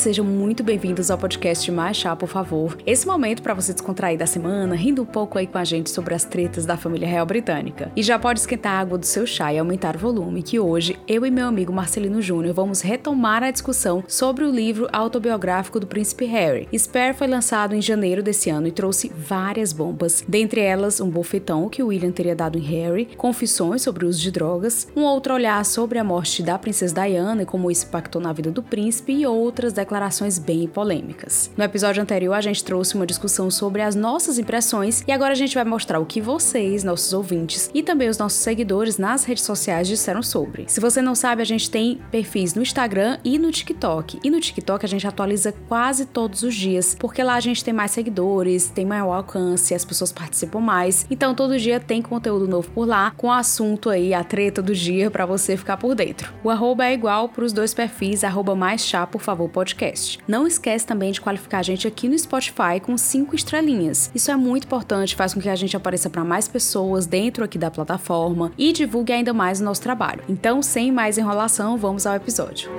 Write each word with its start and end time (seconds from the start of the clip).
Sejam 0.00 0.24
muito 0.50 0.64
bem-vindos 0.64 1.12
ao 1.12 1.16
podcast 1.16 1.70
Mais 1.70 1.96
Chá, 1.96 2.16
por 2.16 2.28
favor. 2.28 2.76
Esse 2.84 3.06
momento 3.06 3.40
para 3.40 3.54
você 3.54 3.72
descontrair 3.72 4.18
da 4.18 4.26
semana, 4.26 4.74
rindo 4.74 5.00
um 5.00 5.06
pouco 5.06 5.38
aí 5.38 5.46
com 5.46 5.56
a 5.56 5.62
gente 5.62 5.88
sobre 5.88 6.12
as 6.12 6.24
tretas 6.24 6.66
da 6.66 6.76
família 6.76 7.06
real 7.06 7.24
britânica. 7.24 7.92
E 7.94 8.02
já 8.02 8.18
pode 8.18 8.40
esquentar 8.40 8.72
a 8.72 8.80
água 8.80 8.98
do 8.98 9.06
seu 9.06 9.24
chá 9.28 9.54
e 9.54 9.60
aumentar 9.60 9.94
o 9.94 10.00
volume, 10.00 10.42
que 10.42 10.58
hoje 10.58 10.98
eu 11.06 11.24
e 11.24 11.30
meu 11.30 11.46
amigo 11.46 11.72
Marcelino 11.72 12.20
Júnior 12.20 12.52
vamos 12.52 12.80
retomar 12.80 13.44
a 13.44 13.52
discussão 13.52 14.02
sobre 14.08 14.42
o 14.42 14.50
livro 14.50 14.88
autobiográfico 14.92 15.78
do 15.78 15.86
príncipe 15.86 16.24
Harry. 16.24 16.66
Spare 16.76 17.14
foi 17.14 17.28
lançado 17.28 17.76
em 17.76 17.80
janeiro 17.80 18.20
desse 18.20 18.50
ano 18.50 18.66
e 18.66 18.72
trouxe 18.72 19.12
várias 19.16 19.72
bombas, 19.72 20.24
dentre 20.26 20.60
elas 20.60 21.00
um 21.00 21.08
bofetão 21.08 21.68
que 21.68 21.80
William 21.80 22.10
teria 22.10 22.34
dado 22.34 22.58
em 22.58 22.62
Harry, 22.62 23.06
confissões 23.16 23.82
sobre 23.82 24.04
o 24.04 24.08
uso 24.08 24.20
de 24.20 24.32
drogas, 24.32 24.88
um 24.96 25.02
outro 25.02 25.32
olhar 25.32 25.64
sobre 25.64 25.96
a 25.96 26.02
morte 26.02 26.42
da 26.42 26.58
princesa 26.58 26.92
Diana 26.92 27.44
e 27.44 27.46
como 27.46 27.70
isso 27.70 27.86
impactou 27.86 28.20
na 28.20 28.32
vida 28.32 28.50
do 28.50 28.64
príncipe 28.64 29.12
e 29.12 29.24
outras 29.24 29.72
declarações 29.72 30.39
bem 30.40 30.66
polêmicas. 30.66 31.50
No 31.56 31.62
episódio 31.62 32.02
anterior, 32.02 32.34
a 32.34 32.40
gente 32.40 32.64
trouxe 32.64 32.94
uma 32.94 33.06
discussão 33.06 33.50
sobre 33.50 33.82
as 33.82 33.94
nossas 33.94 34.38
impressões 34.38 35.04
e 35.06 35.12
agora 35.12 35.32
a 35.32 35.36
gente 35.36 35.54
vai 35.54 35.64
mostrar 35.64 36.00
o 36.00 36.06
que 36.06 36.20
vocês, 36.20 36.82
nossos 36.82 37.12
ouvintes 37.12 37.70
e 37.72 37.82
também 37.82 38.08
os 38.08 38.18
nossos 38.18 38.40
seguidores 38.40 38.98
nas 38.98 39.24
redes 39.24 39.44
sociais 39.44 39.86
disseram 39.86 40.22
sobre. 40.22 40.64
Se 40.66 40.80
você 40.80 41.00
não 41.00 41.14
sabe, 41.14 41.42
a 41.42 41.44
gente 41.44 41.70
tem 41.70 42.00
perfis 42.10 42.54
no 42.54 42.62
Instagram 42.62 43.18
e 43.24 43.38
no 43.38 43.50
TikTok. 43.50 44.18
E 44.24 44.30
no 44.30 44.40
TikTok 44.40 44.84
a 44.84 44.88
gente 44.88 45.06
atualiza 45.06 45.52
quase 45.68 46.06
todos 46.06 46.42
os 46.42 46.54
dias, 46.54 46.96
porque 46.98 47.22
lá 47.22 47.34
a 47.34 47.40
gente 47.40 47.62
tem 47.62 47.74
mais 47.74 47.90
seguidores, 47.90 48.70
tem 48.70 48.86
maior 48.86 49.12
alcance, 49.12 49.74
as 49.74 49.84
pessoas 49.84 50.12
participam 50.12 50.60
mais. 50.60 51.06
Então 51.10 51.34
todo 51.34 51.58
dia 51.58 51.78
tem 51.78 52.02
conteúdo 52.02 52.48
novo 52.48 52.70
por 52.70 52.86
lá, 52.86 53.12
com 53.16 53.28
o 53.28 53.32
assunto 53.32 53.90
aí, 53.90 54.14
a 54.14 54.24
treta 54.24 54.62
do 54.62 54.74
dia 54.74 55.10
para 55.10 55.26
você 55.26 55.56
ficar 55.56 55.76
por 55.76 55.94
dentro. 55.94 56.32
O 56.42 56.50
arroba 56.50 56.86
é 56.86 56.94
igual 56.94 57.28
para 57.28 57.44
os 57.44 57.52
dois 57.52 57.74
perfis, 57.74 58.24
arroba 58.24 58.54
mais 58.54 58.84
chá, 58.84 59.06
por 59.06 59.20
favor, 59.20 59.48
podcast. 59.48 60.18
Não 60.30 60.46
esquece 60.46 60.86
também 60.86 61.10
de 61.10 61.20
qualificar 61.20 61.58
a 61.58 61.62
gente 61.62 61.88
aqui 61.88 62.08
no 62.08 62.16
Spotify 62.16 62.78
com 62.80 62.96
cinco 62.96 63.34
estrelinhas. 63.34 64.12
Isso 64.14 64.30
é 64.30 64.36
muito 64.36 64.62
importante, 64.62 65.16
faz 65.16 65.34
com 65.34 65.40
que 65.40 65.48
a 65.48 65.56
gente 65.56 65.76
apareça 65.76 66.08
para 66.08 66.22
mais 66.22 66.46
pessoas 66.46 67.04
dentro 67.04 67.42
aqui 67.42 67.58
da 67.58 67.68
plataforma 67.68 68.52
e 68.56 68.72
divulgue 68.72 69.12
ainda 69.12 69.32
mais 69.32 69.60
o 69.60 69.64
nosso 69.64 69.82
trabalho. 69.82 70.22
Então, 70.28 70.62
sem 70.62 70.92
mais 70.92 71.18
enrolação, 71.18 71.76
vamos 71.76 72.06
ao 72.06 72.14
episódio. 72.14 72.70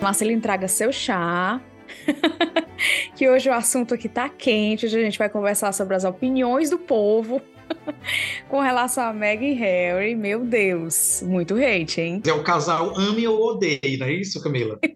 Marcelo 0.00 0.40
traga 0.40 0.68
seu 0.68 0.92
chá. 0.92 1.60
que 3.16 3.28
hoje 3.28 3.48
o 3.48 3.52
assunto 3.52 3.94
aqui 3.94 4.08
tá 4.08 4.28
quente, 4.28 4.86
hoje 4.86 4.98
a 4.98 5.02
gente 5.02 5.18
vai 5.18 5.28
conversar 5.28 5.72
sobre 5.72 5.94
as 5.94 6.04
opiniões 6.04 6.70
do 6.70 6.78
povo 6.78 7.40
com 8.48 8.60
relação 8.60 9.04
a 9.04 9.12
Meg 9.12 9.44
e 9.44 9.54
Harry. 9.54 10.14
Meu 10.14 10.44
Deus, 10.44 11.22
muito 11.24 11.54
hate, 11.54 12.00
hein? 12.00 12.22
É 12.26 12.32
o 12.32 12.42
casal 12.42 12.96
ame 12.98 13.26
ou 13.26 13.40
odeie, 13.40 13.96
não 13.98 14.06
é 14.06 14.12
isso, 14.12 14.42
Camila? 14.42 14.78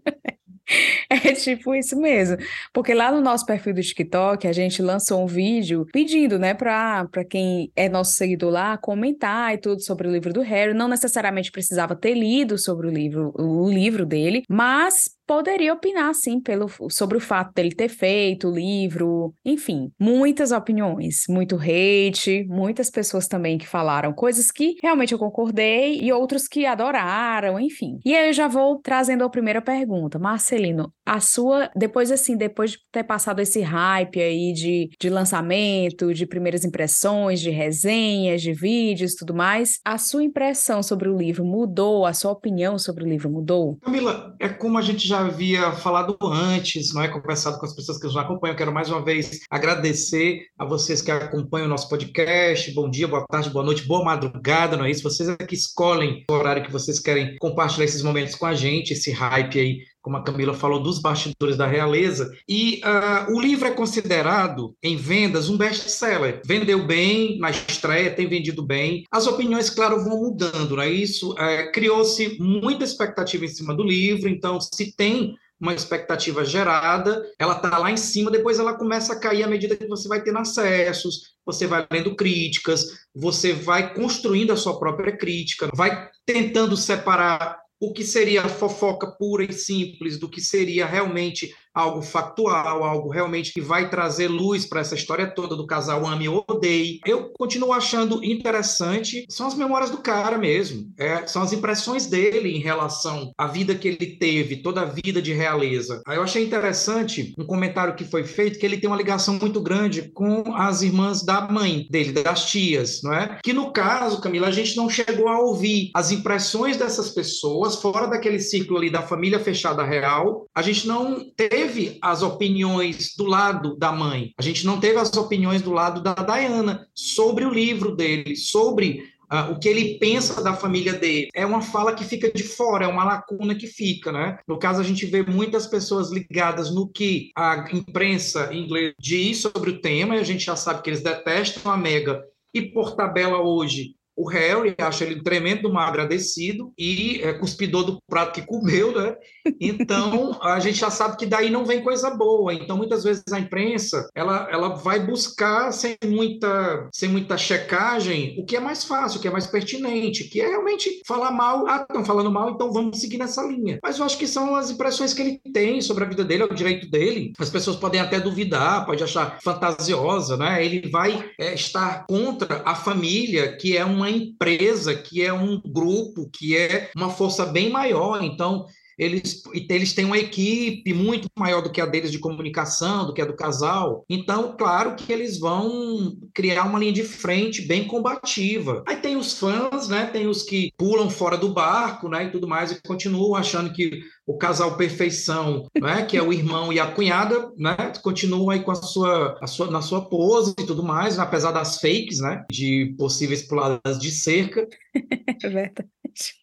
É 1.11 1.33
tipo 1.33 1.75
isso 1.75 1.99
mesmo. 1.99 2.37
Porque 2.73 2.93
lá 2.93 3.11
no 3.11 3.21
nosso 3.21 3.47
perfil 3.47 3.73
do 3.73 3.81
TikTok, 3.81 4.47
a 4.47 4.53
gente 4.53 4.83
lançou 4.83 5.23
um 5.23 5.27
vídeo 5.27 5.87
pedindo, 5.91 6.39
né, 6.39 6.53
para 6.53 7.09
quem 7.29 7.73
é 7.75 7.89
nosso 7.89 8.13
seguidor 8.13 8.51
lá, 8.51 8.77
comentar 8.77 9.55
e 9.55 9.59
tudo 9.59 9.83
sobre 9.83 10.07
o 10.07 10.13
livro 10.13 10.33
do 10.33 10.43
Harry. 10.43 10.75
Não 10.75 10.87
necessariamente 10.87 11.51
precisava 11.51 11.97
ter 11.97 12.13
lido 12.13 12.59
sobre 12.59 12.87
o 12.87 12.91
livro, 12.91 13.33
o 13.39 13.69
livro 13.71 14.05
dele, 14.05 14.43
mas 14.49 15.11
poderia 15.29 15.75
opinar, 15.75 16.15
sim, 16.15 16.41
pelo, 16.41 16.71
sobre 16.89 17.19
o 17.19 17.21
fato 17.21 17.53
dele 17.53 17.75
ter 17.75 17.91
feito 17.91 18.49
o 18.49 18.51
livro, 18.51 19.35
enfim, 19.45 19.93
muitas 20.01 20.53
opiniões, 20.53 21.25
muito 21.29 21.57
hate, 21.57 22.47
muitas 22.49 22.91
pessoas 22.91 23.29
também 23.29 23.59
que 23.59 23.69
falaram 23.69 24.15
coisas 24.15 24.51
que 24.51 24.77
realmente 24.83 25.13
eu 25.13 25.19
concordei 25.19 26.01
e 26.01 26.11
outros 26.11 26.49
que 26.49 26.65
adoraram, 26.65 27.61
enfim. 27.61 27.99
E 28.07 28.17
aí 28.17 28.29
eu 28.31 28.33
já 28.33 28.49
vou 28.49 28.81
trazendo 28.81 29.23
a 29.23 29.29
primeira 29.29 29.61
pergunta. 29.61 30.19
Marcelino, 30.19 30.91
a 31.05 31.21
sua, 31.21 31.71
depois 31.77 32.11
assim, 32.11 32.35
depois 32.35 32.71
de 32.71 32.79
ter 32.91 33.05
passado 33.05 33.41
esse 33.41 33.61
hype 33.61 34.21
aí 34.21 34.55
de, 34.55 34.89
de 34.99 35.11
lançamento, 35.11 36.15
de 36.15 36.27
primeiras 36.27 36.65
impressões, 36.65 37.41
de 37.41 37.51
resenhas, 37.51 38.41
de 38.41 38.55
vídeos 38.55 39.15
tudo 39.15 39.35
mais, 39.35 39.81
a 39.85 39.99
sua 39.99 40.23
impressão 40.23 40.83
sobre 40.83 41.09
o 41.09 41.17
livro 41.17 41.45
mudou? 41.45 42.07
A 42.07 42.15
sua 42.15 42.33
opinião 42.33 42.79
sobre 42.79 43.05
o 43.05 43.07
livro 43.07 43.29
mudou? 43.29 43.77
Camila, 43.83 44.35
é 44.41 44.49
como 44.49 44.79
a 44.79 44.83
gente 44.83 45.07
já 45.07 45.18
havia 45.19 45.73
falado 45.73 46.17
antes, 46.23 46.95
não 46.95 47.03
é? 47.03 47.09
Conversado 47.09 47.59
com 47.59 47.67
as 47.67 47.75
pessoas 47.75 47.99
que 47.99 48.07
nos 48.07 48.17
acompanham. 48.17 48.57
Quero 48.57 48.73
mais 48.73 48.89
uma 48.89 49.05
vez 49.05 49.41
agradecer 49.51 50.47
a 50.59 50.65
vocês 50.65 51.03
que 51.03 51.11
acompanham 51.11 51.67
o 51.67 51.71
nosso 51.71 51.89
podcast. 51.89 52.73
Bom 52.73 52.89
dia, 52.89 53.09
boa 53.09 53.25
tarde, 53.27 53.51
boa 53.51 53.65
noite, 53.65 53.87
boa 53.87 54.05
madrugada, 54.05 54.77
não 54.77 54.85
é 54.85 54.91
isso? 54.91 55.03
Vocês 55.03 55.29
é 55.29 55.37
que 55.37 55.55
escolhem 55.55 56.25
o 56.31 56.35
horário 56.35 56.63
que 56.63 56.73
vocês 56.73 57.01
querem 57.01 57.37
compartilhar 57.39 57.85
esses 57.85 58.03
momentos 58.03 58.35
com 58.35 58.47
a 58.47 58.55
gente, 58.55 58.93
esse 58.93 59.11
hype 59.11 59.59
aí 59.59 59.79
como 60.09 60.17
a 60.17 60.23
Camila 60.23 60.55
falou, 60.55 60.83
dos 60.83 60.99
bastidores 61.01 61.55
da 61.55 61.67
realeza. 61.67 62.35
E 62.49 62.81
uh, 62.83 63.37
o 63.37 63.39
livro 63.39 63.69
é 63.69 63.71
considerado, 63.71 64.75
em 64.83 64.97
vendas, 64.97 65.51
um 65.51 65.59
best-seller. 65.59 66.41
Vendeu 66.47 66.87
bem 66.87 67.39
na 67.39 67.51
estreia, 67.51 68.15
tem 68.15 68.27
vendido 68.27 68.65
bem. 68.65 69.05
As 69.13 69.27
opiniões, 69.27 69.69
claro, 69.69 70.03
vão 70.03 70.23
mudando, 70.23 70.77
não 70.77 70.83
é 70.83 70.89
isso? 70.89 71.33
Uh, 71.33 71.71
Criou-se 71.75 72.39
muita 72.41 72.85
expectativa 72.85 73.45
em 73.45 73.49
cima 73.49 73.75
do 73.75 73.83
livro, 73.83 74.31
então, 74.31 74.59
se 74.59 74.97
tem 74.97 75.35
uma 75.61 75.75
expectativa 75.75 76.43
gerada, 76.43 77.23
ela 77.39 77.57
está 77.57 77.77
lá 77.77 77.91
em 77.91 77.97
cima, 77.99 78.31
depois 78.31 78.59
ela 78.59 78.79
começa 78.79 79.13
a 79.13 79.21
cair 79.21 79.43
à 79.43 79.47
medida 79.47 79.77
que 79.77 79.89
você 79.89 80.09
vai 80.09 80.23
tendo 80.23 80.39
acessos, 80.39 81.35
você 81.45 81.67
vai 81.67 81.87
lendo 81.93 82.17
críticas, 82.17 82.87
você 83.15 83.53
vai 83.53 83.93
construindo 83.93 84.53
a 84.53 84.57
sua 84.57 84.79
própria 84.79 85.15
crítica, 85.15 85.69
vai 85.75 86.09
tentando 86.25 86.77
separar 86.77 87.59
o 87.81 87.93
que 87.93 88.05
seria 88.05 88.49
fofoca 88.49 89.07
pura 89.07 89.45
e 89.45 89.53
simples 89.53 90.19
do 90.19 90.29
que 90.29 90.41
seria 90.41 90.87
realmente 90.87 91.55
algo 91.79 92.03
factual, 92.03 92.83
algo 92.83 93.09
realmente 93.09 93.53
que 93.53 93.61
vai 93.61 93.89
trazer 93.89 94.27
luz 94.27 94.67
para 94.67 94.81
essa 94.81 94.97
história 94.97 95.29
toda 95.29 95.55
do 95.55 95.67
casal 95.67 96.05
ame 96.05 96.29
ou 96.29 96.45
odeie. 96.49 96.99
Eu 97.07 97.31
continuo 97.39 97.73
achando 97.73 98.23
interessante, 98.25 99.25
são 99.29 99.47
as 99.47 99.55
memórias 99.55 99.91
do 99.91 99.99
cara 99.99 100.37
mesmo, 100.37 100.91
é, 100.99 101.25
são 101.27 101.41
as 101.41 101.53
impressões 101.53 102.07
dele 102.07 102.51
em 102.51 102.59
relação 102.59 103.33
à 103.39 103.47
vida 103.47 103.77
que 103.77 103.87
ele 103.87 104.17
teve, 104.17 104.57
toda 104.57 104.81
a 104.81 104.85
vida 104.85 105.23
de 105.23 105.33
realeza. 105.33 106.03
Aí 106.07 106.17
eu 106.17 106.23
achei 106.23 106.45
interessante 106.45 107.33
um 107.39 107.47
comentário 107.47 107.95
que 107.95 108.05
foi 108.05 108.25
feito 108.25 108.59
que 108.59 108.67
ele 108.67 108.79
tem 108.79 108.91
uma 108.91 108.97
ligação 108.97 109.35
muito 109.35 109.61
grande 109.61 110.11
com 110.13 110.57
as 110.57 110.83
irmãs 110.83 111.25
da 111.25 111.41
mãe 111.43 111.87
dele, 111.89 112.13
das 112.13 112.51
tias, 112.51 113.03
não 113.05 113.15
é? 113.15 113.39
Que 113.43 113.53
no 113.53 113.73
caso, 113.73 114.21
Camila, 114.21 114.49
a 114.49 114.53
gente 114.53 114.77
não 114.77 114.91
chegou 114.91 115.29
a 115.29 115.39
ouvir 115.39 115.91
as 115.95 116.11
impressões 116.11 116.77
dessas 116.77 117.11
pessoas 117.11 117.77
fora 117.77 118.09
daquele 118.09 118.41
ciclo 118.41 118.77
ali 118.77 118.91
da 118.91 119.03
família 119.03 119.39
fechada 119.39 119.85
real. 119.85 120.47
A 120.55 120.63
gente 120.63 120.87
não 120.87 121.31
teve 121.37 121.68
teve 121.69 121.99
as 122.01 122.23
opiniões 122.23 123.15
do 123.15 123.25
lado 123.25 123.77
da 123.77 123.93
mãe, 123.93 124.33
a 124.39 124.43
gente 124.43 124.65
não 124.65 124.81
teve 124.81 124.99
as 124.99 125.15
opiniões 125.15 125.61
do 125.61 125.71
lado 125.71 126.03
da 126.03 126.15
Diana 126.15 126.87
sobre 126.95 127.45
o 127.45 127.53
livro 127.53 127.95
dele, 127.95 128.35
sobre 128.37 129.17
Uh, 129.31 129.53
o 129.53 129.59
que 129.59 129.69
ele 129.69 129.99
pensa 129.99 130.43
da 130.43 130.55
família 130.55 130.95
dele. 130.95 131.29
É 131.35 131.45
uma 131.45 131.61
fala 131.61 131.95
que 131.95 132.03
fica 132.03 132.33
de 132.33 132.43
fora, 132.43 132.87
é 132.87 132.89
uma 132.89 133.05
lacuna 133.05 133.55
que 133.55 133.67
fica, 133.67 134.11
né? 134.11 134.39
No 134.49 134.59
caso, 134.59 134.81
a 134.81 134.83
gente 134.83 135.05
vê 135.05 135.23
muitas 135.23 135.67
pessoas 135.67 136.11
ligadas 136.11 136.75
no 136.75 136.89
que 136.89 137.31
a 137.37 137.69
imprensa 137.71 138.49
inglesa 138.55 138.95
diz 138.99 139.43
sobre 139.43 139.69
o 139.69 139.83
tema, 139.83 140.17
e 140.17 140.19
a 140.19 140.25
gente 140.25 140.47
já 140.47 140.57
sabe 140.57 140.81
que 140.81 140.89
eles 140.89 141.03
detestam 141.03 141.71
a 141.71 141.77
Mega, 141.77 142.25
e 142.55 142.63
por 142.63 142.97
tabela 142.97 143.43
hoje 143.43 143.98
o 144.19 144.29
Harry 144.29 144.75
acha 144.79 145.05
ele 145.05 145.23
tremendo 145.23 145.73
mal 145.73 145.89
agradecido 145.89 146.73
e 146.77 147.21
é, 147.23 147.33
cuspidor 147.33 147.85
do 147.85 148.03
prato 148.09 148.33
que 148.33 148.47
comeu, 148.47 148.93
né? 148.93 149.15
Então 149.61 150.39
a 150.43 150.59
gente 150.61 150.79
já 150.79 150.91
sabe 150.91 151.17
que 151.17 151.25
daí 151.25 151.51
não 151.51 151.65
vem 151.65 151.83
coisa 151.83 152.11
boa. 152.11 152.53
Então 152.53 152.77
muitas 152.77 153.05
vezes 153.05 153.23
a 153.33 153.39
imprensa 153.39 154.09
ela, 154.15 154.49
ela 154.51 154.75
vai 154.75 154.99
buscar 154.99 155.73
sem 155.73 155.97
muita 156.05 156.89
sem 156.93 157.09
muita 157.09 157.39
checagem 157.39 158.37
o 158.39 158.45
que 158.45 158.57
é 158.57 158.61
mais 158.61 158.85
fácil, 158.85 159.19
o 159.19 159.23
que 159.23 159.29
é 159.29 159.31
mais 159.31 159.47
pertinente, 159.47 160.25
que 160.25 160.41
é 160.41 160.49
realmente 160.49 161.03
falar 161.07 161.31
mal. 161.31 161.67
Ah, 161.67 161.83
estão 161.89 162.05
falando 162.05 162.31
mal, 162.31 162.51
então 162.51 162.73
vamos 162.73 163.01
seguir 163.01 163.19
nessa 163.19 163.43
linha. 163.43 163.79
Mas 163.83 163.99
eu 163.99 164.05
acho 164.05 164.19
que 164.19 164.27
são 164.27 164.55
as 164.55 164.71
impressões 164.71 165.15
que 165.15 165.23
ele 165.23 165.41
tem 165.53 165.81
sobre 165.81 166.05
a 166.05 166.09
vida 166.09 166.25
dele, 166.25 166.43
é 166.43 166.47
o 166.47 166.55
direito 166.55 166.91
dele. 166.91 167.33
As 167.39 167.51
pessoas 167.51 167.77
podem 167.77 168.01
até 168.01 168.19
duvidar, 168.19 168.85
pode 168.85 169.03
achar 169.03 169.39
fantasiosa, 169.43 170.37
né? 170.37 170.65
Ele 170.65 170.89
vai 170.91 171.31
é, 171.39 171.55
estar 171.55 172.07
contra 172.07 172.63
a 172.65 172.75
família, 172.75 173.57
que 173.57 173.77
é 173.77 173.85
uma 173.85 174.08
empresa, 174.11 174.95
que 174.95 175.23
é 175.23 175.33
um 175.33 175.61
grupo, 175.61 176.29
que 176.31 176.57
é 176.57 176.91
uma 176.97 177.11
força 177.11 177.47
bem 177.47 177.71
maior. 177.71 178.23
Então, 178.23 178.67
eles, 178.99 179.43
eles 179.55 179.93
têm 179.93 180.05
uma 180.05 180.19
equipe 180.19 180.93
muito 180.93 181.29
maior 181.39 181.63
do 181.63 181.71
que 181.71 181.81
a 181.81 181.87
deles 181.87 182.11
de 182.11 182.19
comunicação, 182.19 183.07
do 183.07 183.15
que 183.15 183.23
a 183.23 183.27
do 183.27 183.37
casal. 183.37 184.05
Então, 184.09 184.57
claro 184.59 184.97
que 184.97 185.13
eles 185.13 185.39
vão 185.39 186.17
criar 186.35 186.65
uma 186.65 186.79
linha 186.79 186.93
de 186.93 187.05
frente 187.05 187.63
bem 187.63 187.87
combativa. 187.87 188.83
Aí 188.87 188.97
tem 188.97 189.17
os 189.17 189.39
fãs, 189.39 189.89
né? 189.89 190.07
Tem 190.07 190.27
os 190.27 190.43
que 190.43 190.73
pulam 190.77 191.09
fora 191.09 191.37
do 191.37 191.51
barco, 191.51 192.09
né? 192.09 192.25
E 192.25 192.31
tudo 192.31 192.49
mais, 192.49 192.73
e 192.73 192.83
continuam 192.83 193.37
achando 193.37 193.73
que 193.73 194.03
o 194.29 194.37
casal 194.37 194.77
perfeição, 194.77 195.67
né, 195.81 196.05
que 196.05 196.15
é 196.15 196.23
o 196.23 196.35
irmão 196.35 196.71
e 196.71 196.79
a 196.79 196.87
cunhada, 196.87 197.51
né, 197.57 197.75
continuam 198.03 198.51
aí 198.51 198.61
com 198.61 198.71
a 198.71 198.75
sua, 198.75 199.39
a 199.41 199.47
sua 199.47 199.71
na 199.71 199.81
sua 199.81 200.07
pose 200.07 200.53
e 200.59 200.67
tudo 200.67 200.83
mais, 200.83 201.17
né, 201.17 201.23
apesar 201.23 201.51
das 201.51 201.81
fakes, 201.81 202.21
né, 202.21 202.45
de 202.53 202.95
possíveis 202.99 203.43
puladas 203.43 203.99
de 203.99 204.11
cerca. 204.11 204.69
É 205.41 205.49
verdade. 205.49 205.89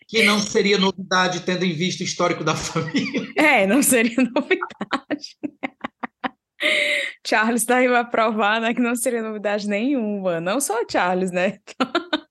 Que 0.08 0.24
não 0.24 0.40
seria 0.40 0.78
novidade 0.78 1.42
tendo 1.42 1.66
em 1.66 1.74
vista 1.74 2.04
o 2.04 2.06
histórico 2.06 2.44
da 2.44 2.54
família. 2.56 3.28
É, 3.36 3.66
não 3.66 3.82
seria 3.82 4.16
novidade. 4.18 5.38
Charles 7.26 7.62
está 7.62 7.78
aí 7.78 7.88
para 7.88 8.06
provar 8.06 8.62
né, 8.62 8.74
que 8.74 8.82
não 8.82 8.96
seria 8.96 9.22
novidade 9.22 9.68
nenhuma. 9.68 10.40
Não 10.40 10.60
só 10.60 10.84
Charles, 10.90 11.32
né? 11.32 11.60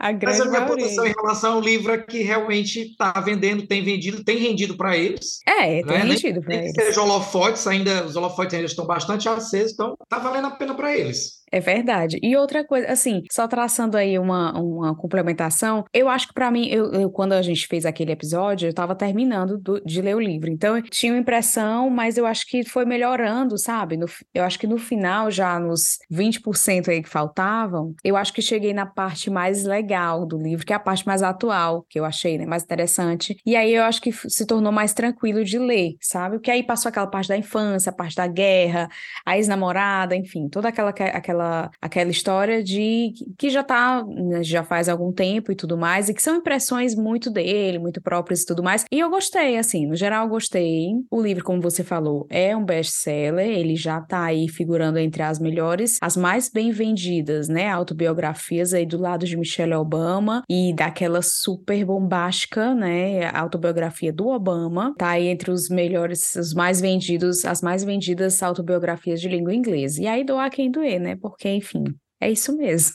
A 0.00 0.12
grande 0.12 0.38
Mas 0.38 0.46
a 0.46 0.50
minha 0.50 0.66
posição 0.66 1.06
em 1.06 1.12
relação 1.12 1.52
ao 1.54 1.60
livro 1.60 1.92
é 1.92 1.98
que 1.98 2.22
realmente 2.22 2.80
está 2.80 3.12
vendendo, 3.20 3.66
tem 3.66 3.84
vendido, 3.84 4.24
tem 4.24 4.38
rendido 4.38 4.74
para 4.74 4.96
eles. 4.96 5.40
É, 5.46 5.82
tem 5.82 5.84
né? 5.84 5.98
rendido 5.98 6.40
para 6.40 6.54
eles. 6.54 6.72
Seja 6.72 7.02
holofotes, 7.02 7.66
ainda, 7.66 8.06
os 8.06 8.16
holofotes 8.16 8.54
ainda 8.54 8.66
estão 8.66 8.86
bastante 8.86 9.28
acesos, 9.28 9.72
então 9.72 9.94
está 10.02 10.18
valendo 10.18 10.46
a 10.46 10.52
pena 10.52 10.74
para 10.74 10.96
eles. 10.96 11.39
É 11.52 11.58
verdade. 11.58 12.18
E 12.22 12.36
outra 12.36 12.64
coisa, 12.64 12.88
assim, 12.88 13.22
só 13.30 13.48
traçando 13.48 13.96
aí 13.96 14.18
uma, 14.18 14.56
uma 14.58 14.94
complementação, 14.94 15.84
eu 15.92 16.08
acho 16.08 16.28
que 16.28 16.34
para 16.34 16.50
mim, 16.50 16.68
eu, 16.68 16.92
eu, 16.92 17.10
quando 17.10 17.32
a 17.32 17.42
gente 17.42 17.66
fez 17.66 17.84
aquele 17.84 18.12
episódio, 18.12 18.66
eu 18.66 18.70
estava 18.70 18.94
terminando 18.94 19.58
do, 19.58 19.80
de 19.84 20.00
ler 20.00 20.14
o 20.14 20.20
livro. 20.20 20.48
Então, 20.48 20.76
eu 20.76 20.82
tinha 20.82 21.12
uma 21.12 21.18
impressão, 21.18 21.90
mas 21.90 22.16
eu 22.16 22.24
acho 22.24 22.46
que 22.46 22.64
foi 22.64 22.84
melhorando, 22.84 23.58
sabe? 23.58 23.96
No, 23.96 24.06
eu 24.32 24.44
acho 24.44 24.58
que 24.58 24.66
no 24.66 24.78
final, 24.78 25.28
já 25.30 25.58
nos 25.58 25.98
20% 26.10 26.88
aí 26.88 27.02
que 27.02 27.08
faltavam, 27.08 27.94
eu 28.04 28.16
acho 28.16 28.32
que 28.32 28.40
cheguei 28.40 28.72
na 28.72 28.86
parte 28.86 29.28
mais 29.28 29.64
legal 29.64 30.24
do 30.24 30.38
livro, 30.38 30.64
que 30.64 30.72
é 30.72 30.76
a 30.76 30.80
parte 30.80 31.04
mais 31.04 31.22
atual, 31.22 31.84
que 31.88 31.98
eu 31.98 32.04
achei, 32.04 32.38
né, 32.38 32.46
mais 32.46 32.62
interessante. 32.62 33.36
E 33.44 33.56
aí 33.56 33.74
eu 33.74 33.82
acho 33.82 34.00
que 34.00 34.12
se 34.12 34.46
tornou 34.46 34.70
mais 34.70 34.92
tranquilo 34.92 35.44
de 35.44 35.58
ler, 35.58 35.96
sabe? 36.00 36.36
Porque 36.36 36.50
aí 36.50 36.62
passou 36.62 36.90
aquela 36.90 37.08
parte 37.08 37.28
da 37.28 37.36
infância, 37.36 37.90
a 37.90 37.92
parte 37.92 38.14
da 38.14 38.28
guerra, 38.28 38.88
a 39.26 39.36
ex-namorada, 39.36 40.14
enfim, 40.14 40.48
toda 40.48 40.68
aquela, 40.68 40.90
aquela 40.90 41.39
aquela, 41.40 41.70
aquela 41.80 42.10
história 42.10 42.62
de 42.62 43.12
que 43.38 43.50
já 43.50 43.62
tá, 43.62 44.04
né, 44.04 44.42
já 44.42 44.62
faz 44.62 44.88
algum 44.88 45.12
tempo 45.12 45.50
e 45.50 45.54
tudo 45.54 45.76
mais, 45.76 46.08
e 46.08 46.14
que 46.14 46.22
são 46.22 46.36
impressões 46.36 46.94
muito 46.94 47.30
dele, 47.30 47.78
muito 47.78 48.00
próprias 48.00 48.42
e 48.42 48.46
tudo 48.46 48.62
mais. 48.62 48.84
E 48.90 48.98
eu 48.98 49.10
gostei, 49.10 49.56
assim, 49.56 49.86
no 49.86 49.96
geral 49.96 50.28
gostei. 50.28 50.90
O 51.10 51.20
livro, 51.20 51.42
como 51.42 51.60
você 51.60 51.82
falou, 51.82 52.26
é 52.30 52.56
um 52.56 52.64
best-seller, 52.64 53.46
ele 53.46 53.76
já 53.76 54.00
tá 54.00 54.24
aí 54.24 54.48
figurando 54.48 54.98
entre 54.98 55.22
as 55.22 55.38
melhores, 55.38 55.98
as 56.00 56.16
mais 56.16 56.50
bem 56.50 56.70
vendidas, 56.70 57.48
né, 57.48 57.68
autobiografias 57.68 58.74
aí 58.74 58.84
do 58.86 58.98
lado 58.98 59.26
de 59.26 59.36
Michelle 59.36 59.74
Obama 59.74 60.42
e 60.48 60.74
daquela 60.74 61.22
super 61.22 61.84
bombástica, 61.84 62.74
né, 62.74 63.28
autobiografia 63.30 64.12
do 64.12 64.28
Obama, 64.28 64.94
tá 64.98 65.10
aí 65.10 65.28
entre 65.28 65.50
os 65.50 65.68
melhores, 65.68 66.34
os 66.34 66.52
mais 66.52 66.80
vendidos, 66.80 67.44
as 67.44 67.62
mais 67.62 67.82
vendidas 67.84 68.42
autobiografias 68.42 69.20
de 69.20 69.28
língua 69.28 69.54
inglesa. 69.54 70.02
E 70.02 70.06
aí 70.06 70.24
doa 70.24 70.50
quem 70.50 70.70
doer, 70.70 71.00
né, 71.00 71.16
enfim, 71.44 71.84
é 72.20 72.30
isso 72.30 72.56
mesmo. 72.56 72.94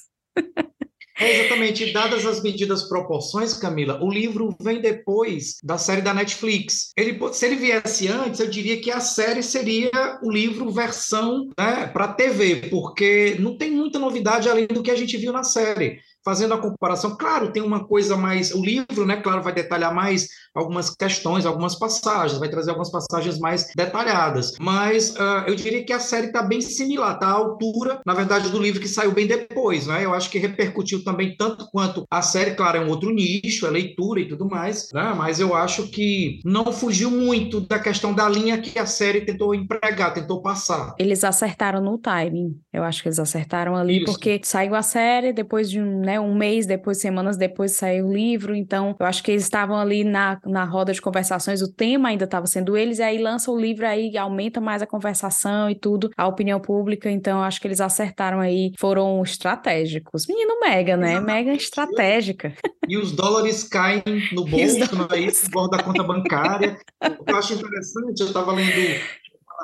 É 1.18 1.40
exatamente, 1.40 1.94
dadas 1.94 2.26
as 2.26 2.44
medidas 2.44 2.90
proporções, 2.90 3.54
Camila, 3.54 4.04
o 4.04 4.12
livro 4.12 4.54
vem 4.60 4.82
depois 4.82 5.56
da 5.64 5.78
série 5.78 6.02
da 6.02 6.14
Netflix. 6.14 6.92
Ele, 6.98 7.18
se 7.32 7.46
ele 7.46 7.56
viesse 7.56 8.10
antes, 8.10 8.42
eu 8.42 8.50
diria 8.50 8.82
que 8.82 8.92
a 8.92 9.00
série 9.00 9.42
seria 9.42 10.20
o 10.22 10.30
livro 10.30 10.70
versão 10.72 11.50
né, 11.58 11.88
para 11.88 12.14
TV, 12.14 12.68
porque 12.70 13.38
não 13.40 13.58
tem 13.58 13.72
muita 13.72 13.98
novidade 13.98 14.50
além 14.50 14.68
do 14.68 14.84
que 14.84 14.92
a 14.92 14.96
gente 14.96 15.16
viu 15.16 15.32
na 15.32 15.44
série 15.44 16.02
fazendo 16.26 16.56
a 16.56 16.58
comparação, 16.58 17.16
claro, 17.16 17.52
tem 17.52 17.62
uma 17.62 17.86
coisa 17.86 18.18
mais. 18.18 18.52
O 18.54 18.66
livro, 18.66 19.06
né, 19.06 19.18
claro, 19.18 19.44
vai 19.44 19.54
detalhar 19.54 19.94
mais 19.94 20.28
algumas 20.56 20.90
questões, 20.90 21.46
algumas 21.46 21.76
passagens, 21.76 22.40
vai 22.40 22.50
trazer 22.50 22.72
algumas 22.72 22.92
passagens 22.92 23.38
mais 23.38 23.68
detalhadas. 23.76 24.54
Mas 24.60 25.12
uh, 25.12 25.44
eu 25.48 25.56
diria 25.56 25.84
que 25.84 25.94
a 25.94 26.00
série 26.00 26.28
está 26.28 26.42
bem 26.42 26.62
similar, 26.62 27.14
está 27.14 27.28
à 27.28 27.34
altura, 27.34 28.00
na 28.06 28.14
verdade, 28.14 28.50
do 28.50 28.60
livro 28.60 28.82
que 28.82 28.88
saiu 28.88 29.12
bem 29.12 29.28
depois, 29.28 29.86
né? 29.86 30.04
Eu 30.04 30.14
acho 30.14 30.30
que 30.30 30.40
repercutiu 30.40 31.04
também 31.04 31.36
tanto 31.38 31.70
quanto 31.70 32.06
a 32.10 32.22
série, 32.22 32.56
claro, 32.56 32.78
é 32.78 32.82
um 32.82 32.90
outro 32.90 33.12
nicho, 33.12 33.68
é 33.68 33.70
leitura 33.70 34.22
e 34.22 34.28
tudo 34.28 34.48
mais, 34.50 34.90
né? 34.94 35.14
Mas 35.16 35.40
eu 35.40 35.54
acho 35.54 35.88
que 35.90 36.40
não 36.44 36.72
fugiu 36.72 37.12
muito 37.12 37.62
da 37.62 37.78
questão 37.78 38.14
da 38.14 38.28
linha 38.28 38.58
que 38.58 38.80
a 38.80 38.86
série 38.86 39.22
tentou 39.22 39.54
empregar, 39.54 40.14
tentou 40.14 40.42
passar. 40.42 40.96
Eles 40.98 41.24
acertaram 41.24 41.82
no 41.82 41.98
timing. 41.98 42.58
Eu 42.72 42.84
acho 42.84 43.04
que 43.04 43.10
eles 43.10 43.20
acertaram 43.20 43.76
ali, 43.76 43.98
Isso. 43.98 44.06
porque 44.06 44.40
saiu 44.44 44.74
a 44.74 44.82
série, 44.82 45.34
depois 45.34 45.70
de 45.70 45.82
um, 45.82 46.00
né, 46.00 46.15
né? 46.16 46.20
Um 46.20 46.34
mês 46.34 46.66
depois, 46.66 47.00
semanas 47.00 47.38
depois 47.38 47.74
saiu 47.74 48.08
o 48.08 48.14
livro, 48.14 48.56
então 48.56 48.96
eu 49.00 49.06
acho 49.06 49.24
que 49.24 49.32
eles 49.32 49.44
estavam 49.44 49.78
ali 49.78 50.04
na, 50.04 50.40
na 50.46 50.64
roda 50.64 50.94
de 50.94 51.02
conversações, 51.02 51.62
o 51.62 51.72
tema 51.72 52.10
ainda 52.10 52.26
estava 52.26 52.48
sendo 52.48 52.78
eles, 52.78 53.00
e 53.00 53.04
aí 53.04 53.18
lança 53.18 53.52
o 53.52 53.60
livro 53.60 53.86
aí, 53.86 54.18
aumenta 54.18 54.62
mais 54.62 54.82
a 54.82 54.88
conversação 54.88 55.70
e 55.70 55.76
tudo, 55.76 56.10
a 56.16 56.28
opinião 56.28 56.60
pública, 56.60 57.10
então 57.10 57.40
eu 57.40 57.44
acho 57.44 57.60
que 57.60 57.68
eles 57.68 57.82
acertaram 57.82 58.40
aí, 58.40 58.72
foram 58.80 59.22
estratégicos. 59.22 60.26
Menino 60.28 60.60
mega, 60.60 60.96
né? 60.96 61.14
Exatamente. 61.14 61.36
Mega 61.36 61.54
estratégica. 61.54 62.54
E 62.88 62.98
os 62.98 63.12
dólares 63.12 63.64
caem 63.64 64.04
no 64.32 64.46
bolso, 64.46 64.96
não 64.96 65.08
é 65.12 65.20
isso? 65.20 65.50
Da 65.70 65.84
conta 65.84 66.04
bancária. 66.04 66.78
O 67.20 67.26
que 67.26 67.32
eu 67.32 67.38
acho 67.38 67.54
interessante, 67.54 68.22
eu 68.22 68.28
estava 68.28 68.52
lendo 68.52 68.72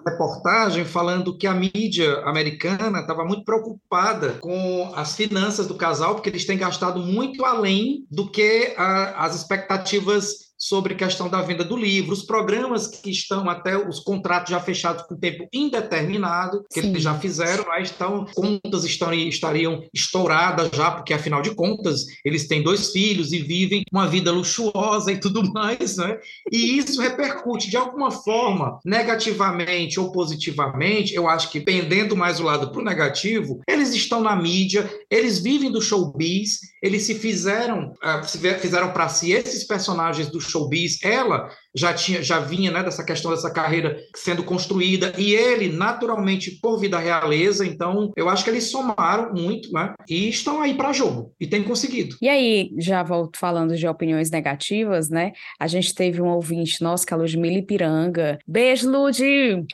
reportagem 0.06 0.86
falando 0.86 1.38
que 1.38 1.48
a 1.48 1.54
mídia 1.54 2.20
americana 2.22 3.00
estava 3.00 3.24
muito 3.26 3.44
preocupada 3.44 4.38
com 4.42 4.92
as 4.96 5.16
finanças 5.16 5.68
do 5.68 5.76
casal, 5.76 6.16
porque 6.16 6.30
eles 6.30 6.46
têm 6.46 6.58
gastado 6.58 7.00
muito 7.00 7.46
além 7.46 8.06
do 8.10 8.30
que 8.30 8.74
a, 8.78 9.26
as 9.26 9.36
expectativas 9.36 10.51
sobre 10.62 10.94
questão 10.94 11.28
da 11.28 11.42
venda 11.42 11.64
do 11.64 11.76
livro, 11.76 12.14
os 12.14 12.22
programas 12.22 12.86
que 12.86 13.10
estão 13.10 13.50
até 13.50 13.76
os 13.76 14.00
contratos 14.00 14.52
já 14.52 14.60
fechados 14.60 15.02
com 15.08 15.16
tempo 15.16 15.48
indeterminado, 15.52 16.64
que 16.72 16.80
Sim. 16.80 16.90
eles 16.90 17.02
já 17.02 17.18
fizeram, 17.18 17.66
mas 17.68 17.90
estão, 17.90 18.28
contas 18.36 18.84
estão, 18.84 19.12
estariam 19.12 19.84
estouradas 19.92 20.70
já, 20.72 20.92
porque 20.92 21.16
afinal 21.16 21.42
de 21.42 21.56
contas 21.56 22.06
eles 22.24 22.48
têm 22.48 22.62
dois 22.62 22.92
filhos 22.92 23.34
e 23.34 23.40
vivem 23.40 23.84
uma 23.92 24.08
vida 24.08 24.32
luxuosa 24.32 25.12
e 25.12 25.20
tudo 25.20 25.42
mais, 25.52 25.98
né? 25.98 26.20
E 26.52 26.78
isso 26.78 27.02
repercute 27.02 27.68
de 27.68 27.78
alguma 27.78 28.12
forma, 28.12 28.80
negativamente 28.86 30.00
ou 30.00 30.12
positivamente, 30.12 31.16
eu 31.16 31.28
acho 31.28 31.50
que 31.50 31.60
pendendo 31.60 32.16
mais 32.16 32.40
o 32.40 32.44
lado 32.44 32.70
para 32.70 32.82
o 32.82 32.86
negativo, 32.86 33.62
eles 33.68 33.96
estão 33.96 34.22
na 34.22 34.36
mídia, 34.36 34.88
eles 35.10 35.40
vivem 35.40 35.72
do 35.72 35.82
showbiz, 35.82 36.60
eles 36.84 37.02
se 37.04 37.16
fizeram, 37.16 37.94
se 38.28 38.38
fizeram 38.60 38.92
para 38.92 39.10
si 39.10 39.32
esses 39.32 39.64
personagens 39.64 40.30
do 40.30 40.40
showbiz, 40.52 41.02
ela 41.04 41.50
já 41.76 41.94
tinha, 41.94 42.22
já 42.22 42.40
vinha 42.40 42.72
né, 42.72 42.84
dessa 42.84 43.04
questão 43.04 43.32
dessa 43.32 43.52
carreira 43.52 43.98
sendo 44.16 44.44
construída 44.44 45.14
e 45.18 45.34
ele 45.34 45.70
naturalmente 45.70 46.60
por 46.62 46.78
vida 46.78 47.00
realeza, 47.00 47.66
então 47.66 48.12
eu 48.16 48.30
acho 48.30 48.44
que 48.44 48.50
eles 48.50 48.70
somaram 48.70 49.34
muito, 49.34 49.72
né? 49.72 49.94
E 50.10 50.30
estão 50.30 50.62
aí 50.62 50.74
para 50.74 50.94
jogo 50.94 51.34
e 51.40 51.48
têm 51.48 51.64
conseguido. 51.64 52.18
E 52.22 52.28
aí, 52.28 52.72
já 52.78 53.04
volto 53.04 53.38
falando 53.40 53.76
de 53.76 53.88
opiniões 53.88 54.30
negativas, 54.30 55.10
né? 55.10 55.32
A 55.60 55.68
gente 55.68 55.96
teve 55.96 56.22
um 56.22 56.28
ouvinte 56.28 56.84
nosso, 56.84 57.06
que 57.06 57.14
é 57.14 57.16
a 57.16 57.20
Ludmilla 57.20 57.60
Ipiranga. 57.60 58.40
Beijo, 58.48 58.90
Lud! 58.90 59.66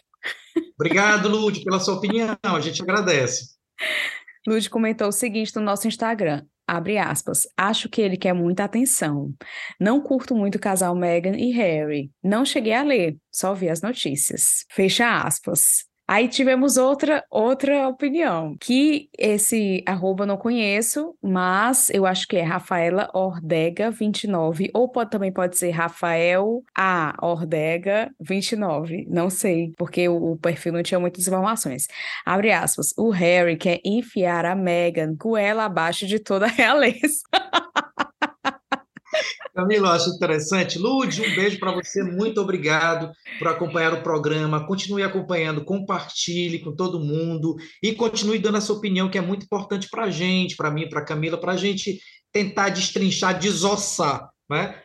Obrigado, 0.79 1.29
Lud, 1.29 1.63
pela 1.63 1.79
sua 1.79 1.95
opinião, 1.95 2.37
a 2.43 2.59
gente 2.59 2.81
agradece. 2.81 3.57
Lud 4.47 4.69
comentou 4.69 5.09
o 5.09 5.11
seguinte 5.11 5.55
no 5.55 5.61
nosso 5.61 5.87
Instagram: 5.87 6.43
Abre 6.67 6.97
aspas. 6.97 7.47
Acho 7.55 7.87
que 7.87 8.01
ele 8.01 8.17
quer 8.17 8.33
muita 8.33 8.65
atenção. 8.65 9.33
Não 9.79 10.01
curto 10.01 10.35
muito 10.35 10.55
o 10.55 10.59
casal 10.59 10.93
Meghan 10.93 11.37
e 11.37 11.51
Harry. 11.51 12.11
Não 12.21 12.43
cheguei 12.43 12.73
a 12.73 12.83
ler, 12.83 13.17
só 13.31 13.53
vi 13.53 13.69
as 13.69 13.81
notícias. 13.81 14.65
Fecha 14.69 15.21
aspas. 15.21 15.86
Aí 16.07 16.27
tivemos 16.29 16.77
outra 16.77 17.23
outra 17.29 17.87
opinião, 17.87 18.55
que 18.59 19.09
esse 19.17 19.83
arroba 19.85 20.25
não 20.25 20.37
conheço, 20.37 21.13
mas 21.21 21.89
eu 21.89 22.05
acho 22.05 22.25
que 22.27 22.37
é 22.37 22.43
Rafaela 22.43 23.09
Ordega 23.13 23.91
29, 23.91 24.71
ou 24.73 24.87
pode, 24.89 25.09
também 25.09 25.31
pode 25.31 25.57
ser 25.57 25.71
Rafael 25.71 26.63
A 26.73 27.13
Ordega 27.21 28.09
29, 28.21 29.05
não 29.09 29.29
sei, 29.29 29.73
porque 29.77 30.07
o, 30.07 30.31
o, 30.31 30.37
perfil 30.37 30.73
não 30.73 30.83
tinha 30.83 30.99
muitas 30.99 31.27
informações. 31.27 31.87
Abre 32.25 32.51
aspas, 32.51 32.93
o 32.97 33.09
Harry 33.09 33.57
quer 33.57 33.81
enfiar 33.83 34.45
a 34.45 34.55
Meghan 34.55 35.13
goela 35.15 35.65
abaixo 35.65 36.07
de 36.07 36.19
toda 36.19 36.45
a 36.45 36.49
realeza. 36.49 37.21
Camila, 39.55 39.89
eu 39.89 39.91
acho 39.93 40.09
interessante. 40.09 40.77
Lude, 40.77 41.21
um 41.21 41.35
beijo 41.35 41.59
para 41.59 41.71
você, 41.71 42.03
muito 42.03 42.39
obrigado 42.39 43.11
por 43.39 43.47
acompanhar 43.47 43.93
o 43.93 44.03
programa. 44.03 44.65
Continue 44.65 45.03
acompanhando, 45.03 45.65
compartilhe 45.65 46.59
com 46.59 46.75
todo 46.75 46.99
mundo 46.99 47.55
e 47.81 47.93
continue 47.93 48.39
dando 48.39 48.57
essa 48.57 48.73
opinião 48.73 49.09
que 49.09 49.17
é 49.17 49.21
muito 49.21 49.45
importante 49.45 49.89
para 49.89 50.03
a 50.03 50.09
gente, 50.09 50.55
para 50.55 50.71
mim, 50.71 50.87
para 50.87 50.99
a 50.99 51.05
Camila, 51.05 51.37
para 51.37 51.53
a 51.53 51.57
gente 51.57 51.99
tentar 52.31 52.69
destrinchar, 52.69 53.39
desossar 53.39 54.29
né? 54.49 54.75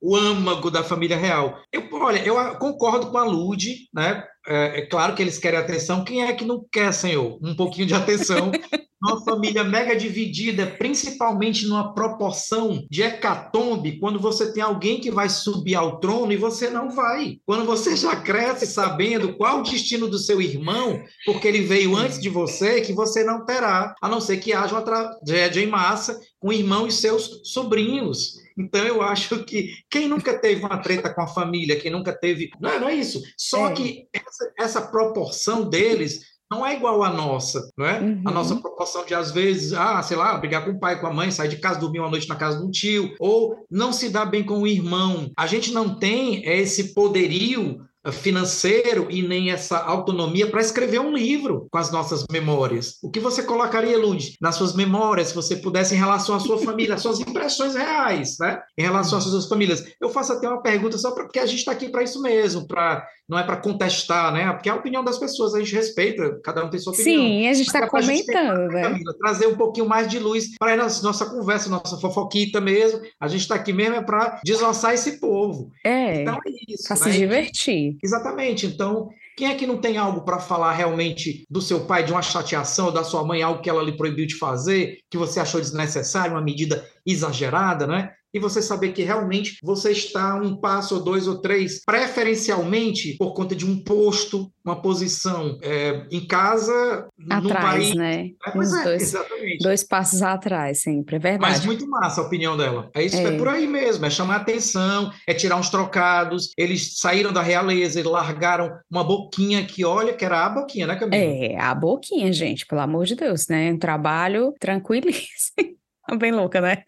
o 0.00 0.16
âmago 0.16 0.70
da 0.70 0.82
família 0.82 1.16
real. 1.16 1.60
Eu, 1.72 1.88
olha, 1.92 2.24
eu 2.24 2.36
concordo 2.56 3.10
com 3.10 3.18
a 3.18 3.24
Lud, 3.24 3.88
né? 3.92 4.24
É, 4.46 4.80
é, 4.80 4.86
claro 4.86 5.14
que 5.14 5.22
eles 5.22 5.38
querem 5.38 5.58
atenção. 5.58 6.04
Quem 6.04 6.24
é 6.24 6.32
que 6.32 6.44
não 6.44 6.64
quer, 6.70 6.92
Senhor? 6.92 7.38
Um 7.42 7.54
pouquinho 7.54 7.86
de 7.86 7.94
atenção. 7.94 8.50
Uma 9.02 9.24
família 9.24 9.64
mega 9.64 9.96
dividida, 9.96 10.66
principalmente 10.66 11.66
numa 11.66 11.92
proporção 11.92 12.86
de 12.88 13.02
hecatombe, 13.02 13.98
quando 13.98 14.20
você 14.20 14.52
tem 14.52 14.62
alguém 14.62 15.00
que 15.00 15.10
vai 15.10 15.28
subir 15.28 15.74
ao 15.74 15.98
trono 15.98 16.32
e 16.32 16.36
você 16.36 16.70
não 16.70 16.90
vai. 16.90 17.38
Quando 17.44 17.64
você 17.64 17.96
já 17.96 18.14
cresce 18.14 18.66
sabendo 18.66 19.36
qual 19.36 19.58
o 19.58 19.62
destino 19.62 20.08
do 20.08 20.18
seu 20.18 20.40
irmão, 20.40 21.02
porque 21.26 21.48
ele 21.48 21.62
veio 21.62 21.96
antes 21.96 22.20
de 22.20 22.28
você, 22.28 22.80
que 22.80 22.92
você 22.92 23.24
não 23.24 23.44
terá, 23.44 23.94
a 24.00 24.08
não 24.08 24.20
ser 24.20 24.36
que 24.36 24.52
haja 24.52 24.74
uma 24.74 24.82
tragédia 24.82 25.60
em 25.60 25.66
massa 25.66 26.20
com 26.38 26.48
o 26.48 26.52
irmão 26.52 26.86
e 26.86 26.92
seus 26.92 27.40
sobrinhos. 27.44 28.40
Então, 28.58 28.84
eu 28.84 29.02
acho 29.02 29.44
que 29.44 29.74
quem 29.88 30.08
nunca 30.08 30.38
teve 30.38 30.64
uma 30.64 30.78
treta 30.78 31.12
com 31.12 31.22
a 31.22 31.26
família, 31.26 31.78
quem 31.78 31.90
nunca 31.90 32.12
teve. 32.12 32.50
Não, 32.60 32.80
não 32.80 32.88
é 32.88 32.94
isso. 32.94 33.22
Só 33.36 33.70
é. 33.70 33.72
que 33.72 34.08
essa, 34.12 34.52
essa, 34.58 34.82
proporção 34.82 35.68
deles 35.68 36.31
não 36.52 36.66
é 36.66 36.74
igual 36.74 37.02
à 37.02 37.10
nossa, 37.10 37.70
não 37.78 37.86
é? 37.86 37.98
Uhum. 37.98 38.22
A 38.26 38.30
nossa 38.30 38.56
proporção 38.56 39.06
de, 39.06 39.14
às 39.14 39.30
vezes, 39.30 39.72
ah, 39.72 40.02
sei 40.02 40.18
lá, 40.18 40.36
brigar 40.36 40.62
com 40.66 40.72
o 40.72 40.78
pai, 40.78 41.00
com 41.00 41.06
a 41.06 41.12
mãe, 41.12 41.30
sair 41.30 41.48
de 41.48 41.56
casa, 41.56 41.80
dormir 41.80 42.00
uma 42.00 42.10
noite 42.10 42.28
na 42.28 42.36
casa 42.36 42.58
de 42.58 42.64
um 42.64 42.70
tio, 42.70 43.14
ou 43.18 43.56
não 43.70 43.90
se 43.90 44.10
dar 44.10 44.26
bem 44.26 44.44
com 44.44 44.60
o 44.60 44.66
irmão. 44.66 45.30
A 45.34 45.46
gente 45.46 45.72
não 45.72 45.94
tem 45.94 46.46
esse 46.46 46.92
poderio 46.92 47.80
financeiro 48.10 49.06
e 49.10 49.22
nem 49.22 49.52
essa 49.52 49.78
autonomia 49.78 50.48
para 50.50 50.60
escrever 50.60 50.98
um 50.98 51.14
livro 51.14 51.68
com 51.70 51.78
as 51.78 51.92
nossas 51.92 52.24
memórias. 52.30 52.98
O 53.00 53.08
que 53.08 53.20
você 53.20 53.44
colocaria, 53.44 53.96
Lud, 53.96 54.34
nas 54.40 54.56
suas 54.56 54.74
memórias, 54.74 55.28
se 55.28 55.34
você 55.34 55.54
pudesse, 55.54 55.94
em 55.94 55.98
relação 55.98 56.34
à 56.34 56.40
sua 56.40 56.58
família, 56.58 56.96
as 56.96 57.02
suas 57.02 57.20
impressões 57.20 57.74
reais, 57.74 58.38
né? 58.40 58.60
Em 58.76 58.82
relação 58.82 59.18
às 59.18 59.24
suas 59.24 59.46
famílias. 59.46 59.84
Eu 60.00 60.08
faço 60.08 60.32
até 60.32 60.48
uma 60.48 60.62
pergunta 60.62 60.98
só 60.98 61.12
porque 61.12 61.38
a 61.38 61.46
gente 61.46 61.60
está 61.60 61.70
aqui 61.70 61.88
para 61.88 62.02
isso 62.02 62.20
mesmo, 62.20 62.66
para 62.66 63.06
não 63.32 63.38
é 63.38 63.42
para 63.42 63.56
contestar, 63.56 64.30
né? 64.30 64.52
Porque 64.52 64.68
é 64.68 64.72
a 64.72 64.74
opinião 64.74 65.02
das 65.02 65.18
pessoas, 65.18 65.54
a 65.54 65.58
gente 65.58 65.74
respeita, 65.74 66.38
cada 66.44 66.62
um 66.62 66.68
tem 66.68 66.78
sua 66.78 66.92
opinião. 66.92 67.22
Sim, 67.22 67.48
a 67.48 67.54
gente 67.54 67.66
está 67.66 67.78
é 67.78 67.88
comentando, 67.88 68.60
gente, 68.60 68.74
né? 68.74 68.82
Camila, 68.82 69.14
trazer 69.18 69.46
um 69.46 69.56
pouquinho 69.56 69.88
mais 69.88 70.06
de 70.06 70.18
luz 70.18 70.54
para 70.58 70.74
a 70.74 70.76
nossa 70.76 71.24
conversa, 71.24 71.70
nossa 71.70 71.96
fofoquita 71.96 72.60
mesmo. 72.60 73.00
A 73.18 73.28
gente 73.28 73.40
está 73.40 73.54
aqui 73.54 73.72
mesmo 73.72 73.96
é 73.96 74.02
para 74.02 74.38
desossar 74.44 74.92
esse 74.92 75.18
povo. 75.18 75.72
É, 75.82 76.20
então 76.20 76.34
é 76.34 76.50
isso. 76.68 76.86
Para 76.86 77.06
né? 77.06 77.12
se 77.12 77.18
divertir. 77.18 77.96
Exatamente. 78.04 78.66
Então, 78.66 79.08
quem 79.34 79.48
é 79.48 79.54
que 79.54 79.66
não 79.66 79.78
tem 79.78 79.96
algo 79.96 80.20
para 80.20 80.38
falar 80.38 80.72
realmente 80.72 81.46
do 81.48 81.62
seu 81.62 81.86
pai, 81.86 82.04
de 82.04 82.12
uma 82.12 82.20
chateação, 82.20 82.86
ou 82.86 82.92
da 82.92 83.02
sua 83.02 83.24
mãe, 83.24 83.42
algo 83.42 83.62
que 83.62 83.70
ela 83.70 83.82
lhe 83.82 83.96
proibiu 83.96 84.26
de 84.26 84.36
fazer, 84.36 84.98
que 85.08 85.16
você 85.16 85.40
achou 85.40 85.58
desnecessário, 85.58 86.34
uma 86.34 86.42
medida 86.42 86.86
exagerada, 87.06 87.86
né? 87.86 88.12
E 88.32 88.38
você 88.38 88.62
saber 88.62 88.92
que 88.92 89.02
realmente 89.02 89.58
você 89.62 89.92
está 89.92 90.34
um 90.34 90.56
passo 90.56 90.96
ou 90.96 91.04
dois 91.04 91.26
ou 91.26 91.38
três, 91.38 91.82
preferencialmente 91.84 93.16
por 93.18 93.34
conta 93.34 93.54
de 93.54 93.66
um 93.66 93.82
posto, 93.82 94.50
uma 94.64 94.80
posição 94.80 95.58
é, 95.62 96.06
em 96.10 96.26
casa, 96.26 97.08
atrás, 97.28 97.42
no 97.42 97.50
país. 97.50 97.94
né? 97.94 98.30
É, 98.44 98.50
é, 98.50 98.52
dois, 98.52 99.02
exatamente. 99.02 99.58
dois 99.58 99.84
passos 99.84 100.22
atrás, 100.22 100.82
sempre, 100.82 101.16
é 101.16 101.18
verdade. 101.18 101.52
Mas 101.52 101.64
muito 101.64 101.86
massa 101.88 102.20
a 102.20 102.24
opinião 102.24 102.56
dela. 102.56 102.90
É 102.94 103.02
isso, 103.02 103.16
é. 103.16 103.24
é 103.24 103.36
por 103.36 103.48
aí 103.48 103.66
mesmo, 103.66 104.04
é 104.06 104.10
chamar 104.10 104.36
atenção, 104.36 105.12
é 105.26 105.34
tirar 105.34 105.56
uns 105.56 105.68
trocados. 105.68 106.52
Eles 106.56 106.96
saíram 106.96 107.32
da 107.32 107.42
realeza 107.42 108.00
e 108.00 108.02
largaram 108.02 108.70
uma 108.90 109.04
boquinha 109.04 109.64
que, 109.64 109.84
olha, 109.84 110.12
que 110.12 110.24
era 110.24 110.46
a 110.46 110.50
boquinha, 110.50 110.86
né, 110.86 110.96
Camila? 110.96 111.22
É, 111.22 111.58
a 111.58 111.74
boquinha, 111.74 112.32
gente, 112.32 112.66
pelo 112.66 112.80
amor 112.80 113.04
de 113.04 113.14
Deus, 113.14 113.48
né? 113.48 113.72
Um 113.72 113.78
trabalho 113.78 114.54
tranquilíssimo. 114.58 115.81
Bem 116.18 116.32
louca, 116.32 116.60
né? 116.60 116.82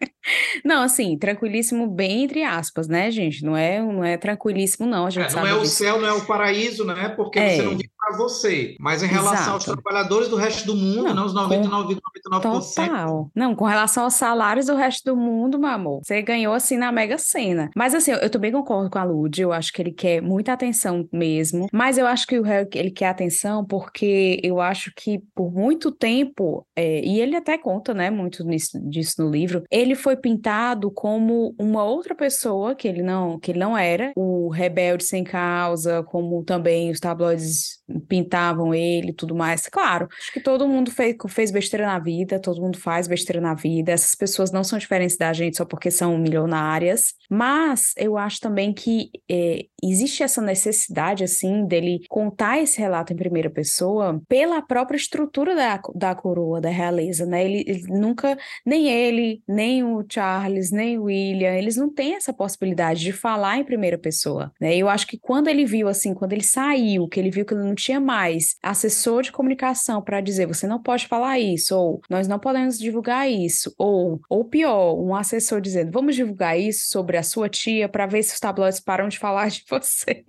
Não, 0.63 0.81
assim, 0.81 1.17
tranquilíssimo 1.17 1.87
bem 1.87 2.23
entre 2.23 2.43
aspas, 2.43 2.87
né, 2.87 3.09
gente? 3.11 3.43
Não 3.43 3.55
é, 3.55 3.81
não 3.81 4.03
é 4.03 4.17
tranquilíssimo, 4.17 4.87
não. 4.87 5.05
A 5.05 5.09
gente 5.09 5.31
é, 5.31 5.35
não 5.35 5.47
é 5.47 5.53
o 5.53 5.65
céu, 5.65 5.99
não 5.99 6.07
é 6.07 6.13
o 6.13 6.25
paraíso, 6.25 6.85
né? 6.85 7.09
Porque 7.09 7.39
é. 7.39 7.55
você 7.55 7.61
não 7.63 7.71
vive 7.71 7.89
para 8.05 8.17
você. 8.17 8.75
Mas 8.79 9.01
em 9.01 9.07
relação 9.07 9.33
Exato. 9.33 9.51
aos 9.51 9.65
trabalhadores 9.65 10.27
do 10.27 10.35
resto 10.35 10.67
do 10.67 10.75
mundo, 10.75 11.03
não, 11.03 11.13
não 11.13 11.25
os 11.25 11.33
99,99%. 11.33 12.75
Total. 12.75 13.31
Não, 13.33 13.55
com 13.55 13.65
relação 13.65 14.03
aos 14.03 14.13
salários 14.13 14.67
do 14.67 14.75
resto 14.75 15.03
do 15.05 15.17
mundo, 15.17 15.57
meu 15.57 15.69
amor, 15.69 16.01
você 16.03 16.21
ganhou 16.21 16.53
assim 16.53 16.77
na 16.77 16.91
mega 16.91 17.17
cena. 17.17 17.69
Mas 17.75 17.95
assim, 17.95 18.11
eu, 18.11 18.17
eu 18.17 18.29
também 18.29 18.51
concordo 18.51 18.89
com 18.89 18.99
a 18.99 19.03
Lud, 19.03 19.41
eu 19.41 19.51
acho 19.51 19.73
que 19.73 19.81
ele 19.81 19.91
quer 19.91 20.21
muita 20.21 20.53
atenção 20.53 21.07
mesmo. 21.11 21.67
Mas 21.71 21.97
eu 21.97 22.05
acho 22.05 22.27
que 22.27 22.37
o 22.37 22.43
Harry, 22.43 22.67
ele 22.73 22.91
quer 22.91 23.07
atenção 23.07 23.65
porque 23.65 24.39
eu 24.43 24.59
acho 24.59 24.91
que 24.95 25.19
por 25.33 25.51
muito 25.51 25.91
tempo, 25.91 26.65
é, 26.75 27.03
e 27.03 27.19
ele 27.19 27.35
até 27.35 27.57
conta, 27.57 27.93
né, 27.93 28.09
muito 28.09 28.43
nisso, 28.43 28.79
disso 28.87 29.23
no 29.23 29.31
livro, 29.31 29.63
ele 29.71 29.95
foi 29.95 30.15
pintado 30.15 30.91
como 30.91 31.55
uma 31.57 31.83
outra 31.83 32.13
pessoa 32.13 32.75
que 32.75 32.87
ele 32.87 33.01
não, 33.01 33.39
que 33.39 33.51
ele 33.51 33.59
não 33.59 33.77
era, 33.77 34.11
o 34.15 34.49
rebelde 34.49 35.03
sem 35.03 35.23
causa, 35.23 36.03
como 36.03 36.43
também 36.43 36.91
os 36.91 36.99
tabloides 36.99 37.74
pintavam 38.07 38.73
ele 38.73 39.13
tudo 39.13 39.35
mais. 39.35 39.67
Claro, 39.67 40.07
acho 40.17 40.31
que 40.33 40.39
todo 40.39 40.67
mundo 40.67 40.91
fez, 40.91 41.15
fez 41.29 41.51
besteira 41.51 41.85
na 41.85 41.99
vida, 41.99 42.39
todo 42.39 42.61
mundo 42.61 42.77
faz 42.77 43.07
besteira 43.07 43.41
na 43.41 43.53
vida. 43.53 43.91
Essas 43.91 44.15
pessoas 44.15 44.51
não 44.51 44.63
são 44.63 44.79
diferentes 44.79 45.17
da 45.17 45.31
gente 45.33 45.57
só 45.57 45.65
porque 45.65 45.91
são 45.91 46.17
milionárias. 46.17 47.13
Mas 47.29 47.93
eu 47.97 48.17
acho 48.17 48.39
também 48.39 48.73
que 48.73 49.09
é, 49.29 49.65
existe 49.91 50.23
essa 50.23 50.41
necessidade, 50.41 51.23
assim, 51.23 51.65
dele 51.65 52.01
contar 52.09 52.61
esse 52.61 52.79
relato 52.79 53.13
em 53.13 53.15
primeira 53.15 53.49
pessoa 53.49 54.21
pela 54.27 54.61
própria 54.61 54.97
estrutura 54.97 55.55
da, 55.55 55.81
da 55.93 56.15
coroa, 56.15 56.61
da 56.61 56.69
realeza, 56.69 57.25
né? 57.25 57.45
Ele, 57.45 57.63
ele 57.67 57.83
nunca, 57.87 58.37
nem 58.65 58.89
ele, 58.89 59.41
nem 59.47 59.83
o 59.83 60.03
Charles, 60.07 60.71
nem 60.71 60.97
o 60.97 61.03
William, 61.03 61.53
eles 61.53 61.75
não 61.75 61.91
têm 61.91 62.15
essa 62.15 62.33
possibilidade 62.33 63.01
de 63.01 63.11
falar 63.11 63.57
em 63.57 63.63
primeira 63.63 63.97
pessoa, 63.97 64.51
né? 64.59 64.75
Eu 64.75 64.89
acho 64.89 65.07
que 65.07 65.17
quando 65.17 65.47
ele 65.47 65.65
viu, 65.65 65.87
assim, 65.87 66.13
quando 66.13 66.33
ele 66.33 66.43
saiu, 66.43 67.07
que 67.07 67.19
ele 67.19 67.31
viu 67.31 67.45
que 67.45 67.53
ele 67.53 67.63
não 67.63 67.75
tinha 67.75 67.99
mais 67.99 68.55
assessor 68.61 69.21
de 69.21 69.31
comunicação 69.31 70.01
para 70.01 70.21
dizer 70.21 70.45
você 70.45 70.67
não 70.67 70.81
pode 70.81 71.07
falar 71.07 71.39
isso, 71.39 71.75
ou 71.75 72.01
nós 72.09 72.27
não 72.27 72.39
podemos 72.39 72.77
divulgar 72.79 73.29
isso, 73.29 73.73
ou, 73.77 74.19
ou 74.29 74.45
pior, 74.45 74.95
um 74.95 75.15
assessor 75.15 75.61
dizendo 75.61 75.91
vamos 75.91 76.15
divulgar 76.15 76.59
isso 76.59 76.89
sobre 76.89 77.17
a 77.17 77.23
sua 77.23 77.49
tia 77.49 77.87
para 77.87 78.05
ver 78.05 78.23
se 78.23 78.33
os 78.33 78.39
tabloides 78.39 78.79
param 78.79 79.07
de 79.07 79.19
falar 79.19 79.49
de 79.49 79.63
você. 79.79 80.23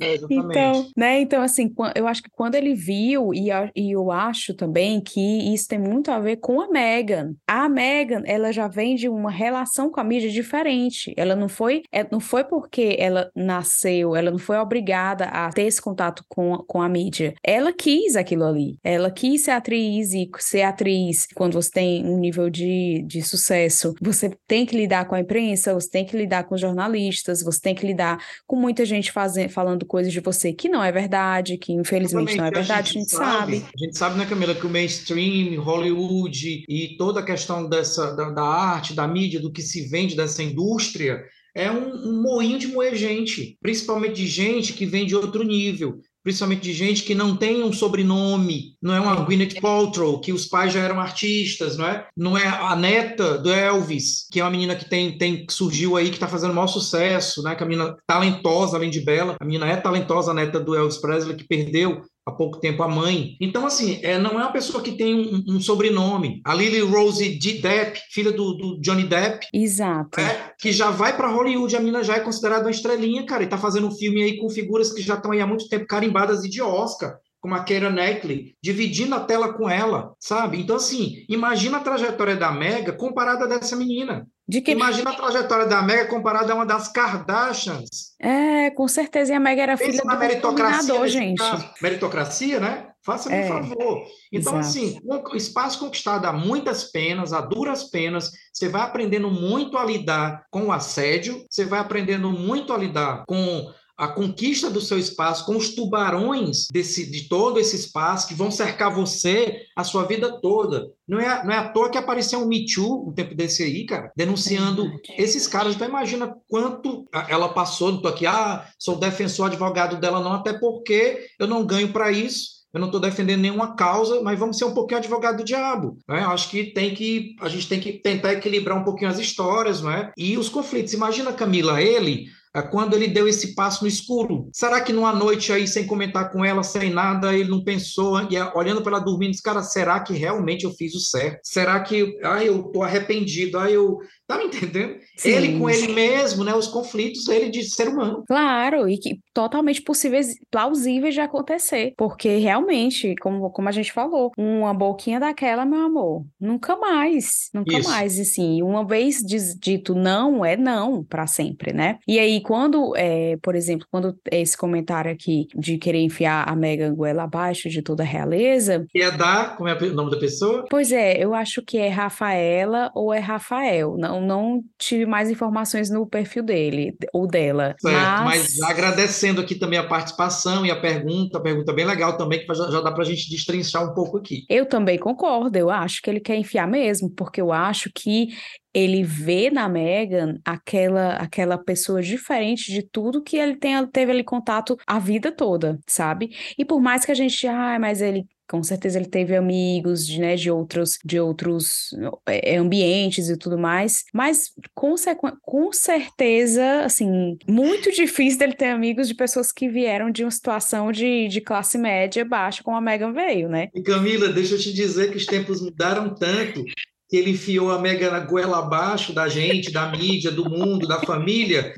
É, 0.00 0.16
então, 0.30 0.90
né? 0.96 1.20
Então, 1.20 1.42
assim, 1.42 1.72
eu 1.94 2.06
acho 2.06 2.22
que 2.22 2.30
quando 2.30 2.54
ele 2.54 2.74
viu, 2.74 3.32
e, 3.34 3.48
e 3.74 3.92
eu 3.92 4.10
acho 4.10 4.54
também 4.54 5.00
que 5.00 5.20
isso 5.52 5.68
tem 5.68 5.78
muito 5.78 6.10
a 6.10 6.18
ver 6.18 6.36
com 6.36 6.60
a 6.60 6.68
Megan. 6.68 7.34
A 7.46 7.68
Megan, 7.68 8.22
ela 8.24 8.52
já 8.52 8.66
vem 8.68 8.94
de 8.94 9.08
uma 9.08 9.30
relação 9.30 9.90
com 9.90 10.00
a 10.00 10.04
mídia 10.04 10.30
diferente. 10.30 11.12
Ela 11.16 11.36
não 11.36 11.48
foi, 11.48 11.82
é, 11.92 12.06
não 12.10 12.20
foi 12.20 12.44
porque 12.44 12.96
ela 12.98 13.30
nasceu, 13.34 14.16
ela 14.16 14.30
não 14.30 14.38
foi 14.38 14.56
obrigada 14.56 15.26
a 15.26 15.50
ter 15.50 15.62
esse 15.62 15.80
contato 15.80 16.24
com 16.28 16.46
com, 16.46 16.64
com 16.66 16.82
a 16.82 16.88
mídia. 16.88 17.34
Ela 17.42 17.72
quis 17.72 18.14
aquilo 18.14 18.44
ali. 18.44 18.78
Ela 18.84 19.10
quis 19.10 19.42
ser 19.42 19.52
atriz 19.52 20.12
e 20.12 20.30
ser 20.38 20.62
atriz 20.62 21.26
quando 21.34 21.54
você 21.54 21.70
tem 21.70 22.06
um 22.06 22.18
nível 22.18 22.48
de, 22.48 23.02
de 23.06 23.22
sucesso. 23.22 23.94
Você 24.00 24.30
tem 24.46 24.64
que 24.64 24.76
lidar 24.76 25.06
com 25.06 25.14
a 25.14 25.20
imprensa, 25.20 25.74
você 25.74 25.90
tem 25.90 26.04
que 26.04 26.16
lidar 26.16 26.44
com 26.44 26.54
os 26.54 26.60
jornalistas, 26.60 27.42
você 27.42 27.60
tem 27.60 27.74
que 27.74 27.86
lidar 27.86 28.18
com 28.46 28.56
muita 28.56 28.84
gente 28.84 29.12
fazendo, 29.12 29.50
falando 29.50 29.86
coisas 29.86 30.12
de 30.12 30.20
você 30.20 30.52
que 30.52 30.68
não 30.68 30.82
é 30.82 30.90
verdade, 30.90 31.56
que 31.56 31.72
infelizmente 31.72 32.36
não 32.36 32.46
é 32.46 32.50
verdade, 32.50 32.72
a 32.72 32.82
gente, 32.82 32.98
a 32.98 33.00
gente 33.00 33.10
sabe, 33.10 33.60
sabe. 33.60 33.66
A 33.74 33.84
gente 33.84 33.98
sabe, 33.98 34.18
né, 34.18 34.26
Camila, 34.26 34.54
que 34.54 34.66
o 34.66 34.70
mainstream, 34.70 35.60
Hollywood 35.62 36.64
e 36.68 36.96
toda 36.96 37.20
a 37.20 37.24
questão 37.24 37.68
dessa, 37.68 38.14
da, 38.14 38.30
da 38.30 38.44
arte, 38.44 38.94
da 38.94 39.06
mídia, 39.06 39.40
do 39.40 39.52
que 39.52 39.62
se 39.62 39.88
vende 39.88 40.16
dessa 40.16 40.42
indústria, 40.42 41.24
é 41.54 41.70
um, 41.70 42.10
um 42.10 42.22
moinho 42.22 42.58
de 42.58 42.66
moer 42.66 42.94
gente, 42.94 43.56
principalmente 43.62 44.16
de 44.16 44.26
gente 44.26 44.72
que 44.72 44.84
vem 44.84 45.06
de 45.06 45.16
outro 45.16 45.42
nível 45.42 46.00
principalmente 46.26 46.62
de 46.62 46.72
gente 46.72 47.04
que 47.04 47.14
não 47.14 47.36
tem 47.36 47.62
um 47.62 47.72
sobrenome, 47.72 48.74
não 48.82 48.92
é 48.92 48.98
uma 48.98 49.14
Gwyneth 49.14 49.60
Paltrow, 49.60 50.20
que 50.20 50.32
os 50.32 50.44
pais 50.44 50.72
já 50.72 50.80
eram 50.80 51.00
artistas, 51.00 51.76
não 51.76 51.86
é? 51.86 52.04
Não 52.16 52.36
é 52.36 52.44
a 52.48 52.74
neta 52.74 53.38
do 53.38 53.48
Elvis, 53.48 54.26
que 54.32 54.40
é 54.40 54.42
uma 54.42 54.50
menina 54.50 54.74
que 54.74 54.90
tem, 54.90 55.16
tem 55.16 55.46
que 55.46 55.52
surgiu 55.52 55.96
aí, 55.96 56.08
que 56.08 56.16
está 56.16 56.26
fazendo 56.26 56.50
o 56.50 56.54
maior 56.54 56.66
sucesso, 56.66 57.44
né? 57.44 57.54
Que 57.54 57.62
a 57.62 57.66
menina 57.66 57.94
talentosa, 58.08 58.76
além 58.76 58.90
de 58.90 59.02
bela, 59.02 59.36
a 59.38 59.44
menina 59.44 59.68
é 59.68 59.76
talentosa, 59.76 60.32
a 60.32 60.34
neta 60.34 60.58
do 60.58 60.74
Elvis 60.74 60.96
Presley, 60.96 61.36
que 61.36 61.46
perdeu 61.46 62.02
há 62.26 62.32
pouco 62.32 62.58
tempo 62.58 62.82
a 62.82 62.88
mãe. 62.88 63.36
Então, 63.40 63.64
assim, 63.64 64.00
é, 64.02 64.18
não 64.18 64.32
é 64.32 64.42
uma 64.42 64.52
pessoa 64.52 64.82
que 64.82 64.92
tem 64.92 65.14
um, 65.14 65.56
um 65.56 65.60
sobrenome. 65.60 66.40
A 66.44 66.52
Lily 66.52 66.80
Rose 66.80 67.38
Depp, 67.38 68.00
filha 68.10 68.32
do, 68.32 68.52
do 68.54 68.80
Johnny 68.80 69.04
Depp. 69.04 69.46
Exato. 69.54 70.18
É, 70.18 70.52
que 70.58 70.72
já 70.72 70.90
vai 70.90 71.16
para 71.16 71.30
Hollywood, 71.30 71.76
a 71.76 71.80
mina 71.80 72.02
já 72.02 72.16
é 72.16 72.20
considerada 72.20 72.64
uma 72.64 72.70
estrelinha, 72.70 73.24
cara, 73.24 73.44
e 73.44 73.46
tá 73.46 73.56
fazendo 73.56 73.86
um 73.86 73.94
filme 73.94 74.22
aí 74.22 74.36
com 74.38 74.50
figuras 74.50 74.92
que 74.92 75.02
já 75.02 75.14
estão 75.14 75.30
aí 75.30 75.40
há 75.40 75.46
muito 75.46 75.68
tempo 75.68 75.86
carimbadas 75.86 76.44
e 76.44 76.50
de 76.50 76.60
Oscar 76.60 77.16
como 77.46 77.54
a 77.54 77.62
Keira 77.62 77.88
Knightley, 77.88 78.56
dividindo 78.60 79.14
a 79.14 79.20
tela 79.20 79.52
com 79.52 79.70
ela, 79.70 80.12
sabe? 80.18 80.60
Então, 80.60 80.74
assim, 80.74 81.24
imagina 81.28 81.76
a 81.76 81.80
trajetória 81.80 82.34
da 82.34 82.50
Mega 82.50 82.92
comparada 82.92 83.46
dessa 83.46 83.76
menina. 83.76 84.26
De 84.48 84.60
que... 84.60 84.72
Imagina 84.72 85.10
a 85.10 85.14
trajetória 85.14 85.64
da 85.64 85.80
Mega 85.80 86.06
comparada 86.06 86.52
a 86.52 86.56
uma 86.56 86.66
das 86.66 86.88
Kardashians. 86.88 88.16
É, 88.20 88.70
com 88.70 88.88
certeza. 88.88 89.32
E 89.32 89.36
a 89.36 89.38
Mega 89.38 89.62
era 89.62 89.76
filha 89.76 90.02
do 90.02 90.18
meritocracia, 90.18 91.06
gente. 91.06 91.38
Caso. 91.38 91.70
Meritocracia, 91.80 92.58
né? 92.58 92.88
Faça-me 93.04 93.36
é, 93.36 93.46
favor. 93.46 94.04
Então, 94.32 94.58
exato. 94.58 94.58
assim, 94.58 95.00
um 95.04 95.36
espaço 95.36 95.78
conquistado 95.78 96.24
a 96.24 96.32
muitas 96.32 96.90
penas, 96.90 97.32
a 97.32 97.40
duras 97.40 97.84
penas, 97.84 98.32
você 98.52 98.68
vai 98.68 98.82
aprendendo 98.82 99.30
muito 99.30 99.78
a 99.78 99.84
lidar 99.84 100.44
com 100.50 100.64
o 100.64 100.72
assédio, 100.72 101.46
você 101.48 101.64
vai 101.64 101.78
aprendendo 101.78 102.28
muito 102.32 102.72
a 102.72 102.76
lidar 102.76 103.24
com 103.24 103.72
a 103.96 104.08
conquista 104.08 104.68
do 104.68 104.80
seu 104.80 104.98
espaço 104.98 105.46
com 105.46 105.56
os 105.56 105.74
tubarões 105.74 106.66
desse, 106.72 107.10
de 107.10 107.28
todo 107.28 107.58
esse 107.58 107.76
espaço 107.76 108.28
que 108.28 108.34
vão 108.34 108.50
cercar 108.50 108.94
você 108.94 109.62
a 109.74 109.84
sua 109.84 110.04
vida 110.04 110.40
toda. 110.40 110.90
Não 111.08 111.18
é, 111.18 111.44
não 111.44 111.52
é 111.52 111.58
à 111.58 111.68
toa 111.68 111.90
que 111.90 111.98
apareceu 111.98 112.40
um 112.40 112.46
Me 112.46 112.66
Too 112.66 113.08
um 113.08 113.12
tempo 113.12 113.34
desse 113.34 113.62
aí, 113.62 113.86
cara, 113.86 114.12
denunciando 114.16 114.90
esses 115.16 115.46
caras. 115.46 115.74
Então 115.74 115.88
imagina 115.88 116.36
quanto 116.48 117.06
ela 117.28 117.48
passou, 117.48 117.92
não 117.92 118.02
tô 118.02 118.08
aqui, 118.08 118.26
ah, 118.26 118.68
sou 118.78 118.96
defensor 118.96 119.46
advogado 119.46 119.96
dela 119.98 120.20
não, 120.20 120.32
até 120.32 120.52
porque 120.52 121.28
eu 121.38 121.46
não 121.46 121.64
ganho 121.64 121.92
para 121.92 122.10
isso 122.10 122.56
eu 122.76 122.80
não 122.80 122.88
estou 122.88 123.00
defendendo 123.00 123.40
nenhuma 123.40 123.74
causa, 123.74 124.20
mas 124.20 124.38
vamos 124.38 124.58
ser 124.58 124.66
um 124.66 124.74
pouquinho 124.74 124.98
advogado 124.98 125.38
do 125.38 125.44
diabo. 125.44 125.96
Né? 126.06 126.20
Acho 126.20 126.50
que 126.50 126.64
tem 126.74 126.94
que 126.94 127.34
a 127.40 127.48
gente 127.48 127.66
tem 127.66 127.80
que 127.80 127.94
tentar 127.94 128.34
equilibrar 128.34 128.76
um 128.76 128.84
pouquinho 128.84 129.10
as 129.10 129.18
histórias, 129.18 129.80
não 129.80 129.90
é? 129.90 130.12
E 130.14 130.36
os 130.36 130.50
conflitos. 130.50 130.92
Imagina, 130.92 131.32
Camila, 131.32 131.80
ele 131.80 132.26
é 132.45 132.45
quando 132.62 132.94
ele 132.94 133.08
deu 133.08 133.28
esse 133.28 133.54
passo 133.54 133.82
no 133.82 133.88
escuro. 133.88 134.48
Será 134.52 134.80
que 134.80 134.92
numa 134.92 135.12
noite 135.12 135.52
aí, 135.52 135.66
sem 135.66 135.86
comentar 135.86 136.30
com 136.30 136.44
ela, 136.44 136.62
sem 136.62 136.90
nada, 136.90 137.34
ele 137.34 137.48
não 137.48 137.62
pensou, 137.62 138.20
e 138.30 138.40
olhando 138.54 138.82
para 138.82 138.96
ela 138.96 139.04
dormindo, 139.04 139.30
disse, 139.30 139.42
cara, 139.42 139.62
será 139.62 140.00
que 140.00 140.12
realmente 140.12 140.64
eu 140.64 140.72
fiz 140.72 140.94
o 140.94 141.00
certo? 141.00 141.40
Será 141.42 141.80
que, 141.80 142.18
ah, 142.22 142.44
eu 142.44 142.64
tô 142.64 142.82
arrependido, 142.82 143.58
ah, 143.58 143.70
eu... 143.70 143.98
Tá 144.26 144.38
me 144.38 144.44
entendendo? 144.44 144.96
Sim. 145.16 145.30
Ele 145.30 145.58
com 145.58 145.70
ele 145.70 145.88
mesmo, 145.88 146.44
né, 146.44 146.54
os 146.54 146.66
conflitos, 146.66 147.28
ele 147.28 147.48
de 147.48 147.62
ser 147.64 147.88
humano. 147.88 148.24
Claro, 148.26 148.88
e 148.88 148.98
que 148.98 149.20
totalmente 149.32 149.80
possíveis, 149.82 150.34
plausíveis 150.50 151.14
de 151.14 151.20
acontecer, 151.20 151.92
porque 151.96 152.36
realmente, 152.36 153.14
como, 153.20 153.50
como 153.50 153.68
a 153.68 153.72
gente 153.72 153.92
falou, 153.92 154.32
uma 154.36 154.74
boquinha 154.74 155.20
daquela, 155.20 155.64
meu 155.64 155.80
amor, 155.80 156.24
nunca 156.40 156.76
mais, 156.76 157.48
nunca 157.54 157.78
Isso. 157.78 157.88
mais, 157.88 158.18
assim, 158.18 158.62
uma 158.62 158.84
vez 158.84 159.18
dito 159.60 159.94
não, 159.94 160.44
é 160.44 160.56
não 160.56 161.04
para 161.04 161.26
sempre, 161.26 161.72
né? 161.72 161.98
E 162.06 162.18
aí, 162.18 162.40
quando, 162.40 162.94
é, 162.96 163.36
por 163.42 163.54
exemplo, 163.54 163.86
quando 163.90 164.16
esse 164.30 164.56
comentário 164.56 165.10
aqui 165.10 165.46
de 165.54 165.78
querer 165.78 166.00
enfiar 166.00 166.48
a 166.48 166.56
Megan 166.56 166.94
goela 166.94 167.24
abaixo 167.24 167.68
de 167.68 167.82
toda 167.82 168.02
a 168.02 168.06
realeza. 168.06 168.86
Que 168.90 169.02
é 169.02 169.10
da, 169.10 169.50
como 169.56 169.68
é 169.68 169.74
o 169.74 169.94
nome 169.94 170.10
da 170.10 170.18
pessoa? 170.18 170.64
Pois 170.68 170.90
é, 170.90 171.22
eu 171.22 171.34
acho 171.34 171.62
que 171.62 171.78
é 171.78 171.88
Rafaela 171.88 172.90
ou 172.94 173.12
é 173.12 173.18
Rafael. 173.18 173.96
Não, 173.98 174.15
não 174.20 174.62
tive 174.78 175.06
mais 175.06 175.30
informações 175.30 175.90
no 175.90 176.06
perfil 176.06 176.42
dele 176.42 176.96
ou 177.12 177.26
dela. 177.26 177.74
Certo, 177.80 178.24
mas, 178.24 178.58
mas 178.58 178.62
agradecendo 178.62 179.40
aqui 179.40 179.54
também 179.54 179.78
a 179.78 179.86
participação 179.86 180.64
e 180.64 180.70
a 180.70 180.80
pergunta, 180.80 181.38
a 181.38 181.40
pergunta 181.40 181.72
bem 181.72 181.84
legal 181.84 182.16
também, 182.16 182.44
que 182.44 182.54
já, 182.54 182.70
já 182.70 182.80
dá 182.80 182.92
para 182.92 183.02
a 183.02 183.06
gente 183.06 183.30
destrinchar 183.30 183.90
um 183.90 183.94
pouco 183.94 184.18
aqui. 184.18 184.44
Eu 184.48 184.66
também 184.66 184.98
concordo, 184.98 185.56
eu 185.56 185.70
acho 185.70 186.00
que 186.02 186.10
ele 186.10 186.20
quer 186.20 186.36
enfiar 186.36 186.66
mesmo, 186.66 187.10
porque 187.10 187.40
eu 187.40 187.52
acho 187.52 187.90
que 187.94 188.28
ele 188.76 189.02
vê 189.02 189.50
na 189.50 189.70
Megan 189.70 190.34
aquela 190.44 191.14
aquela 191.14 191.56
pessoa 191.56 192.02
diferente 192.02 192.70
de 192.70 192.82
tudo 192.82 193.22
que 193.22 193.38
ele 193.38 193.56
tem, 193.56 193.86
teve 193.86 194.12
ali 194.12 194.22
contato 194.22 194.76
a 194.86 194.98
vida 194.98 195.32
toda, 195.32 195.78
sabe? 195.86 196.30
E 196.58 196.64
por 196.64 196.78
mais 196.78 197.04
que 197.04 197.10
a 197.10 197.14
gente, 197.14 197.46
ah, 197.46 197.78
mas 197.80 198.02
ele 198.02 198.26
com 198.48 198.62
certeza 198.62 198.98
ele 198.98 199.08
teve 199.08 199.34
amigos 199.34 200.06
de, 200.06 200.20
né, 200.20 200.36
de 200.36 200.50
outros, 200.50 200.98
de 201.04 201.18
outros 201.18 201.90
é, 202.26 202.56
ambientes 202.56 203.28
e 203.28 203.36
tudo 203.36 203.58
mais, 203.58 204.04
mas 204.12 204.52
com, 204.74 204.94
com 205.42 205.72
certeza, 205.72 206.84
assim, 206.84 207.36
muito 207.48 207.90
difícil 207.92 208.38
dele 208.38 208.54
ter 208.54 208.66
amigos 208.66 209.08
de 209.08 209.14
pessoas 209.14 209.52
que 209.52 209.68
vieram 209.68 210.10
de 210.10 210.24
uma 210.24 210.30
situação 210.30 210.92
de, 210.92 211.28
de 211.28 211.40
classe 211.40 211.76
média 211.76 212.24
baixa, 212.24 212.62
como 212.62 212.76
a 212.76 212.80
Megan 212.80 213.12
veio, 213.12 213.48
né? 213.48 213.68
E 213.74 213.82
Camila, 213.82 214.28
deixa 214.28 214.54
eu 214.54 214.58
te 214.58 214.72
dizer 214.72 215.10
que 215.10 215.16
os 215.16 215.26
tempos 215.26 215.60
mudaram 215.60 216.14
tanto 216.14 216.64
que 217.08 217.16
ele 217.16 217.30
enfiou 217.30 217.70
a 217.70 217.78
mega 217.78 218.10
na 218.10 218.20
goela 218.20 218.58
abaixo 218.58 219.12
da 219.12 219.28
gente, 219.28 219.70
da 219.70 219.90
mídia, 219.90 220.30
do 220.30 220.48
mundo, 220.48 220.86
da 220.86 221.00
família, 221.00 221.72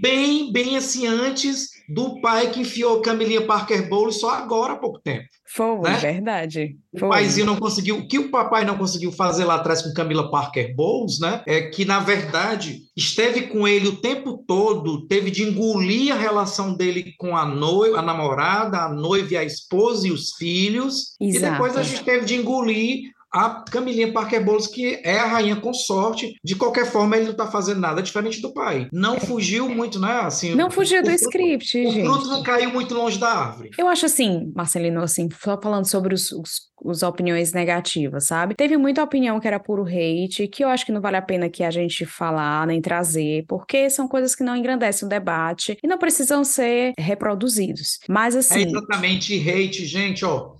bem, 0.00 0.52
bem 0.52 0.76
assim, 0.76 1.06
antes 1.06 1.74
do 1.88 2.20
pai 2.20 2.50
que 2.50 2.60
enfiou 2.60 3.02
Camilinha 3.02 3.42
Parker 3.42 3.88
Bowles 3.88 4.18
só 4.18 4.30
agora 4.30 4.72
há 4.72 4.76
pouco 4.76 4.98
tempo. 5.00 5.28
Foi, 5.46 5.78
né? 5.82 5.98
verdade. 5.98 6.76
Foi. 6.98 7.08
O 7.08 7.10
paizinho 7.10 7.46
não 7.46 7.56
conseguiu, 7.56 7.98
o 7.98 8.08
que 8.08 8.18
o 8.18 8.30
papai 8.30 8.64
não 8.64 8.78
conseguiu 8.78 9.12
fazer 9.12 9.44
lá 9.44 9.56
atrás 9.56 9.82
com 9.82 9.92
Camila 9.92 10.30
Parker 10.30 10.74
Bowles, 10.74 11.20
né? 11.20 11.42
É 11.46 11.62
que, 11.62 11.84
na 11.84 12.00
verdade, 12.00 12.80
esteve 12.96 13.42
com 13.48 13.68
ele 13.68 13.88
o 13.88 13.96
tempo 13.96 14.42
todo, 14.46 15.06
teve 15.06 15.30
de 15.30 15.42
engolir 15.42 16.12
a 16.12 16.18
relação 16.18 16.74
dele 16.74 17.14
com 17.18 17.36
a 17.36 17.44
noiva, 17.44 17.98
a 17.98 18.02
namorada, 18.02 18.78
a 18.78 18.88
noiva 18.88 19.34
e 19.34 19.36
a 19.36 19.44
esposa 19.44 20.08
e 20.08 20.10
os 20.10 20.32
filhos. 20.32 21.14
Exato. 21.20 21.46
E 21.46 21.50
depois 21.50 21.76
a 21.76 21.82
gente 21.82 22.02
teve 22.02 22.24
de 22.24 22.34
engolir 22.34 23.13
a 23.34 23.64
Camilinha 23.68 24.12
Parker 24.12 24.44
Bowles, 24.44 24.68
que 24.68 25.00
é 25.02 25.18
a 25.18 25.26
rainha 25.26 25.56
consorte. 25.56 26.36
De 26.42 26.54
qualquer 26.54 26.86
forma, 26.86 27.16
ele 27.16 27.24
não 27.24 27.32
está 27.32 27.48
fazendo 27.48 27.80
nada 27.80 28.00
diferente 28.00 28.40
do 28.40 28.54
pai. 28.54 28.88
Não 28.92 29.18
fugiu 29.18 29.68
muito, 29.68 29.98
né? 29.98 30.20
Assim, 30.20 30.54
não 30.54 30.70
fugiu 30.70 31.02
do 31.02 31.10
script, 31.10 31.76
o 31.76 31.90
gente. 31.90 32.06
O 32.06 32.12
fruto 32.12 32.28
não 32.28 32.42
caiu 32.44 32.70
muito 32.70 32.94
longe 32.94 33.18
da 33.18 33.28
árvore. 33.28 33.70
Eu 33.76 33.88
acho 33.88 34.06
assim, 34.06 34.52
Marcelino, 34.54 35.02
assim, 35.02 35.28
só 35.42 35.60
falando 35.60 35.86
sobre 35.86 36.14
os, 36.14 36.30
os 36.30 36.72
as 36.86 37.02
opiniões 37.02 37.52
negativas, 37.52 38.26
sabe? 38.26 38.54
Teve 38.54 38.76
muita 38.76 39.02
opinião 39.02 39.40
que 39.40 39.48
era 39.48 39.58
puro 39.58 39.84
hate, 39.84 40.46
que 40.48 40.62
eu 40.62 40.68
acho 40.68 40.84
que 40.84 40.92
não 40.92 41.00
vale 41.00 41.16
a 41.16 41.22
pena 41.22 41.48
que 41.48 41.64
a 41.64 41.70
gente 41.70 42.04
falar 42.04 42.66
nem 42.66 42.80
trazer, 42.80 43.44
porque 43.48 43.88
são 43.88 44.06
coisas 44.06 44.34
que 44.34 44.44
não 44.44 44.56
engrandecem 44.56 45.06
o 45.06 45.08
debate 45.08 45.78
e 45.82 45.86
não 45.86 45.96
precisam 45.96 46.44
ser 46.44 46.92
reproduzidos. 46.98 47.98
Mas 48.08 48.36
é 48.36 48.38
assim. 48.40 48.64
É 48.64 48.68
exatamente 48.68 49.50
hate, 49.50 49.86
gente, 49.86 50.24
ó. 50.24 50.56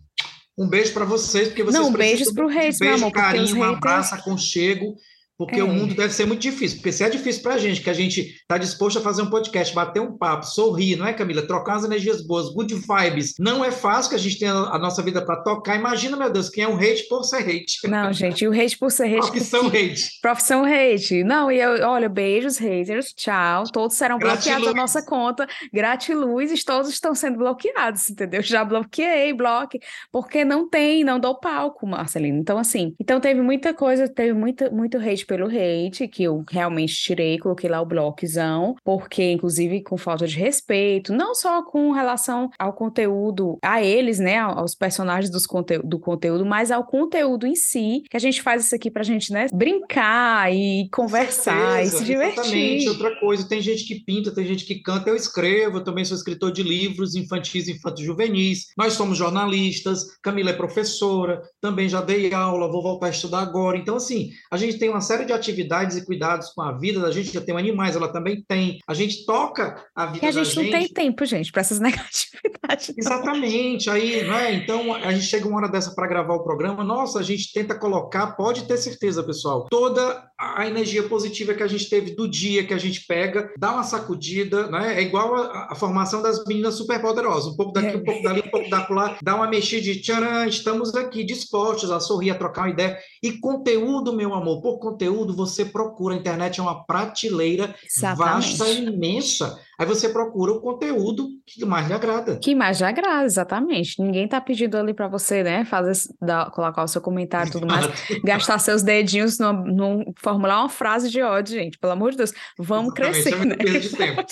Um 0.56 0.68
beijo 0.68 0.92
para 0.92 1.04
vocês, 1.04 1.48
porque 1.48 1.64
vocês 1.64 1.82
Não, 1.82 1.92
beijos 1.92 2.32
para 2.32 2.44
o 2.44 2.48
Reis, 2.48 2.76
um 2.76 2.78
beijo, 2.78 2.94
amor, 2.94 3.12
carinho, 3.12 3.56
um 3.56 3.64
abraço, 3.64 4.14
aconchego. 4.14 4.96
Porque 5.36 5.58
é. 5.58 5.64
o 5.64 5.68
mundo 5.68 5.94
deve 5.94 6.14
ser 6.14 6.26
muito 6.26 6.42
difícil. 6.42 6.78
Porque 6.78 6.92
se 6.92 7.02
é 7.02 7.10
difícil 7.10 7.42
para 7.42 7.54
a 7.54 7.58
gente, 7.58 7.80
que 7.80 7.90
a 7.90 7.94
gente 7.94 8.20
está 8.20 8.56
disposto 8.56 8.98
a 8.98 9.02
fazer 9.02 9.22
um 9.22 9.30
podcast, 9.30 9.74
bater 9.74 10.00
um 10.00 10.16
papo, 10.16 10.46
sorrir, 10.46 10.96
não 10.96 11.06
é, 11.06 11.12
Camila? 11.12 11.42
Trocar 11.42 11.76
as 11.76 11.84
energias 11.84 12.24
boas, 12.24 12.50
good 12.50 12.72
vibes. 12.74 13.34
Não 13.38 13.64
é 13.64 13.72
fácil 13.72 14.10
que 14.10 14.16
a 14.16 14.18
gente 14.18 14.38
tenha 14.38 14.52
a 14.52 14.78
nossa 14.78 15.02
vida 15.02 15.24
para 15.24 15.42
tocar. 15.42 15.76
Imagina, 15.76 16.16
meu 16.16 16.30
Deus, 16.30 16.48
quem 16.48 16.64
é 16.64 16.68
um 16.68 16.76
hate 16.76 17.08
por 17.08 17.24
ser 17.24 17.38
hate. 17.38 17.88
Não, 17.88 18.12
gente, 18.12 18.46
o 18.46 18.52
hate 18.52 18.78
por 18.78 18.90
ser 18.90 19.06
hate. 19.06 19.30
Profissão 19.30 19.66
hate. 19.74 20.20
Profissão 20.22 20.64
hate. 20.64 21.24
Não, 21.24 21.50
e 21.50 21.60
eu, 21.60 21.88
olha, 21.88 22.08
beijos, 22.08 22.56
haters, 22.58 23.12
tchau. 23.12 23.64
Todos 23.72 23.96
serão 23.96 24.18
Gratiluz. 24.18 24.44
bloqueados 24.44 24.66
da 24.68 24.80
nossa 24.80 25.04
conta. 25.04 25.48
Gratiluz, 25.72 26.62
todos 26.62 26.90
estão 26.90 27.14
sendo 27.14 27.38
bloqueados, 27.38 28.08
entendeu? 28.08 28.40
Já 28.40 28.64
bloqueei, 28.64 29.32
bloque, 29.32 29.80
porque 30.12 30.44
não 30.44 30.68
tem, 30.68 31.02
não 31.02 31.18
dou 31.18 31.34
palco, 31.34 31.86
Marcelino. 31.86 32.38
Então, 32.38 32.56
assim, 32.56 32.94
então 33.00 33.20
teve 33.20 33.40
muita 33.40 33.74
coisa, 33.74 34.08
teve 34.08 34.32
muita, 34.32 34.70
muito 34.70 34.96
hate 34.98 35.23
pelo 35.24 35.46
hate, 35.46 36.08
que 36.08 36.24
eu 36.24 36.44
realmente 36.50 36.94
tirei, 36.94 37.38
coloquei 37.38 37.68
lá 37.68 37.80
o 37.80 37.86
bloquezão, 37.86 38.76
porque, 38.84 39.30
inclusive, 39.30 39.82
com 39.82 39.96
falta 39.96 40.26
de 40.26 40.38
respeito, 40.38 41.12
não 41.12 41.34
só 41.34 41.62
com 41.62 41.92
relação 41.92 42.50
ao 42.58 42.72
conteúdo, 42.72 43.58
a 43.62 43.82
eles, 43.82 44.18
né, 44.18 44.38
aos 44.38 44.74
personagens 44.74 45.30
dos 45.30 45.46
conte 45.46 45.78
do 45.78 45.98
conteúdo, 45.98 46.44
mas 46.44 46.70
ao 46.70 46.84
conteúdo 46.84 47.46
em 47.46 47.54
si, 47.54 48.02
que 48.10 48.16
a 48.16 48.20
gente 48.20 48.42
faz 48.42 48.64
isso 48.64 48.74
aqui 48.74 48.90
pra 48.90 49.02
gente, 49.02 49.32
né, 49.32 49.46
brincar 49.52 50.52
e 50.52 50.88
conversar 50.90 51.76
certeza, 51.76 51.96
e 51.96 51.98
se 51.98 52.04
divertir. 52.04 52.40
Exatamente, 52.42 52.88
outra 52.88 53.20
coisa, 53.20 53.48
tem 53.48 53.60
gente 53.60 53.84
que 53.84 54.00
pinta, 54.00 54.34
tem 54.34 54.44
gente 54.46 54.64
que 54.64 54.80
canta, 54.82 55.08
eu 55.08 55.16
escrevo, 55.16 55.78
eu 55.78 55.84
também 55.84 56.04
sou 56.04 56.16
escritor 56.16 56.52
de 56.52 56.62
livros 56.62 57.14
infantis 57.14 57.68
e 57.68 57.72
infanto-juvenis, 57.72 58.66
nós 58.76 58.94
somos 58.94 59.16
jornalistas, 59.18 60.18
Camila 60.22 60.50
é 60.50 60.54
professora, 60.54 61.42
também 61.60 61.88
já 61.88 62.00
dei 62.00 62.32
aula, 62.34 62.70
vou 62.70 62.82
voltar 62.82 63.06
a 63.06 63.10
estudar 63.10 63.40
agora, 63.40 63.76
então, 63.76 63.96
assim, 63.96 64.30
a 64.50 64.56
gente 64.56 64.78
tem 64.78 64.88
uma 64.88 65.00
série 65.00 65.13
série 65.14 65.24
de 65.24 65.32
atividades 65.32 65.96
e 65.96 66.04
cuidados 66.04 66.50
com 66.50 66.62
a 66.62 66.72
vida 66.72 67.00
da 67.00 67.10
gente, 67.10 67.32
já 67.32 67.40
tem 67.40 67.56
animais, 67.56 67.94
ela 67.94 68.12
também 68.12 68.44
tem. 68.46 68.78
A 68.86 68.94
gente 68.94 69.24
toca 69.24 69.84
a 69.94 70.06
vida 70.06 70.26
e 70.26 70.28
a 70.28 70.32
gente 70.32 70.56
não 70.56 70.70
tem 70.70 70.88
tempo, 70.88 71.24
gente, 71.24 71.52
para 71.52 71.60
essas 71.60 71.78
negatividades. 71.80 72.94
Exatamente. 72.96 73.88
Aí, 73.88 74.24
né? 74.24 74.54
Então, 74.54 74.92
a 74.94 75.12
gente 75.12 75.26
chega 75.26 75.46
uma 75.46 75.58
hora 75.58 75.68
dessa 75.68 75.94
para 75.94 76.08
gravar 76.08 76.34
o 76.34 76.42
programa, 76.42 76.82
nossa, 76.82 77.20
a 77.20 77.22
gente 77.22 77.52
tenta 77.52 77.78
colocar, 77.78 78.32
pode 78.32 78.66
ter 78.66 78.76
certeza, 78.76 79.22
pessoal, 79.22 79.66
toda 79.70 80.28
a 80.56 80.66
energia 80.66 81.02
positiva 81.04 81.54
que 81.54 81.62
a 81.62 81.66
gente 81.66 81.88
teve 81.88 82.14
do 82.14 82.28
dia 82.28 82.66
que 82.66 82.74
a 82.74 82.78
gente 82.78 83.06
pega, 83.06 83.52
dá 83.58 83.72
uma 83.72 83.82
sacudida, 83.82 84.66
né? 84.68 84.98
É 84.98 85.02
igual 85.02 85.34
a, 85.34 85.68
a 85.70 85.74
formação 85.74 86.22
das 86.22 86.44
meninas 86.44 86.74
superpoderosas, 86.74 87.52
um 87.52 87.56
pouco 87.56 87.72
daqui, 87.72 87.96
um 87.96 88.04
pouco 88.04 88.22
dali, 88.22 88.40
um 88.40 88.50
pouco 88.50 88.68
da 88.70 88.86
lá, 88.90 89.16
dá 89.22 89.34
uma 89.34 89.48
mexida 89.48 89.82
de 89.82 90.00
tcharam, 90.00 90.46
estamos 90.46 90.94
aqui 90.94 91.24
dispostos 91.24 91.90
a 91.90 91.98
sorrir, 91.98 92.30
a 92.30 92.34
trocar 92.34 92.62
uma 92.62 92.70
ideia. 92.70 92.98
E 93.22 93.32
conteúdo, 93.32 94.12
meu 94.12 94.34
amor, 94.34 94.60
por 94.60 94.78
conteúdo 94.78 95.34
você 95.34 95.64
procura, 95.64 96.14
a 96.14 96.18
internet 96.18 96.60
é 96.60 96.62
uma 96.62 96.84
prateleira 96.84 97.74
Exatamente. 97.84 98.58
vasta, 98.58 98.70
imensa. 98.70 99.60
Aí 99.78 99.86
você 99.86 100.08
procura 100.08 100.52
o 100.52 100.60
conteúdo 100.60 101.28
que 101.46 101.64
mais 101.64 101.86
lhe 101.86 101.94
agrada. 101.94 102.38
Que 102.38 102.54
mais 102.54 102.78
lhe 102.78 102.86
agrada, 102.86 103.24
exatamente. 103.24 104.00
Ninguém 104.00 104.28
tá 104.28 104.40
pedindo 104.40 104.76
ali 104.76 104.94
para 104.94 105.08
você, 105.08 105.42
né, 105.42 105.64
fazer, 105.64 105.92
dar, 106.20 106.50
colocar 106.50 106.82
o 106.84 106.88
seu 106.88 107.00
comentário 107.00 107.48
e 107.48 107.52
tudo 107.52 107.66
mais, 107.66 107.86
gastar 108.24 108.58
seus 108.58 108.82
dedinhos 108.82 109.38
no, 109.38 109.52
no, 109.52 110.14
formular 110.16 110.60
uma 110.60 110.68
frase 110.68 111.10
de 111.10 111.20
ódio, 111.20 111.54
gente. 111.54 111.78
Pelo 111.78 111.92
amor 111.92 112.12
de 112.12 112.18
Deus, 112.18 112.32
vamos 112.58 112.94
exatamente, 112.98 113.22
crescer, 113.22 113.42
é 113.42 113.44
né? 113.44 113.78
De 113.78 113.90
tempo. 113.96 114.24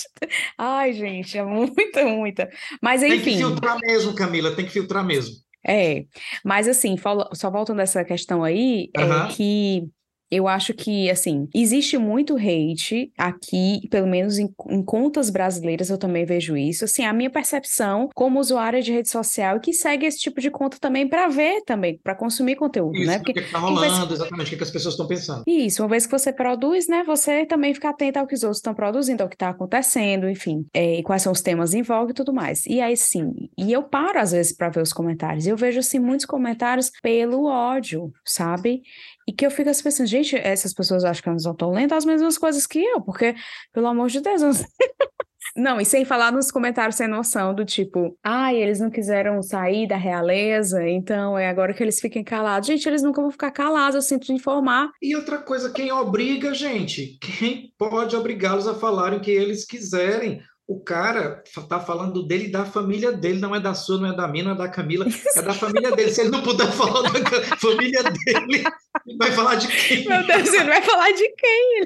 Ai, 0.56 0.92
gente, 0.92 1.36
é 1.36 1.44
muita, 1.44 2.04
muita. 2.04 2.48
Mas 2.80 3.02
enfim. 3.02 3.16
Tem 3.16 3.22
que 3.22 3.36
filtrar 3.38 3.78
mesmo, 3.80 4.14
Camila, 4.14 4.54
tem 4.54 4.64
que 4.64 4.72
filtrar 4.72 5.04
mesmo. 5.04 5.34
É, 5.66 6.04
mas 6.44 6.66
assim, 6.66 6.96
só 7.34 7.50
voltando 7.50 7.80
a 7.80 7.84
essa 7.84 8.04
questão 8.04 8.42
aí, 8.42 8.90
uhum. 8.96 9.24
é 9.24 9.28
que 9.28 9.88
eu 10.32 10.48
acho 10.48 10.72
que, 10.72 11.10
assim, 11.10 11.46
existe 11.54 11.98
muito 11.98 12.36
hate 12.36 13.12
aqui, 13.18 13.86
pelo 13.90 14.06
menos 14.06 14.38
em, 14.38 14.48
em, 14.70 14.82
contas 14.82 15.28
brasileiras 15.28 15.90
eu 15.90 15.98
também 15.98 16.24
vejo 16.24 16.56
isso. 16.56 16.86
Assim, 16.86 17.04
a 17.04 17.12
minha 17.12 17.28
percepção 17.28 18.08
como 18.14 18.40
usuária 18.40 18.80
de 18.80 18.90
rede 18.90 19.10
social 19.10 19.60
que 19.60 19.74
segue 19.74 20.06
esse 20.06 20.18
tipo 20.18 20.40
de 20.40 20.50
conta 20.50 20.78
também 20.80 21.06
para 21.06 21.28
ver 21.28 21.60
também, 21.66 22.00
para 22.02 22.14
consumir 22.14 22.56
conteúdo, 22.56 22.96
isso, 22.96 23.06
né? 23.06 23.18
Porque 23.18 23.32
o 23.32 23.34
que 23.34 23.40
está 23.40 23.58
rolando, 23.58 24.14
exatamente, 24.14 24.46
o 24.46 24.50
que, 24.50 24.56
que 24.56 24.62
as 24.62 24.70
pessoas 24.70 24.94
estão 24.94 25.06
pensando. 25.06 25.44
Isso, 25.46 25.82
uma 25.82 25.88
vez 25.90 26.06
que 26.06 26.12
você 26.12 26.32
produz, 26.32 26.88
né, 26.88 27.04
você 27.06 27.44
também 27.44 27.74
fica 27.74 27.90
atento 27.90 28.18
ao 28.18 28.26
que 28.26 28.34
os 28.34 28.42
outros 28.42 28.58
estão 28.58 28.72
produzindo, 28.72 29.22
ao 29.22 29.28
que 29.28 29.34
está 29.34 29.50
acontecendo, 29.50 30.26
enfim, 30.30 30.64
é, 30.72 31.00
e 31.00 31.02
quais 31.02 31.20
são 31.20 31.32
os 31.32 31.42
temas 31.42 31.74
em 31.74 31.82
voga 31.82 32.12
e 32.12 32.14
tudo 32.14 32.32
mais. 32.32 32.64
E 32.64 32.80
aí, 32.80 32.96
sim, 32.96 33.34
e 33.58 33.70
eu 33.70 33.82
paro 33.82 34.18
às 34.18 34.32
vezes 34.32 34.56
para 34.56 34.70
ver 34.70 34.80
os 34.80 34.94
comentários, 34.94 35.46
eu 35.46 35.58
vejo, 35.58 35.78
assim, 35.78 35.98
muitos 35.98 36.24
comentários 36.24 36.90
pelo 37.02 37.44
ódio, 37.44 38.10
sabe? 38.24 38.82
E 39.28 39.32
que 39.32 39.46
eu 39.46 39.50
fico 39.50 39.70
assim 39.70 39.82
pensando, 39.82 40.06
gente, 40.06 40.36
essas 40.36 40.74
pessoas 40.74 41.04
acham 41.04 41.22
que 41.22 41.28
elas 41.28 41.44
não 41.44 41.52
estão 41.52 41.70
lendo 41.70 41.92
as 41.94 42.04
mesmas 42.04 42.36
coisas 42.36 42.66
que 42.66 42.82
eu, 42.82 43.00
porque, 43.00 43.34
pelo 43.72 43.86
amor 43.86 44.08
de 44.08 44.20
Deus, 44.20 44.42
não 44.42 44.52
Não, 45.54 45.78
e 45.78 45.84
sem 45.84 46.04
falar 46.04 46.32
nos 46.32 46.50
comentários 46.50 46.96
sem 46.96 47.06
noção 47.06 47.54
do 47.54 47.64
tipo, 47.64 48.16
ai, 48.24 48.56
ah, 48.56 48.58
eles 48.58 48.80
não 48.80 48.90
quiseram 48.90 49.42
sair 49.42 49.86
da 49.86 49.96
realeza, 49.96 50.88
então 50.88 51.38
é 51.38 51.46
agora 51.46 51.74
que 51.74 51.82
eles 51.82 52.00
fiquem 52.00 52.24
calados. 52.24 52.66
Gente, 52.66 52.88
eles 52.88 53.02
nunca 53.02 53.20
vão 53.20 53.30
ficar 53.30 53.50
calados, 53.50 53.94
eu 53.94 54.02
sinto 54.02 54.32
informar. 54.32 54.90
E 55.02 55.14
outra 55.14 55.38
coisa, 55.38 55.70
quem 55.70 55.92
obriga, 55.92 56.54
gente? 56.54 57.18
Quem 57.20 57.70
pode 57.76 58.16
obrigá-los 58.16 58.66
a 58.66 58.74
falarem 58.74 59.18
o 59.18 59.22
que 59.22 59.30
eles 59.30 59.66
quiserem? 59.66 60.40
O 60.66 60.80
cara 60.80 61.42
tá 61.68 61.80
falando 61.80 62.22
dele 62.22 62.48
da 62.48 62.64
família 62.64 63.12
dele, 63.12 63.40
não 63.40 63.54
é 63.54 63.60
da 63.60 63.74
sua, 63.74 63.98
não 63.98 64.12
é 64.12 64.16
da 64.16 64.28
minha, 64.28 64.44
não 64.44 64.52
é 64.52 64.56
da 64.56 64.68
Camila, 64.68 65.06
é 65.36 65.42
da 65.42 65.54
família 65.54 65.90
dele. 65.92 66.10
Se 66.10 66.20
ele 66.20 66.30
não 66.30 66.42
puder 66.42 66.70
falar 66.72 67.02
da 67.02 67.56
família 67.58 68.02
dele, 68.02 68.64
ele 69.06 69.18
vai 69.18 69.32
falar 69.32 69.56
de 69.56 69.68
quem? 69.68 70.08
Meu 70.08 70.26
Deus, 70.26 70.48
ele 70.52 70.64
vai 70.64 70.82
falar 70.82 71.10
de 71.12 71.28
quem? 71.36 71.80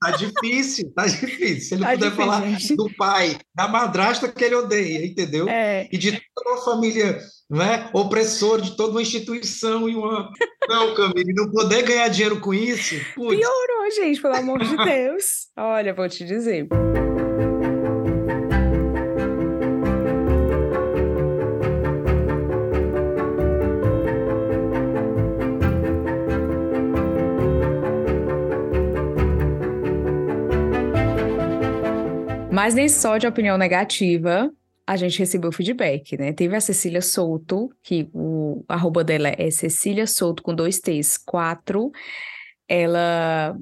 Tá 0.00 0.10
difícil, 0.12 0.92
tá 0.94 1.06
difícil. 1.06 1.60
Se 1.60 1.74
ele 1.74 1.82
tá 1.82 1.90
puder 1.92 2.10
difícil, 2.10 2.26
falar 2.26 2.46
gente. 2.46 2.76
do 2.76 2.94
pai, 2.96 3.38
da 3.54 3.66
madrasta 3.66 4.28
que 4.28 4.44
ele 4.44 4.54
odeia, 4.54 5.04
entendeu? 5.04 5.48
É. 5.48 5.88
E 5.90 5.98
de 5.98 6.20
toda 6.34 6.50
uma 6.50 6.64
família 6.64 7.20
não 7.50 7.62
é? 7.62 7.90
opressor, 7.94 8.60
de 8.60 8.76
toda 8.76 8.92
uma 8.92 9.02
instituição 9.02 9.88
e 9.88 9.96
uma. 9.96 10.30
Não, 10.68 10.94
Camila, 10.94 11.32
não 11.34 11.50
poder 11.50 11.82
ganhar 11.82 12.08
dinheiro 12.08 12.40
com 12.40 12.52
isso. 12.52 12.94
Putz. 13.14 13.36
Piorou, 13.36 13.90
gente, 13.96 14.20
pelo 14.20 14.36
amor 14.36 14.62
de 14.62 14.76
Deus. 14.76 15.48
Olha, 15.56 15.94
vou 15.94 16.08
te 16.08 16.26
dizer. 16.26 16.68
Mas 32.58 32.74
nem 32.74 32.88
só 32.88 33.18
de 33.18 33.24
opinião 33.24 33.56
negativa 33.56 34.50
a 34.84 34.96
gente 34.96 35.20
recebeu 35.20 35.52
feedback, 35.52 36.18
né? 36.18 36.32
Teve 36.32 36.56
a 36.56 36.60
Cecília 36.60 37.00
Souto, 37.00 37.70
que 37.84 38.10
o 38.12 38.64
arroba 38.66 39.04
dela 39.04 39.28
é 39.28 39.48
Cecília 39.48 40.08
Souto 40.08 40.42
com 40.42 40.52
dois 40.52 40.80
T's, 40.80 41.16
quatro. 41.16 41.92
Ela 42.66 43.56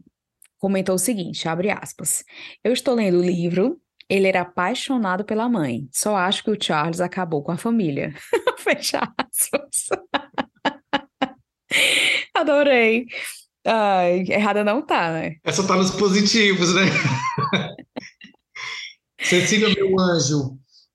comentou 0.56 0.94
o 0.94 0.98
seguinte, 0.98 1.46
abre 1.46 1.68
aspas. 1.68 2.24
Eu 2.64 2.72
estou 2.72 2.94
lendo 2.94 3.18
o 3.18 3.22
livro, 3.22 3.78
ele 4.08 4.28
era 4.28 4.40
apaixonado 4.40 5.26
pela 5.26 5.46
mãe. 5.46 5.86
Só 5.92 6.16
acho 6.16 6.42
que 6.42 6.50
o 6.50 6.58
Charles 6.58 6.98
acabou 6.98 7.42
com 7.42 7.52
a 7.52 7.58
família. 7.58 8.14
Fecha 8.56 9.00
aspas. 9.18 9.88
Adorei. 12.34 13.04
Ai, 13.62 14.24
errada 14.30 14.64
não 14.64 14.80
tá, 14.80 15.12
né? 15.12 15.34
Essa 15.44 15.66
tá 15.66 15.76
nos 15.76 15.90
positivos, 15.90 16.74
né? 16.74 16.84
Cecília, 19.28 19.68
meu 19.74 19.98
anjo, 19.98 20.52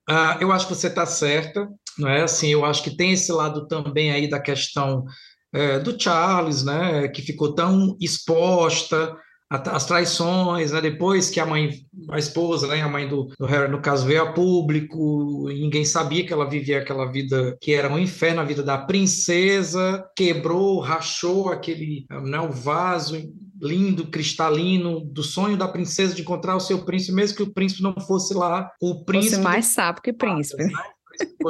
uh, 0.10 0.40
eu 0.40 0.52
acho 0.52 0.68
que 0.68 0.76
você 0.76 0.88
está 0.88 1.06
certa, 1.06 1.68
não 1.98 2.08
é? 2.08 2.22
Assim, 2.22 2.48
eu 2.48 2.64
acho 2.64 2.82
que 2.82 2.96
tem 2.96 3.12
esse 3.12 3.32
lado 3.32 3.68
também 3.68 4.12
aí 4.12 4.30
da 4.30 4.40
questão 4.40 5.04
é, 5.54 5.80
do 5.80 6.02
Charles, 6.02 6.64
né? 6.64 7.08
Que 7.10 7.22
ficou 7.22 7.54
tão 7.54 7.98
exposta 8.00 9.16
às 9.50 9.86
traições, 9.86 10.72
né? 10.72 10.80
Depois 10.80 11.30
que 11.30 11.40
a 11.42 11.46
mãe, 11.46 11.72
a 12.10 12.18
esposa, 12.18 12.68
né? 12.68 12.82
A 12.82 12.88
mãe 12.88 13.08
do, 13.08 13.28
do 13.38 13.46
Harry, 13.46 13.70
no 13.70 13.82
caso, 13.82 14.06
veio 14.06 14.24
a 14.24 14.32
público, 14.32 15.50
ninguém 15.50 15.84
sabia 15.84 16.26
que 16.26 16.32
ela 16.32 16.50
vivia 16.50 16.80
aquela 16.80 17.12
vida 17.12 17.58
que 17.60 17.74
era 17.74 17.92
um 17.92 18.00
inferno, 18.00 18.40
a 18.40 18.46
vida 18.46 18.64
da 18.64 18.78
princesa, 18.78 20.06
quebrou, 20.16 20.80
rachou 20.80 21.50
aquele, 21.50 22.06
né? 22.10 22.40
O 22.40 22.50
vaso 22.50 23.22
lindo, 23.62 24.08
cristalino, 24.08 25.00
do 25.02 25.24
sonho 25.24 25.56
da 25.56 25.68
princesa 25.68 26.16
de 26.16 26.22
encontrar 26.22 26.56
o 26.56 26.60
seu 26.60 26.84
príncipe, 26.84 27.14
mesmo 27.14 27.38
que 27.38 27.44
o 27.44 27.54
príncipe 27.54 27.84
não 27.84 27.96
fosse 28.00 28.34
lá 28.34 28.72
o 28.82 29.06
príncipe. 29.06 29.36
Fosse 29.36 29.44
mais 29.44 29.66
sábio 29.68 30.02
que 30.02 30.12
príncipe. 30.12 30.64
Né? 30.64 30.72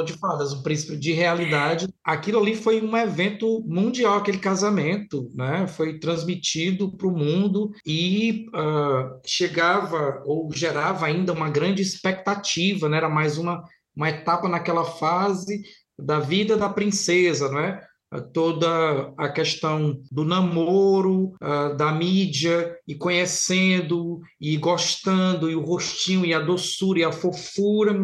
de 0.04 0.12
fadas, 0.14 0.52
um 0.52 0.62
príncipe 0.62 0.96
de 0.96 1.12
realidade. 1.12 1.88
Aquilo 2.04 2.40
ali 2.40 2.54
foi 2.54 2.82
um 2.82 2.96
evento 2.96 3.62
mundial, 3.66 4.18
aquele 4.18 4.38
casamento, 4.38 5.30
né? 5.34 5.66
Foi 5.66 5.98
transmitido 5.98 6.94
para 6.96 7.06
o 7.06 7.16
mundo 7.16 7.70
e 7.86 8.46
uh, 8.48 9.20
chegava 9.24 10.22
ou 10.26 10.50
gerava 10.52 11.06
ainda 11.06 11.32
uma 11.32 11.48
grande 11.48 11.80
expectativa, 11.80 12.88
né? 12.88 12.98
Era 12.98 13.08
mais 13.08 13.38
uma, 13.38 13.62
uma 13.94 14.10
etapa 14.10 14.48
naquela 14.48 14.84
fase 14.84 15.62
da 15.98 16.18
vida 16.18 16.56
da 16.56 16.68
princesa, 16.68 17.48
não 17.48 17.60
é? 17.60 17.80
Toda 18.20 19.12
a 19.16 19.28
questão 19.28 20.00
do 20.10 20.24
namoro, 20.24 21.34
uh, 21.42 21.76
da 21.76 21.92
mídia, 21.92 22.76
e 22.86 22.94
conhecendo, 22.94 24.20
e 24.40 24.56
gostando, 24.56 25.50
e 25.50 25.54
o 25.54 25.64
rostinho, 25.64 26.24
e 26.24 26.34
a 26.34 26.40
doçura, 26.40 27.00
e 27.00 27.04
a 27.04 27.12
fofura, 27.12 27.96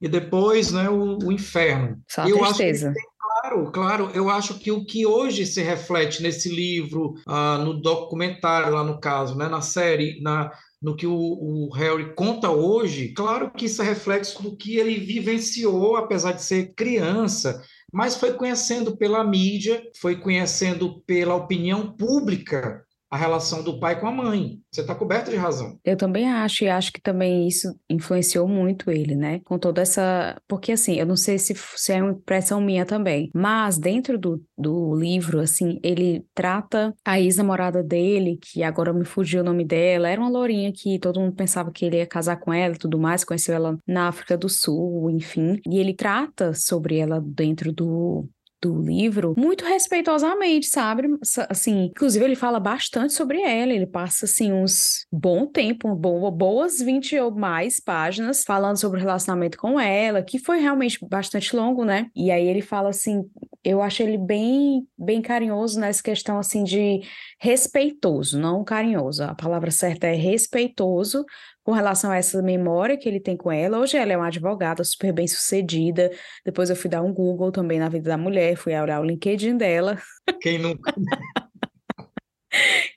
e 0.00 0.08
depois 0.08 0.72
né, 0.72 0.88
o, 0.88 1.18
o 1.24 1.32
inferno. 1.32 1.98
Só 2.08 2.22
a 2.22 2.28
Eu 2.28 2.38
tristeza. 2.38 2.90
Acho 2.90 2.94
que 2.94 3.14
Claro, 3.44 3.70
claro. 3.72 4.10
Eu 4.14 4.30
acho 4.30 4.58
que 4.58 4.70
o 4.70 4.84
que 4.84 5.04
hoje 5.04 5.44
se 5.44 5.60
reflete 5.60 6.22
nesse 6.22 6.48
livro, 6.48 7.14
uh, 7.28 7.62
no 7.62 7.74
documentário, 7.74 8.72
lá 8.72 8.82
no 8.82 8.98
caso, 8.98 9.36
né, 9.36 9.48
na 9.48 9.60
série, 9.60 10.18
na, 10.22 10.50
no 10.80 10.96
que 10.96 11.06
o, 11.06 11.14
o, 11.14 11.70
Harry 11.74 12.14
conta 12.14 12.50
hoje, 12.50 13.08
claro 13.08 13.50
que 13.50 13.66
isso 13.66 13.82
é 13.82 13.84
reflexo 13.84 14.42
do 14.42 14.56
que 14.56 14.76
ele 14.76 14.98
vivenciou, 14.98 15.96
apesar 15.96 16.32
de 16.32 16.42
ser 16.42 16.72
criança 16.74 17.62
mas 17.94 18.16
foi 18.16 18.34
conhecendo 18.34 18.96
pela 18.96 19.22
mídia, 19.22 19.80
foi 20.00 20.16
conhecendo 20.16 21.00
pela 21.06 21.36
opinião 21.36 21.92
pública 21.92 22.83
a 23.14 23.16
relação 23.16 23.62
do 23.62 23.78
pai 23.78 24.00
com 24.00 24.08
a 24.08 24.10
mãe. 24.10 24.58
Você 24.72 24.80
está 24.80 24.92
coberto 24.92 25.30
de 25.30 25.36
razão. 25.36 25.78
Eu 25.84 25.96
também 25.96 26.28
acho, 26.28 26.64
e 26.64 26.68
acho 26.68 26.92
que 26.92 27.00
também 27.00 27.46
isso 27.46 27.72
influenciou 27.88 28.48
muito 28.48 28.90
ele, 28.90 29.14
né? 29.14 29.40
Com 29.44 29.56
toda 29.56 29.82
essa. 29.82 30.36
Porque, 30.48 30.72
assim, 30.72 30.96
eu 30.96 31.06
não 31.06 31.14
sei 31.14 31.38
se, 31.38 31.54
se 31.76 31.92
é 31.92 32.02
uma 32.02 32.10
impressão 32.10 32.60
minha 32.60 32.84
também, 32.84 33.30
mas 33.32 33.78
dentro 33.78 34.18
do, 34.18 34.42
do 34.58 34.96
livro, 34.96 35.38
assim, 35.38 35.78
ele 35.80 36.26
trata 36.34 36.92
a 37.04 37.20
ex-namorada 37.20 37.84
dele, 37.84 38.36
que 38.42 38.64
agora 38.64 38.92
me 38.92 39.04
fugiu 39.04 39.42
o 39.42 39.44
nome 39.44 39.64
dela, 39.64 40.08
era 40.08 40.20
uma 40.20 40.28
lourinha 40.28 40.72
que 40.74 40.98
todo 40.98 41.20
mundo 41.20 41.36
pensava 41.36 41.70
que 41.70 41.84
ele 41.84 41.98
ia 41.98 42.06
casar 42.08 42.40
com 42.40 42.52
ela 42.52 42.74
e 42.74 42.78
tudo 42.78 42.98
mais, 42.98 43.22
conheceu 43.22 43.54
ela 43.54 43.78
na 43.86 44.08
África 44.08 44.36
do 44.36 44.48
Sul, 44.48 45.08
enfim. 45.08 45.60
E 45.70 45.78
ele 45.78 45.94
trata 45.94 46.52
sobre 46.52 46.98
ela 46.98 47.22
dentro 47.24 47.72
do, 47.72 48.28
do 48.64 48.80
livro 48.80 49.34
muito 49.36 49.64
respeitosamente, 49.64 50.66
sabe? 50.66 51.08
Assim, 51.50 51.84
inclusive 51.84 52.24
ele 52.24 52.34
fala 52.34 52.58
bastante 52.58 53.12
sobre 53.12 53.42
ela, 53.42 53.72
ele 53.72 53.86
passa 53.86 54.24
assim 54.24 54.52
uns 54.52 55.06
bom 55.12 55.46
tempo, 55.46 55.94
boas 55.94 56.78
20 56.78 57.18
ou 57.18 57.30
mais 57.30 57.78
páginas 57.78 58.42
falando 58.42 58.78
sobre 58.78 58.98
o 58.98 59.02
relacionamento 59.02 59.58
com 59.58 59.78
ela, 59.78 60.22
que 60.22 60.38
foi 60.38 60.60
realmente 60.60 60.98
bastante 61.06 61.54
longo, 61.54 61.84
né? 61.84 62.06
E 62.16 62.30
aí 62.30 62.46
ele 62.46 62.62
fala 62.62 62.88
assim, 62.88 63.22
eu 63.62 63.82
acho 63.82 64.02
ele 64.02 64.16
bem 64.16 64.86
bem 64.98 65.20
carinhoso 65.20 65.78
nessa 65.78 66.02
questão 66.02 66.38
assim 66.38 66.64
de 66.64 67.02
respeitoso, 67.38 68.38
não 68.38 68.64
carinhoso. 68.64 69.24
A 69.24 69.34
palavra 69.34 69.70
certa 69.70 70.06
é 70.06 70.14
respeitoso 70.14 71.24
com 71.64 71.72
relação 71.72 72.10
a 72.10 72.16
essa 72.16 72.42
memória 72.42 72.96
que 72.96 73.08
ele 73.08 73.18
tem 73.18 73.36
com 73.36 73.50
ela. 73.50 73.78
Hoje 73.78 73.96
ela 73.96 74.12
é 74.12 74.16
uma 74.16 74.26
advogada 74.26 74.84
super 74.84 75.12
bem 75.12 75.26
sucedida. 75.26 76.10
Depois 76.44 76.68
eu 76.70 76.76
fui 76.76 76.90
dar 76.90 77.02
um 77.02 77.12
Google 77.12 77.50
também 77.50 77.78
na 77.78 77.88
vida 77.88 78.10
da 78.10 78.18
mulher, 78.18 78.54
fui 78.56 78.78
olhar 78.78 79.00
o 79.00 79.04
LinkedIn 79.04 79.56
dela. 79.56 79.98
Quem 80.40 80.58
nunca? 80.58 80.94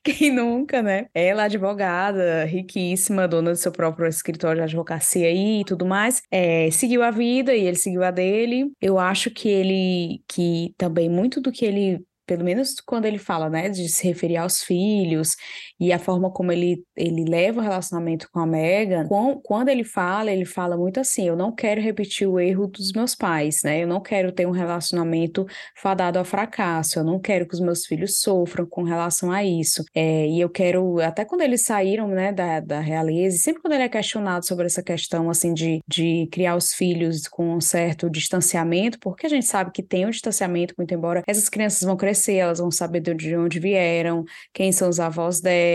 Quem 0.03 0.31
nunca, 0.31 0.81
né? 0.83 1.07
Ela, 1.13 1.43
advogada, 1.43 2.45
riquíssima, 2.45 3.27
dona 3.27 3.51
do 3.51 3.57
seu 3.57 3.71
próprio 3.71 4.07
escritório 4.07 4.59
de 4.59 4.63
advocacia 4.63 5.27
aí 5.27 5.61
e 5.61 5.65
tudo 5.65 5.85
mais, 5.85 6.21
é, 6.29 6.69
seguiu 6.69 7.01
a 7.01 7.09
vida 7.09 7.55
e 7.55 7.65
ele 7.65 7.77
seguiu 7.77 8.03
a 8.03 8.11
dele. 8.11 8.71
Eu 8.79 8.99
acho 8.99 9.31
que 9.31 9.49
ele, 9.49 10.21
que 10.27 10.73
também 10.77 11.09
muito 11.09 11.41
do 11.41 11.51
que 11.51 11.65
ele 11.65 12.05
pelo 12.27 12.43
menos 12.43 12.75
quando 12.85 13.05
ele 13.05 13.17
fala, 13.17 13.49
né, 13.49 13.69
de 13.69 13.87
se 13.87 14.05
referir 14.05 14.35
aos 14.35 14.61
filhos 14.61 15.35
e 15.79 15.91
a 15.91 15.99
forma 15.99 16.31
como 16.31 16.51
ele, 16.51 16.83
ele 16.95 17.25
leva 17.25 17.59
o 17.59 17.63
relacionamento 17.63 18.29
com 18.31 18.39
a 18.39 18.45
Megan, 18.45 19.07
quando 19.43 19.69
ele 19.69 19.83
fala, 19.83 20.31
ele 20.31 20.45
fala 20.45 20.77
muito 20.77 20.99
assim: 20.99 21.27
eu 21.27 21.35
não 21.35 21.53
quero 21.53 21.81
repetir 21.81 22.27
o 22.27 22.39
erro 22.39 22.67
dos 22.67 22.91
meus 22.91 23.15
pais, 23.15 23.61
né? 23.63 23.83
Eu 23.83 23.87
não 23.87 23.99
quero 24.01 24.31
ter 24.31 24.47
um 24.47 24.51
relacionamento 24.51 25.45
fadado 25.75 26.19
ao 26.19 26.25
fracasso, 26.25 26.99
eu 26.99 27.03
não 27.03 27.19
quero 27.19 27.47
que 27.47 27.53
os 27.53 27.59
meus 27.59 27.85
filhos 27.85 28.19
sofram 28.19 28.65
com 28.65 28.83
relação 28.83 29.31
a 29.31 29.43
isso. 29.43 29.83
É, 29.93 30.27
e 30.27 30.39
eu 30.39 30.49
quero, 30.49 30.99
até 31.01 31.25
quando 31.25 31.41
eles 31.41 31.63
saíram, 31.63 32.07
né, 32.07 32.31
da, 32.31 32.59
da 32.59 32.79
realeza, 32.79 33.37
sempre 33.37 33.61
quando 33.61 33.73
ele 33.73 33.83
é 33.83 33.89
questionado 33.89 34.45
sobre 34.45 34.65
essa 34.65 34.81
questão, 34.81 35.29
assim, 35.29 35.53
de, 35.53 35.81
de 35.87 36.27
criar 36.31 36.55
os 36.55 36.73
filhos 36.73 37.27
com 37.27 37.55
um 37.55 37.61
certo 37.61 38.09
distanciamento, 38.09 38.99
porque 38.99 39.25
a 39.25 39.29
gente 39.29 39.45
sabe 39.45 39.71
que 39.71 39.83
tem 39.83 40.05
um 40.05 40.09
distanciamento, 40.09 40.73
muito 40.77 40.93
embora 40.93 41.23
essas 41.27 41.49
crianças 41.49 41.81
vão 41.81 41.97
crescer 41.97 42.37
elas 42.37 42.59
vão 42.59 42.71
saber 42.71 43.01
de 43.01 43.35
onde 43.35 43.59
vieram, 43.59 44.23
quem 44.53 44.71
são 44.71 44.89
os 44.89 44.99
avós 44.99 45.41
delas, 45.41 45.66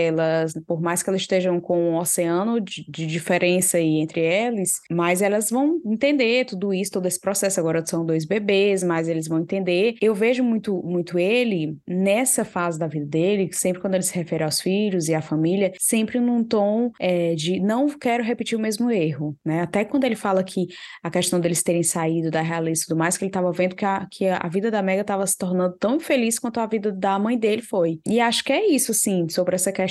por 0.65 0.81
mais 0.81 1.03
que 1.03 1.09
elas 1.09 1.21
estejam 1.21 1.59
com 1.59 1.91
um 1.91 1.97
oceano 1.97 2.59
de, 2.59 2.85
de 2.89 3.05
diferença 3.05 3.77
aí 3.77 3.99
entre 3.99 4.21
eles, 4.21 4.79
mas 4.89 5.21
elas 5.21 5.49
vão 5.49 5.79
entender 5.85 6.45
tudo 6.45 6.73
isso, 6.73 6.91
todo 6.91 7.05
esse 7.05 7.19
processo. 7.19 7.59
Agora 7.59 7.85
são 7.85 8.05
dois 8.05 8.25
bebês, 8.25 8.83
mas 8.83 9.07
eles 9.07 9.27
vão 9.27 9.39
entender. 9.39 9.95
Eu 10.01 10.15
vejo 10.15 10.43
muito, 10.43 10.81
muito 10.83 11.19
ele 11.19 11.77
nessa 11.87 12.43
fase 12.43 12.79
da 12.79 12.87
vida 12.87 13.05
dele, 13.05 13.49
sempre 13.51 13.81
quando 13.81 13.95
ele 13.95 14.03
se 14.03 14.15
refere 14.15 14.43
aos 14.43 14.59
filhos 14.59 15.07
e 15.07 15.13
à 15.13 15.21
família, 15.21 15.71
sempre 15.77 16.19
num 16.19 16.43
tom 16.43 16.91
é, 16.99 17.35
de 17.35 17.59
não 17.59 17.87
quero 17.89 18.23
repetir 18.23 18.57
o 18.57 18.61
mesmo 18.61 18.89
erro, 18.89 19.35
né? 19.45 19.61
Até 19.61 19.85
quando 19.85 20.03
ele 20.03 20.15
fala 20.15 20.43
que 20.43 20.67
a 21.03 21.09
questão 21.09 21.39
deles 21.39 21.61
terem 21.61 21.83
saído 21.83 22.31
da 22.31 22.41
realeza 22.41 22.81
e 22.81 22.85
tudo 22.87 22.97
mais, 22.97 23.17
que 23.17 23.23
ele 23.23 23.29
estava 23.29 23.51
vendo 23.51 23.75
que 23.75 23.85
a, 23.85 24.07
que 24.09 24.27
a 24.27 24.47
vida 24.47 24.71
da 24.71 24.81
Mega 24.81 25.01
estava 25.01 25.25
se 25.27 25.37
tornando 25.37 25.75
tão 25.77 25.95
infeliz 25.95 26.13
feliz 26.13 26.39
quanto 26.39 26.59
a 26.59 26.65
vida 26.65 26.91
da 26.91 27.17
mãe 27.19 27.37
dele 27.37 27.61
foi. 27.61 27.99
E 28.05 28.19
acho 28.19 28.43
que 28.43 28.53
é 28.53 28.67
isso, 28.67 28.93
sim, 28.93 29.27
sobre 29.29 29.55
essa 29.55 29.71
questão. 29.71 29.82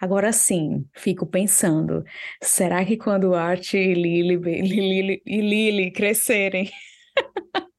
Agora 0.00 0.32
sim, 0.32 0.84
fico 0.94 1.26
pensando, 1.26 2.04
será 2.42 2.84
que 2.84 2.96
quando 2.96 3.34
Art 3.34 3.74
e 3.74 3.94
Lily, 3.94 4.36
Lily, 4.62 5.22
Lily 5.26 5.90
crescerem 5.92 6.70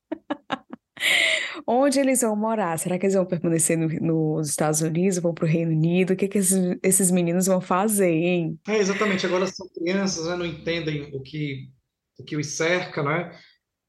Onde 1.65 1.99
eles 1.99 2.21
vão 2.21 2.35
morar? 2.35 2.77
Será 2.77 2.97
que 2.97 3.05
eles 3.05 3.15
vão 3.15 3.25
permanecer 3.25 3.77
no, 3.77 3.87
nos 3.87 4.49
Estados 4.49 4.81
Unidos, 4.81 5.19
vão 5.19 5.33
para 5.33 5.45
o 5.45 5.47
Reino 5.47 5.71
Unido? 5.71 6.13
O 6.13 6.15
que, 6.15 6.27
que 6.27 6.37
esses, 6.37 6.77
esses, 6.83 7.11
meninos 7.11 7.47
vão 7.47 7.61
fazer, 7.61 8.11
hein? 8.11 8.59
É, 8.67 8.77
exatamente. 8.77 9.25
Agora 9.25 9.47
são 9.47 9.67
crianças, 9.69 10.27
né? 10.27 10.35
não 10.35 10.45
entendem 10.45 11.09
o 11.13 11.21
que, 11.21 11.69
o 12.17 12.23
que 12.23 12.35
os 12.35 12.47
cerca, 12.47 13.03
né? 13.03 13.31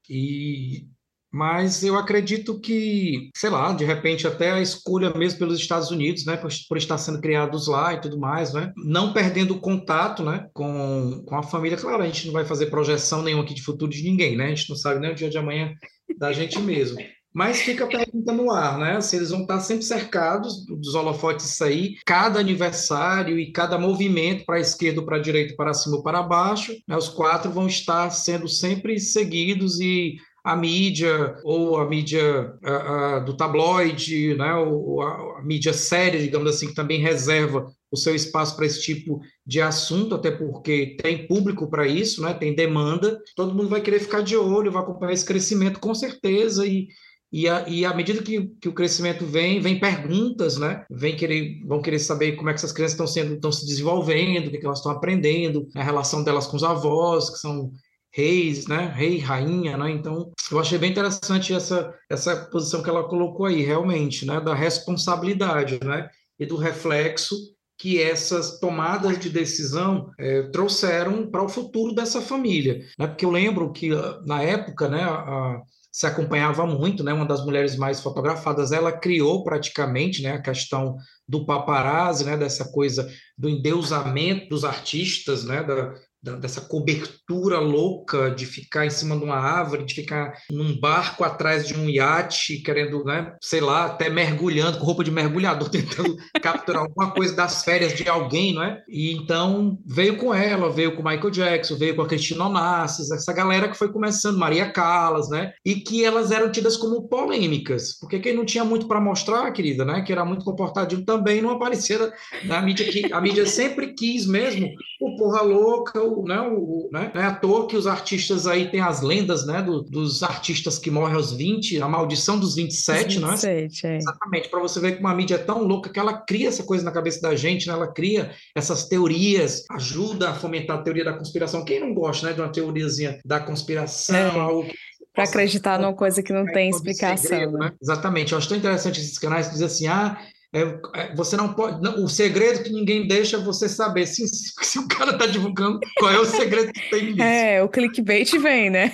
E 0.09 0.87
mas 1.33 1.83
eu 1.83 1.97
acredito 1.97 2.59
que, 2.59 3.31
sei 3.35 3.49
lá, 3.49 3.73
de 3.73 3.83
repente 3.83 4.27
até 4.27 4.51
a 4.51 4.61
escolha 4.61 5.11
mesmo 5.15 5.39
pelos 5.39 5.59
Estados 5.59 5.89
Unidos, 5.89 6.25
né, 6.25 6.37
por, 6.37 6.51
por 6.69 6.77
estar 6.77 6.99
sendo 6.99 7.19
criados 7.19 7.67
lá 7.67 7.91
e 7.95 7.99
tudo 7.99 8.19
mais, 8.19 8.53
né, 8.53 8.71
não 8.77 9.11
perdendo 9.13 9.55
o 9.55 9.59
contato, 9.59 10.23
né, 10.23 10.47
com, 10.53 11.23
com 11.25 11.35
a 11.35 11.41
família. 11.41 11.75
Claro, 11.75 12.03
a 12.03 12.05
gente 12.05 12.27
não 12.27 12.33
vai 12.33 12.45
fazer 12.45 12.67
projeção 12.67 13.23
nenhuma 13.23 13.43
aqui 13.43 13.55
de 13.55 13.63
futuro 13.63 13.91
de 13.91 14.03
ninguém, 14.03 14.37
né, 14.37 14.45
a 14.45 14.49
gente 14.49 14.69
não 14.69 14.75
sabe 14.75 14.99
nem 14.99 15.11
o 15.11 15.15
dia 15.15 15.29
de 15.29 15.37
amanhã 15.39 15.73
da 16.19 16.31
gente 16.31 16.59
mesmo. 16.59 16.99
Mas 17.33 17.63
fica 17.63 17.85
a 17.85 17.87
pergunta 17.87 18.31
no 18.31 18.51
ar, 18.51 18.77
né? 18.77 19.01
Se 19.01 19.15
eles 19.15 19.31
vão 19.31 19.41
estar 19.41 19.59
sempre 19.59 19.83
cercados 19.83 20.63
dos 20.67 20.93
holofotes 20.93 21.59
aí, 21.63 21.95
cada 22.05 22.39
aniversário 22.39 23.39
e 23.39 23.51
cada 23.51 23.75
movimento 23.75 24.45
para 24.45 24.57
a 24.57 24.61
esquerda, 24.61 25.01
para 25.01 25.17
a 25.17 25.21
direita, 25.21 25.55
para 25.55 25.73
cima 25.73 25.95
ou 25.95 26.03
para 26.03 26.21
baixo, 26.21 26.73
né? 26.87 26.95
os 26.95 27.09
quatro 27.09 27.49
vão 27.49 27.65
estar 27.65 28.11
sendo 28.11 28.47
sempre 28.47 28.99
seguidos 28.99 29.79
e 29.79 30.17
a 30.43 30.55
mídia 30.55 31.37
ou 31.43 31.77
a 31.77 31.87
mídia 31.87 32.53
a, 32.63 33.15
a, 33.15 33.19
do 33.19 33.35
tabloide, 33.37 34.35
né, 34.35 34.53
ou 34.55 35.01
a, 35.01 35.39
a, 35.39 35.41
mídia 35.41 35.71
séria, 35.71 36.19
digamos 36.19 36.53
assim, 36.53 36.67
que 36.67 36.75
também 36.75 36.99
reserva 36.99 37.71
o 37.89 37.95
seu 37.95 38.13
espaço 38.13 38.55
para 38.55 38.65
esse 38.65 38.81
tipo 38.81 39.21
de 39.45 39.61
assunto, 39.61 40.15
até 40.15 40.31
porque 40.31 40.97
tem 41.01 41.27
público 41.27 41.69
para 41.69 41.87
isso, 41.87 42.21
né, 42.21 42.33
tem 42.33 42.53
demanda, 42.53 43.21
todo 43.35 43.55
mundo 43.55 43.69
vai 43.69 43.79
querer 43.79 43.99
ficar 43.99 44.21
de 44.21 44.35
olho, 44.35 44.71
vai 44.71 44.81
acompanhar 44.83 45.13
esse 45.13 45.25
crescimento 45.25 45.79
com 45.79 45.95
certeza, 45.95 46.67
e, 46.67 46.87
e, 47.31 47.47
a, 47.47 47.65
e 47.69 47.85
à 47.85 47.93
medida 47.93 48.21
que, 48.21 48.47
que 48.59 48.67
o 48.67 48.73
crescimento 48.73 49.25
vem, 49.25 49.61
vem 49.61 49.79
perguntas, 49.79 50.57
né, 50.57 50.83
vem 50.91 51.15
querer, 51.15 51.61
vão 51.65 51.81
querer 51.81 51.99
saber 51.99 52.33
como 52.33 52.49
é 52.49 52.53
que 52.53 52.57
essas 52.57 52.73
crianças 52.73 52.95
estão 52.95 53.07
sendo, 53.07 53.35
estão 53.35 53.51
se 53.51 53.65
desenvolvendo, 53.65 54.47
o 54.47 54.49
que, 54.49 54.57
é 54.57 54.59
que 54.59 54.65
elas 54.65 54.79
estão 54.79 54.91
aprendendo, 54.91 55.69
a 55.73 55.83
relação 55.83 56.21
delas 56.21 56.47
com 56.47 56.57
os 56.57 56.63
avós, 56.63 57.29
que 57.29 57.37
são 57.37 57.71
reis, 58.13 58.67
né? 58.67 58.93
Rei, 58.95 59.17
rainha, 59.17 59.75
né? 59.75 59.91
Então, 59.91 60.31
eu 60.51 60.59
achei 60.59 60.77
bem 60.77 60.91
interessante 60.91 61.53
essa, 61.53 61.93
essa 62.09 62.35
posição 62.45 62.83
que 62.83 62.89
ela 62.89 63.07
colocou 63.07 63.47
aí, 63.47 63.63
realmente, 63.63 64.25
né? 64.25 64.39
Da 64.39 64.53
responsabilidade, 64.53 65.79
né? 65.83 66.07
E 66.39 66.45
do 66.45 66.55
reflexo 66.55 67.35
que 67.77 68.01
essas 68.01 68.59
tomadas 68.59 69.19
de 69.19 69.29
decisão 69.29 70.11
é, 70.19 70.43
trouxeram 70.43 71.29
para 71.29 71.43
o 71.43 71.49
futuro 71.49 71.93
dessa 71.93 72.21
família, 72.21 72.85
né? 72.99 73.07
Porque 73.07 73.25
eu 73.25 73.31
lembro 73.31 73.73
que 73.73 73.91
ah, 73.91 74.21
na 74.25 74.41
época, 74.41 74.87
né? 74.87 75.03
A, 75.03 75.61
se 75.91 76.07
acompanhava 76.07 76.65
muito, 76.65 77.03
né? 77.03 77.13
Uma 77.13 77.25
das 77.25 77.45
mulheres 77.45 77.75
mais 77.75 78.01
fotografadas, 78.01 78.71
ela 78.71 78.91
criou 78.91 79.43
praticamente, 79.43 80.23
né? 80.23 80.31
A 80.33 80.41
questão 80.41 80.95
do 81.27 81.45
paparazzi, 81.45 82.25
né? 82.25 82.37
Dessa 82.37 82.71
coisa 82.71 83.11
do 83.37 83.49
endeusamento 83.49 84.49
dos 84.49 84.63
artistas, 84.63 85.43
né? 85.45 85.63
Da, 85.63 85.93
dessa 86.23 86.61
cobertura 86.61 87.59
louca 87.59 88.31
de 88.31 88.45
ficar 88.45 88.85
em 88.85 88.89
cima 88.89 89.17
de 89.17 89.23
uma 89.23 89.35
árvore, 89.35 89.83
de 89.83 89.93
ficar 89.93 90.37
num 90.49 90.79
barco 90.79 91.23
atrás 91.23 91.67
de 91.67 91.77
um 91.77 91.89
iate, 91.89 92.59
querendo, 92.59 93.03
né, 93.03 93.35
sei 93.41 93.59
lá, 93.59 93.85
até 93.85 94.09
mergulhando 94.09 94.77
com 94.77 94.85
roupa 94.85 95.03
de 95.03 95.11
mergulhador, 95.11 95.67
tentando 95.69 96.15
capturar 96.41 96.83
alguma 96.83 97.11
coisa 97.11 97.35
das 97.35 97.63
férias 97.63 97.93
de 97.93 98.07
alguém, 98.07 98.53
não 98.53 98.63
é? 98.63 98.81
E 98.87 99.11
então 99.11 99.77
veio 99.85 100.17
com 100.17 100.33
ela, 100.33 100.71
veio 100.71 100.95
com 100.95 101.03
Michael 101.03 101.29
Jackson, 101.29 101.75
veio 101.75 101.95
com 101.95 102.01
a 102.03 102.07
Cristina 102.07 102.45
Onassis, 102.45 103.11
essa 103.11 103.33
galera 103.33 103.67
que 103.67 103.77
foi 103.77 103.91
começando, 103.91 104.37
Maria 104.37 104.71
Callas, 104.71 105.29
né? 105.29 105.51
E 105.65 105.75
que 105.75 106.05
elas 106.05 106.31
eram 106.31 106.51
tidas 106.51 106.77
como 106.77 107.07
polêmicas, 107.07 107.97
porque 107.99 108.19
quem 108.19 108.33
não 108.33 108.45
tinha 108.45 108.63
muito 108.63 108.87
para 108.87 109.01
mostrar, 109.01 109.51
querida, 109.51 109.83
né, 109.83 110.01
que 110.01 110.11
era 110.11 110.23
muito 110.23 110.45
comportadinho 110.45 111.03
também 111.03 111.41
não 111.41 111.49
aparecia 111.49 112.13
na 112.45 112.61
mídia 112.61 112.85
que 112.85 113.11
a 113.11 113.19
mídia 113.19 113.45
sempre 113.45 113.93
quis 113.93 114.25
mesmo 114.25 114.69
o 115.05 115.17
porra 115.17 115.41
louca, 115.41 116.01
o, 116.01 116.23
né, 116.23 116.39
o, 116.39 116.89
né, 116.91 117.11
não 117.13 117.21
é 117.21 117.25
à 117.25 117.33
toa 117.33 117.67
que 117.67 117.75
os 117.75 117.87
artistas 117.87 118.47
aí 118.47 118.69
têm 118.69 118.81
as 118.81 119.01
lendas, 119.01 119.45
né, 119.45 119.61
do, 119.61 119.81
dos 119.81 120.23
artistas 120.23 120.79
que 120.79 120.89
morrem 120.89 121.15
aos 121.15 121.31
20, 121.31 121.81
a 121.81 121.87
maldição 121.87 122.39
dos 122.39 122.55
27, 122.55 123.19
27 123.19 123.19
não 123.19 123.31
é? 123.31 123.93
é. 123.93 123.97
Exatamente, 123.97 124.49
para 124.49 124.59
você 124.59 124.79
ver 124.79 124.93
que 124.93 124.99
uma 124.99 125.13
mídia 125.13 125.35
é 125.35 125.39
tão 125.39 125.63
louca 125.63 125.89
que 125.89 125.99
ela 125.99 126.13
cria 126.13 126.47
essa 126.47 126.63
coisa 126.63 126.83
na 126.83 126.91
cabeça 126.91 127.21
da 127.21 127.35
gente, 127.35 127.67
né, 127.67 127.73
ela 127.73 127.87
cria 127.87 128.31
essas 128.55 128.87
teorias, 128.87 129.63
ajuda 129.71 130.29
a 130.29 130.33
fomentar 130.33 130.79
a 130.79 130.81
teoria 130.81 131.05
da 131.05 131.13
conspiração. 131.13 131.65
Quem 131.65 131.79
não 131.79 131.93
gosta, 131.93 132.27
né, 132.27 132.33
de 132.33 132.41
uma 132.41 132.49
teoriazinha 132.49 133.19
da 133.25 133.39
conspiração, 133.39 134.15
é. 134.15 134.39
algo 134.39 134.71
para 135.13 135.25
acreditar 135.25 135.79
numa 135.79 135.93
coisa 135.93 136.23
que 136.23 136.33
não 136.33 136.45
tem 136.45 136.69
explicação. 136.69 137.17
Segredo, 137.17 137.57
né? 137.57 137.67
Né? 137.67 137.73
Exatamente. 137.81 138.31
Eu 138.31 138.37
acho 138.39 138.49
tão 138.49 138.57
interessante 138.57 138.99
esses 138.99 139.19
canais 139.19 139.45
que 139.45 139.53
dizem 139.53 139.67
assim: 139.67 139.87
ah, 139.87 140.17
é, 140.53 140.61
é, 140.93 141.15
você 141.15 141.35
não 141.35 141.51
pode. 141.53 141.81
Não, 141.81 142.05
o 142.05 142.07
segredo 142.07 142.63
que 142.63 142.71
ninguém 142.71 143.07
deixa 143.07 143.37
é 143.37 143.39
você 143.39 143.67
saber. 143.67 144.05
Se, 144.05 144.23
se 144.61 144.77
o 144.77 144.87
cara 144.87 145.11
está 145.11 145.25
divulgando, 145.25 145.79
qual 145.97 146.11
é 146.11 146.19
o 146.19 146.25
segredo 146.25 146.71
que 146.71 146.89
tem 146.91 147.05
nisso? 147.07 147.23
É, 147.23 147.63
o 147.63 147.69
clickbait 147.69 148.31
vem, 148.37 148.69
né? 148.69 148.91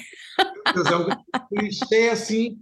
É 0.65 0.95
um 0.95 1.57
clichê 1.57 2.09
assim. 2.09 2.57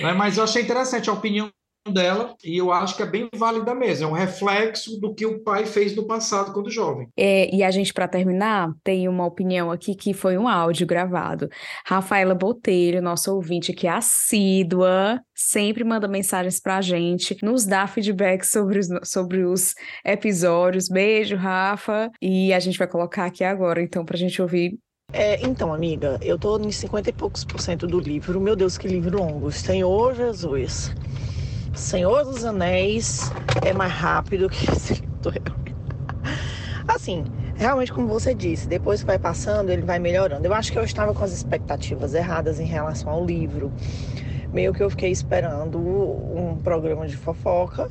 Né? 0.00 0.12
Mas 0.14 0.38
eu 0.38 0.44
achei 0.44 0.62
interessante 0.62 1.10
a 1.10 1.12
opinião 1.12 1.52
dela 1.88 2.34
e 2.44 2.58
eu 2.58 2.70
acho 2.72 2.96
que 2.96 3.02
é 3.02 3.06
bem 3.06 3.28
válida 3.34 3.74
mesmo. 3.74 4.06
É 4.06 4.10
um 4.10 4.14
reflexo 4.14 5.00
do 5.00 5.14
que 5.14 5.24
o 5.24 5.40
pai 5.42 5.64
fez 5.64 5.94
no 5.96 6.06
passado 6.06 6.52
quando 6.52 6.70
jovem. 6.70 7.08
É, 7.16 7.54
e 7.54 7.62
a 7.62 7.70
gente, 7.70 7.92
para 7.92 8.06
terminar, 8.06 8.70
tem 8.84 9.08
uma 9.08 9.24
opinião 9.24 9.70
aqui 9.70 9.94
que 9.94 10.12
foi 10.12 10.36
um 10.36 10.46
áudio 10.46 10.86
gravado. 10.86 11.48
Rafaela 11.86 12.34
Botelho, 12.34 13.00
nossa 13.00 13.32
ouvinte 13.32 13.72
que 13.72 13.86
é 13.86 13.90
assídua, 13.90 15.20
sempre 15.34 15.82
manda 15.82 16.06
mensagens 16.06 16.60
para 16.60 16.76
a 16.76 16.80
gente, 16.82 17.36
nos 17.42 17.64
dá 17.64 17.86
feedback 17.86 18.44
sobre 18.44 18.78
os, 18.78 18.88
sobre 19.04 19.44
os 19.44 19.74
episódios. 20.04 20.88
Beijo, 20.88 21.36
Rafa. 21.36 22.10
E 22.20 22.52
a 22.52 22.60
gente 22.60 22.78
vai 22.78 22.88
colocar 22.88 23.24
aqui 23.24 23.42
agora, 23.42 23.82
então, 23.82 24.04
para 24.04 24.16
a 24.16 24.18
gente 24.18 24.40
ouvir 24.42 24.78
é, 25.12 25.44
então, 25.44 25.74
amiga, 25.74 26.20
eu 26.22 26.38
tô 26.38 26.56
em 26.56 26.70
50 26.70 27.10
e 27.10 27.12
poucos 27.12 27.44
por 27.44 27.60
cento 27.60 27.84
do 27.84 27.98
livro. 27.98 28.40
Meu 28.40 28.54
Deus, 28.54 28.78
que 28.78 28.86
livro 28.86 29.18
longo. 29.18 29.50
Senhor 29.50 30.14
Jesus. 30.14 30.94
Senhor 31.74 32.24
dos 32.24 32.44
Anéis 32.44 33.30
é 33.64 33.72
mais 33.72 33.92
rápido 33.92 34.48
que 34.48 34.66
Assim, 36.88 37.24
realmente, 37.54 37.92
como 37.92 38.08
você 38.08 38.34
disse, 38.34 38.66
depois 38.66 39.00
que 39.00 39.06
vai 39.06 39.18
passando, 39.18 39.70
ele 39.70 39.82
vai 39.82 39.98
melhorando. 39.98 40.44
Eu 40.44 40.52
acho 40.52 40.72
que 40.72 40.78
eu 40.78 40.82
estava 40.82 41.14
com 41.14 41.22
as 41.22 41.32
expectativas 41.32 42.14
erradas 42.14 42.58
em 42.58 42.66
relação 42.66 43.10
ao 43.10 43.24
livro. 43.24 43.72
Meio 44.52 44.72
que 44.72 44.82
eu 44.82 44.90
fiquei 44.90 45.10
esperando 45.10 45.78
um 45.78 46.58
programa 46.62 47.06
de 47.06 47.16
fofoca. 47.16 47.88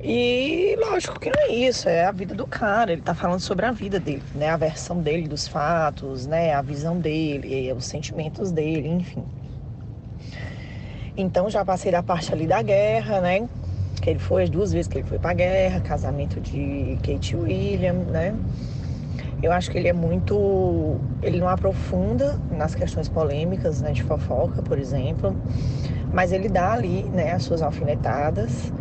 E 0.00 0.76
lógico 0.78 1.18
que 1.18 1.30
não 1.30 1.42
é 1.42 1.48
isso, 1.48 1.88
é 1.88 2.04
a 2.04 2.12
vida 2.12 2.34
do 2.34 2.46
cara. 2.46 2.92
Ele 2.92 3.02
tá 3.02 3.14
falando 3.14 3.40
sobre 3.40 3.64
a 3.64 3.72
vida 3.72 3.98
dele, 3.98 4.22
né? 4.34 4.50
A 4.50 4.56
versão 4.56 5.00
dele 5.00 5.26
dos 5.26 5.48
fatos, 5.48 6.26
né? 6.26 6.52
A 6.54 6.62
visão 6.62 6.98
dele, 6.98 7.72
os 7.72 7.86
sentimentos 7.86 8.52
dele, 8.52 8.88
enfim. 8.88 9.24
Então 11.20 11.50
já 11.50 11.64
passei 11.64 11.90
da 11.90 12.00
parte 12.00 12.32
ali 12.32 12.46
da 12.46 12.62
guerra, 12.62 13.20
né? 13.20 13.48
Que 14.00 14.10
ele 14.10 14.20
foi 14.20 14.44
as 14.44 14.50
duas 14.50 14.72
vezes 14.72 14.86
que 14.86 14.98
ele 14.98 15.08
foi 15.08 15.18
para 15.18 15.32
a 15.32 15.34
guerra, 15.34 15.80
casamento 15.80 16.40
de 16.40 16.96
Kate 17.02 17.34
William, 17.34 17.92
né? 17.94 18.36
Eu 19.42 19.50
acho 19.50 19.68
que 19.68 19.76
ele 19.76 19.88
é 19.88 19.92
muito. 19.92 20.96
Ele 21.20 21.40
não 21.40 21.48
aprofunda 21.48 22.38
nas 22.52 22.76
questões 22.76 23.08
polêmicas, 23.08 23.82
né, 23.82 23.90
de 23.90 24.04
fofoca, 24.04 24.62
por 24.62 24.78
exemplo, 24.78 25.34
mas 26.12 26.30
ele 26.30 26.48
dá 26.48 26.72
ali, 26.72 27.02
né, 27.12 27.32
as 27.32 27.42
suas 27.42 27.62
alfinetadas, 27.62 28.72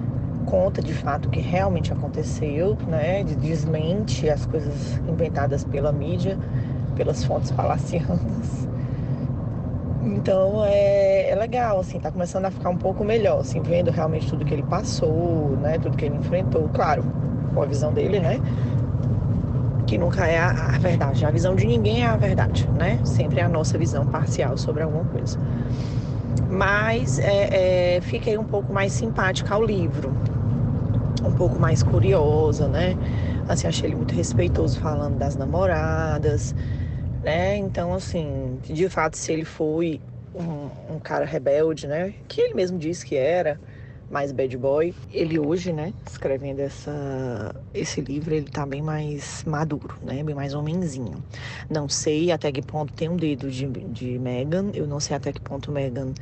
conta 0.46 0.80
de 0.80 0.94
fato 0.94 1.28
o 1.28 1.32
que 1.32 1.40
realmente 1.40 1.92
aconteceu, 1.92 2.78
né, 2.88 3.24
desmente 3.24 4.30
as 4.30 4.46
coisas 4.46 5.02
inventadas 5.08 5.64
pela 5.64 5.92
mídia, 5.92 6.38
pelas 6.96 7.24
fontes 7.24 7.50
palacianas. 7.50 8.67
Então 10.08 10.64
é, 10.66 11.30
é 11.30 11.36
legal, 11.36 11.80
assim, 11.80 12.00
tá 12.00 12.10
começando 12.10 12.46
a 12.46 12.52
ficar 12.52 12.70
um 12.70 12.78
pouco 12.78 13.04
melhor, 13.04 13.42
assim, 13.42 13.62
vendo 13.62 13.92
realmente 13.92 14.28
tudo 14.30 14.46
que 14.46 14.54
ele 14.54 14.64
passou, 14.64 15.58
né, 15.62 15.78
tudo 15.78 15.98
que 15.98 16.06
ele 16.06 16.16
enfrentou, 16.16 16.70
claro, 16.74 17.04
com 17.54 17.62
a 17.62 17.66
visão 17.66 17.92
dele, 17.92 18.20
né, 18.20 18.40
que 19.86 19.98
nunca 19.98 20.28
é 20.28 20.38
a, 20.38 20.50
a, 20.50 20.78
verdade. 20.78 21.26
A 21.26 21.32
visão 21.32 21.56
de 21.56 21.66
ninguém 21.66 22.04
é 22.04 22.08
a 22.08 22.18
verdade, 22.18 22.68
né? 22.78 23.00
Sempre 23.06 23.40
é 23.40 23.44
a 23.44 23.50
nossa 23.50 23.78
visão 23.78 24.06
parcial 24.06 24.58
sobre 24.58 24.84
alguma 24.84 25.06
coisa. 25.06 25.40
Mas 26.50 27.20
é, 27.20 27.96
é, 27.96 28.02
fiquei 28.02 28.38
um 28.38 28.44
pouco 28.44 28.72
mais 28.74 28.92
simpática 28.92 29.56
ao 29.56 29.64
livro, 29.64 30.12
um 31.24 31.32
pouco 31.32 31.58
mais 31.58 31.82
curiosa, 31.82 32.68
né? 32.68 32.98
Assim, 33.48 33.68
achei 33.68 33.90
ele 33.90 33.96
muito 33.96 34.14
respeitoso 34.14 34.78
falando 34.80 35.18
das 35.18 35.38
namoradas, 35.38 36.54
né? 37.24 37.56
Então, 37.58 37.94
assim, 37.94 38.47
de 38.64 38.90
fato, 38.90 39.16
se 39.18 39.32
ele 39.32 39.46
foi 39.46 40.02
um, 40.34 40.96
um 40.96 41.00
cara 41.00 41.26
rebelde, 41.26 41.88
né? 41.88 42.14
Que 42.28 42.42
ele 42.42 42.54
mesmo 42.54 42.78
disse 42.78 43.06
que 43.06 43.16
era, 43.16 43.60
mais 44.10 44.32
bad 44.32 44.58
boy. 44.58 44.94
Ele 45.12 45.40
hoje, 45.40 45.74
né, 45.74 45.94
escrevendo 46.06 46.60
essa, 46.60 47.56
esse 47.74 48.02
livro, 48.02 48.34
ele 48.34 48.50
tá 48.50 48.66
bem 48.66 48.82
mais 48.82 49.44
maduro, 49.46 49.96
né, 50.02 50.24
bem 50.24 50.36
mais 50.36 50.54
homenzinho. 50.54 51.24
Não 51.70 51.90
sei 51.90 52.32
até 52.32 52.52
que 52.52 52.62
ponto 52.62 52.94
tem 52.94 53.10
um 53.10 53.18
dedo 53.18 53.50
de, 53.50 53.66
de 53.68 54.18
Megan, 54.20 54.72
eu 54.74 54.88
não 54.88 55.00
sei 55.00 55.16
até 55.16 55.32
que 55.32 55.42
ponto 55.42 55.72
Megan 55.72 56.14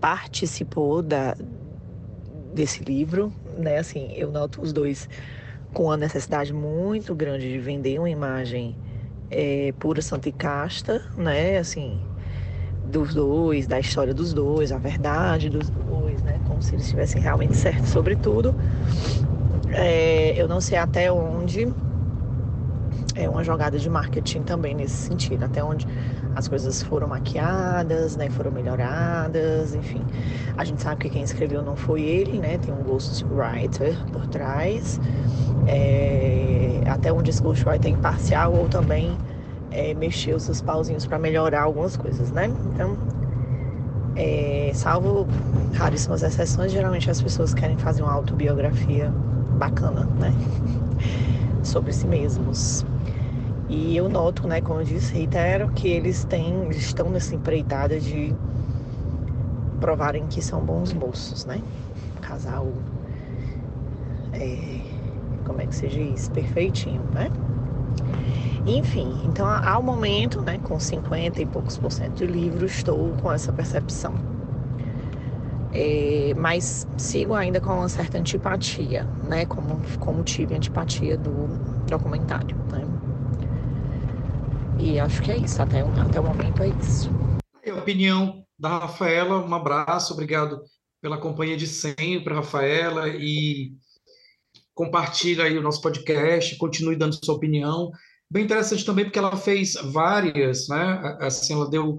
participou 0.00 1.02
da, 1.02 1.36
desse 2.52 2.84
livro, 2.84 3.32
né, 3.58 3.78
assim, 3.78 4.12
eu 4.14 4.30
noto 4.30 4.62
os 4.62 4.72
dois 4.72 5.08
com 5.72 5.90
a 5.90 5.96
necessidade 5.96 6.52
muito 6.52 7.14
grande 7.14 7.50
de 7.50 7.58
vender 7.58 7.98
uma 7.98 8.08
imagem 8.08 8.76
é, 9.34 9.72
pura, 9.78 10.00
santa 10.00 10.28
e 10.28 10.32
casta, 10.32 11.02
né, 11.16 11.58
assim, 11.58 11.98
dos 12.84 13.12
dois, 13.14 13.66
da 13.66 13.80
história 13.80 14.14
dos 14.14 14.32
dois, 14.32 14.70
a 14.70 14.78
verdade 14.78 15.50
dos 15.50 15.68
dois, 15.68 16.22
né? 16.22 16.38
Como 16.46 16.62
se 16.62 16.74
eles 16.74 16.84
estivessem 16.84 17.20
realmente 17.20 17.56
certos 17.56 17.88
sobre 17.90 18.14
tudo. 18.14 18.54
É, 19.72 20.34
eu 20.36 20.46
não 20.46 20.60
sei 20.60 20.78
até 20.78 21.10
onde 21.10 21.66
é 23.16 23.28
uma 23.28 23.42
jogada 23.44 23.78
de 23.78 23.88
marketing 23.88 24.42
também 24.42 24.74
nesse 24.74 24.94
sentido, 24.94 25.44
até 25.44 25.62
onde 25.62 25.86
as 26.34 26.48
coisas 26.48 26.82
foram 26.82 27.06
maquiadas, 27.08 28.16
né, 28.16 28.28
foram 28.28 28.50
melhoradas, 28.50 29.74
enfim. 29.74 30.02
A 30.56 30.64
gente 30.64 30.82
sabe 30.82 31.02
que 31.02 31.10
quem 31.10 31.22
escreveu 31.22 31.62
não 31.62 31.76
foi 31.76 32.02
ele, 32.02 32.38
né, 32.38 32.58
tem 32.58 32.74
um 32.74 32.82
ghostwriter 32.82 33.96
por 34.12 34.26
trás, 34.26 35.00
é, 35.66 36.73
até 37.04 37.12
onde 37.12 37.28
esse 37.28 37.42
ghostwriter 37.42 37.92
é 37.92 37.94
imparcial 37.94 38.54
ou 38.54 38.66
também 38.66 39.14
é, 39.70 39.92
mexer 39.92 40.34
os 40.34 40.44
seus 40.44 40.62
pauzinhos 40.62 41.06
para 41.06 41.18
melhorar 41.18 41.60
algumas 41.60 41.98
coisas, 41.98 42.30
né? 42.30 42.50
Então, 42.72 42.96
é, 44.16 44.70
salvo 44.72 45.26
raríssimas 45.74 46.22
exceções, 46.22 46.72
geralmente 46.72 47.10
as 47.10 47.20
pessoas 47.20 47.52
querem 47.52 47.76
fazer 47.76 48.02
uma 48.02 48.12
autobiografia 48.12 49.10
bacana, 49.58 50.08
né? 50.18 50.32
Sobre 51.62 51.92
si 51.92 52.06
mesmos. 52.06 52.86
E 53.68 53.94
eu 53.94 54.08
noto, 54.08 54.48
né, 54.48 54.62
como 54.62 54.80
eu 54.80 54.84
disse, 54.84 55.12
reitero, 55.12 55.68
que 55.72 55.88
eles 55.88 56.24
têm, 56.24 56.54
eles 56.64 56.78
estão 56.78 57.10
nessa 57.10 57.34
empreitada 57.34 58.00
de 58.00 58.34
provarem 59.78 60.26
que 60.26 60.40
são 60.40 60.60
bons 60.62 60.94
moços, 60.94 61.44
né? 61.44 61.60
Casal, 62.22 62.66
é, 64.32 64.93
como 65.44 65.60
é 65.60 65.66
que 65.66 65.74
se 65.74 65.88
diz? 65.88 66.28
Perfeitinho, 66.28 67.02
né? 67.12 67.30
Enfim, 68.66 69.20
então 69.24 69.46
ao 69.46 69.82
momento, 69.82 70.40
né, 70.40 70.58
com 70.58 70.80
50 70.80 71.42
e 71.42 71.46
poucos 71.46 71.76
por 71.76 71.92
cento 71.92 72.14
de 72.14 72.26
livro, 72.26 72.64
estou 72.64 73.10
com 73.22 73.30
essa 73.30 73.52
percepção. 73.52 74.14
É, 75.72 76.32
mas 76.36 76.86
sigo 76.96 77.34
ainda 77.34 77.60
com 77.60 77.72
uma 77.72 77.88
certa 77.88 78.16
antipatia, 78.18 79.04
né, 79.28 79.44
como, 79.44 79.80
como 79.98 80.22
tive 80.22 80.54
antipatia 80.54 81.18
do 81.18 81.48
documentário, 81.86 82.56
né. 82.70 82.84
E 84.78 84.98
acho 84.98 85.20
que 85.22 85.32
é 85.32 85.36
isso, 85.36 85.60
até, 85.60 85.80
até 85.80 86.20
o 86.20 86.24
momento 86.24 86.62
é 86.62 86.68
isso. 86.68 87.10
É 87.62 87.70
a 87.70 87.76
opinião 87.76 88.44
da 88.58 88.78
Rafaela, 88.78 89.44
um 89.44 89.54
abraço, 89.54 90.12
obrigado 90.14 90.62
pela 91.02 91.18
companhia 91.18 91.56
de 91.56 91.66
sempre, 91.66 92.32
Rafaela, 92.32 93.08
e 93.08 93.72
compartilha 94.74 95.44
aí 95.44 95.56
o 95.56 95.62
nosso 95.62 95.80
podcast, 95.80 96.56
continue 96.56 96.96
dando 96.96 97.18
sua 97.24 97.34
opinião. 97.34 97.90
Bem 98.30 98.44
interessante 98.44 98.84
também 98.84 99.04
porque 99.04 99.18
ela 99.18 99.36
fez 99.36 99.74
várias, 99.74 100.68
né? 100.68 101.16
Assim, 101.20 101.52
ela 101.52 101.70
deu, 101.70 101.96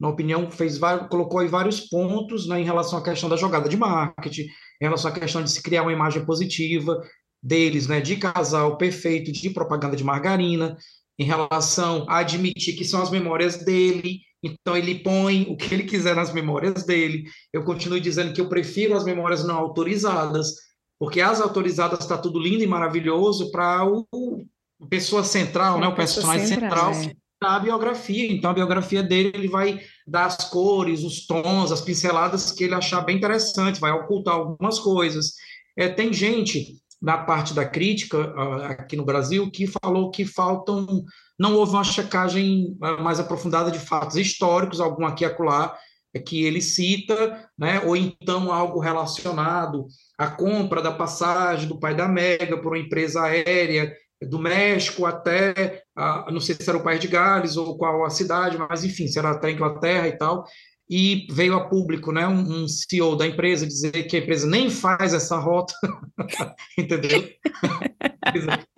na 0.00 0.08
opinião, 0.08 0.50
fez 0.50 0.76
vários, 0.76 1.08
colocou 1.08 1.40
aí 1.40 1.48
vários 1.48 1.80
pontos 1.80 2.48
né, 2.48 2.60
em 2.60 2.64
relação 2.64 2.98
à 2.98 3.02
questão 3.02 3.28
da 3.28 3.36
jogada 3.36 3.68
de 3.68 3.76
marketing, 3.76 4.42
em 4.42 4.84
relação 4.84 5.10
à 5.10 5.14
questão 5.14 5.42
de 5.42 5.50
se 5.50 5.62
criar 5.62 5.82
uma 5.82 5.92
imagem 5.92 6.24
positiva 6.24 7.00
deles, 7.42 7.86
né? 7.86 8.00
De 8.00 8.16
casal 8.16 8.76
perfeito, 8.76 9.30
de 9.30 9.50
propaganda 9.50 9.96
de 9.96 10.02
margarina, 10.02 10.76
em 11.18 11.24
relação 11.24 12.04
a 12.08 12.18
admitir 12.18 12.76
que 12.76 12.84
são 12.84 13.00
as 13.00 13.10
memórias 13.10 13.64
dele, 13.64 14.20
então 14.42 14.76
ele 14.76 14.96
põe 14.96 15.46
o 15.48 15.56
que 15.56 15.74
ele 15.74 15.84
quiser 15.84 16.14
nas 16.14 16.32
memórias 16.32 16.84
dele. 16.84 17.24
Eu 17.52 17.64
continuo 17.64 18.00
dizendo 18.00 18.32
que 18.32 18.40
eu 18.40 18.48
prefiro 18.48 18.94
as 18.94 19.04
memórias 19.04 19.44
não 19.44 19.56
autorizadas, 19.56 20.54
porque 20.98 21.20
as 21.20 21.40
autorizadas 21.40 22.00
está 22.00 22.16
tudo 22.16 22.38
lindo 22.38 22.62
e 22.62 22.66
maravilhoso 22.66 23.50
para 23.50 23.84
o 23.84 24.46
pessoa 24.88 25.24
central, 25.24 25.80
né, 25.80 25.88
o 25.88 25.94
personagem 25.94 26.46
central, 26.46 26.92
central 26.94 27.12
é. 27.12 27.16
da 27.40 27.58
biografia. 27.58 28.32
Então, 28.32 28.50
a 28.50 28.54
biografia 28.54 29.02
dele, 29.02 29.32
ele 29.34 29.48
vai 29.48 29.80
dar 30.06 30.26
as 30.26 30.36
cores, 30.50 31.02
os 31.02 31.26
tons, 31.26 31.72
as 31.72 31.80
pinceladas 31.80 32.52
que 32.52 32.64
ele 32.64 32.74
achar 32.74 33.00
bem 33.00 33.16
interessante, 33.16 33.80
vai 33.80 33.92
ocultar 33.92 34.34
algumas 34.34 34.78
coisas. 34.78 35.32
É, 35.76 35.88
tem 35.88 36.12
gente 36.12 36.76
na 37.00 37.18
parte 37.18 37.52
da 37.52 37.64
crítica 37.64 38.32
aqui 38.70 38.96
no 38.96 39.04
Brasil 39.04 39.50
que 39.50 39.66
falou 39.66 40.10
que 40.10 40.24
faltam, 40.24 41.04
não 41.38 41.54
houve 41.54 41.72
uma 41.72 41.84
checagem 41.84 42.76
mais 43.02 43.20
aprofundada 43.20 43.70
de 43.70 43.78
fatos 43.78 44.16
históricos, 44.16 44.80
algum 44.80 45.04
aqui 45.04 45.22
e 45.22 45.26
acolá, 45.26 45.76
que 46.18 46.44
ele 46.44 46.60
cita, 46.60 47.48
né, 47.58 47.80
ou 47.84 47.96
então 47.96 48.52
algo 48.52 48.78
relacionado 48.78 49.86
à 50.18 50.28
compra 50.28 50.82
da 50.82 50.92
passagem 50.92 51.68
do 51.68 51.78
pai 51.78 51.94
da 51.94 52.08
Mega 52.08 52.56
por 52.60 52.72
uma 52.72 52.78
empresa 52.78 53.22
aérea 53.22 53.92
do 54.22 54.38
México 54.38 55.04
até, 55.04 55.82
a, 55.94 56.30
não 56.30 56.40
sei 56.40 56.54
se 56.54 56.68
era 56.68 56.78
o 56.78 56.82
país 56.82 57.00
de 57.00 57.08
Gales 57.08 57.56
ou 57.56 57.76
qual 57.76 58.04
a 58.04 58.10
cidade, 58.10 58.56
mas 58.56 58.84
enfim, 58.84 59.06
se 59.06 59.18
era 59.18 59.30
até 59.30 59.48
a 59.48 59.52
Inglaterra 59.52 60.08
e 60.08 60.16
tal, 60.16 60.44
e 60.88 61.26
veio 61.30 61.54
a 61.54 61.68
público, 61.68 62.12
né, 62.12 62.26
um, 62.26 62.62
um 62.62 62.68
CEO 62.68 63.16
da 63.16 63.26
empresa 63.26 63.66
dizer 63.66 64.04
que 64.04 64.16
a 64.16 64.20
empresa 64.20 64.46
nem 64.46 64.70
faz 64.70 65.12
essa 65.12 65.36
rota, 65.36 65.74
entendeu? 66.78 67.28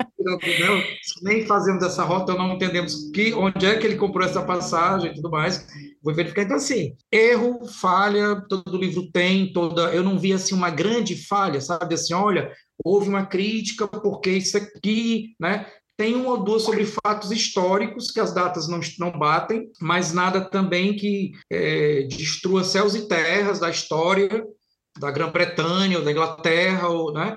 nem 1.23 1.47
fazemos 1.47 1.83
essa 1.83 2.03
rota, 2.03 2.35
não 2.35 2.55
entendemos 2.55 3.11
que, 3.13 3.33
onde 3.35 3.65
é 3.67 3.77
que 3.77 3.87
ele 3.87 3.97
comprou 3.97 4.27
essa 4.27 4.43
passagem 4.43 5.11
e 5.11 5.15
tudo 5.15 5.31
mais. 5.31 5.67
Vou 6.03 6.15
verificar. 6.15 6.43
Então, 6.43 6.57
assim, 6.57 6.97
erro, 7.11 7.67
falha, 7.67 8.43
todo 8.49 8.79
livro 8.79 9.11
tem, 9.13 9.53
toda. 9.53 9.93
Eu 9.95 10.03
não 10.03 10.19
vi 10.19 10.33
assim 10.33 10.55
uma 10.55 10.71
grande 10.71 11.17
falha, 11.17 11.61
sabe? 11.61 11.95
Assim, 11.95 12.15
olha, 12.15 12.53
houve 12.85 13.09
uma 13.09 13.27
crítica 13.27 13.87
porque 13.87 14.31
isso 14.31 14.57
aqui, 14.57 15.35
né? 15.41 15.67
Tem 15.97 16.15
uma 16.15 16.31
ou 16.31 16.45
duas 16.45 16.63
sobre 16.63 16.85
fatos 16.85 17.33
históricos, 17.33 18.13
que 18.13 18.21
as 18.21 18.33
datas 18.33 18.69
não, 18.69 18.79
não 19.01 19.11
batem, 19.11 19.69
mas 19.81 20.13
nada 20.13 20.41
também 20.41 20.95
que 20.95 21.33
é, 21.51 22.03
destrua 22.03 22.63
céus 22.63 22.95
e 22.95 23.09
terras 23.09 23.59
da 23.59 23.69
história 23.69 24.29
da 24.99 25.11
Grã-Bretanha 25.11 25.99
ou 25.99 26.05
da 26.05 26.13
Inglaterra, 26.13 26.89
ou, 26.89 27.13
né? 27.13 27.37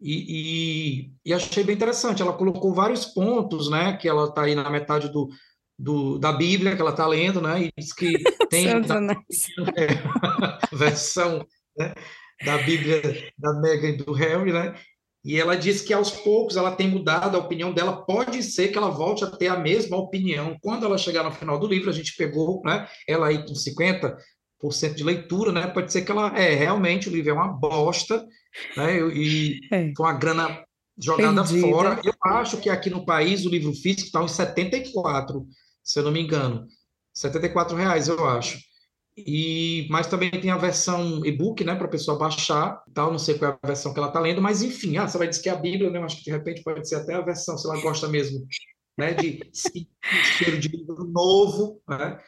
E, 0.00 1.08
e, 1.08 1.12
e, 1.24 1.32
achei 1.32 1.64
bem 1.64 1.74
interessante. 1.74 2.20
Ela 2.20 2.32
colocou 2.32 2.74
vários 2.74 3.06
pontos, 3.06 3.70
né? 3.70 3.96
Que 3.96 4.08
ela 4.08 4.28
está 4.28 4.42
aí 4.42 4.54
na 4.54 4.68
metade 4.68 5.08
do, 5.10 5.28
do, 5.78 6.18
da 6.18 6.32
Bíblia 6.32 6.74
que 6.74 6.80
ela 6.80 6.90
está 6.90 7.06
lendo, 7.06 7.40
né? 7.40 7.64
E 7.64 7.72
diz 7.76 7.92
que 7.92 8.12
tem 8.50 8.80
da, 8.82 9.00
é, 9.76 10.76
versão 10.76 11.46
né, 11.76 11.94
da 12.44 12.58
Bíblia 12.58 13.32
da 13.38 13.54
Meghan 13.60 13.88
e 13.88 13.96
do 13.96 14.12
Harry, 14.12 14.52
né? 14.52 14.74
E 15.24 15.40
ela 15.40 15.56
diz 15.56 15.80
que 15.80 15.94
aos 15.94 16.10
poucos 16.10 16.56
ela 16.56 16.76
tem 16.76 16.86
mudado 16.86 17.36
a 17.36 17.40
opinião 17.40 17.72
dela. 17.72 18.04
Pode 18.04 18.42
ser 18.42 18.68
que 18.68 18.76
ela 18.76 18.90
volte 18.90 19.24
a 19.24 19.30
ter 19.30 19.48
a 19.48 19.56
mesma 19.56 19.96
opinião. 19.96 20.54
Quando 20.60 20.84
ela 20.84 20.98
chegar 20.98 21.22
no 21.22 21.32
final 21.32 21.58
do 21.58 21.66
livro, 21.66 21.88
a 21.88 21.94
gente 21.94 22.14
pegou, 22.14 22.60
né? 22.62 22.86
Ela 23.08 23.28
aí 23.28 23.38
com 23.38 23.54
50% 23.54 24.94
de 24.94 25.02
leitura, 25.02 25.50
né? 25.50 25.66
Pode 25.66 25.90
ser 25.90 26.02
que 26.02 26.12
ela 26.12 26.38
é 26.38 26.54
realmente 26.54 27.08
o 27.08 27.12
livro 27.12 27.30
é 27.30 27.32
uma 27.32 27.48
bosta, 27.48 28.22
né? 28.76 28.98
E 29.12 29.60
é. 29.70 29.92
com 29.92 30.04
a 30.04 30.12
grana 30.12 30.64
jogada 30.98 31.42
Perdida. 31.42 31.68
fora. 31.68 32.00
Eu 32.04 32.14
acho 32.24 32.60
que 32.60 32.70
aqui 32.70 32.90
no 32.90 33.04
país 33.04 33.44
o 33.44 33.50
livro 33.50 33.72
físico 33.72 34.06
está 34.06 34.22
uns 34.22 34.32
74, 34.32 35.46
se 35.82 35.98
eu 35.98 36.04
não 36.04 36.12
me 36.12 36.20
engano. 36.20 36.66
74 37.12 37.76
reais, 37.76 38.08
eu 38.08 38.26
acho. 38.26 38.58
E, 39.16 39.86
mas 39.90 40.08
também 40.08 40.30
tem 40.30 40.50
a 40.50 40.56
versão 40.56 41.24
e-book, 41.24 41.62
né, 41.62 41.76
para 41.76 41.86
a 41.86 41.90
pessoa 41.90 42.18
baixar, 42.18 42.82
tal, 42.92 43.12
não 43.12 43.18
sei 43.18 43.38
qual 43.38 43.52
é 43.52 43.58
a 43.62 43.66
versão 43.66 43.92
que 43.92 43.98
ela 44.00 44.08
está 44.08 44.18
lendo, 44.18 44.42
mas 44.42 44.60
enfim, 44.60 44.96
ah, 44.96 45.06
você 45.06 45.16
vai 45.16 45.28
dizer 45.28 45.40
que 45.40 45.48
é 45.48 45.52
a 45.52 45.56
Bíblia, 45.56 45.88
né, 45.88 46.00
acho 46.00 46.16
que 46.16 46.24
de 46.24 46.30
repente 46.32 46.64
pode 46.64 46.88
ser 46.88 46.96
até 46.96 47.14
a 47.14 47.20
versão, 47.20 47.56
se 47.56 47.64
ela 47.64 47.80
gosta 47.80 48.08
mesmo, 48.08 48.44
né, 48.98 49.14
de 49.14 49.38
cheiro 50.36 50.58
de 50.58 50.68
livro 50.68 51.04
novo, 51.04 51.80
né, 51.88 52.18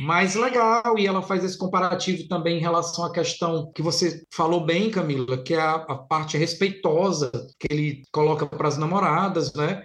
mas 0.00 0.34
legal, 0.34 0.98
e 0.98 1.06
ela 1.06 1.22
faz 1.22 1.44
esse 1.44 1.56
comparativo 1.56 2.26
também 2.28 2.58
em 2.58 2.60
relação 2.60 3.04
à 3.04 3.12
questão 3.12 3.70
que 3.74 3.82
você 3.82 4.22
falou 4.32 4.64
bem, 4.64 4.90
Camila, 4.90 5.42
que 5.42 5.54
é 5.54 5.60
a, 5.60 5.74
a 5.74 5.96
parte 5.96 6.36
respeitosa 6.36 7.30
que 7.58 7.68
ele 7.70 8.02
coloca 8.12 8.46
para 8.46 8.68
as 8.68 8.78
namoradas, 8.78 9.52
né, 9.54 9.82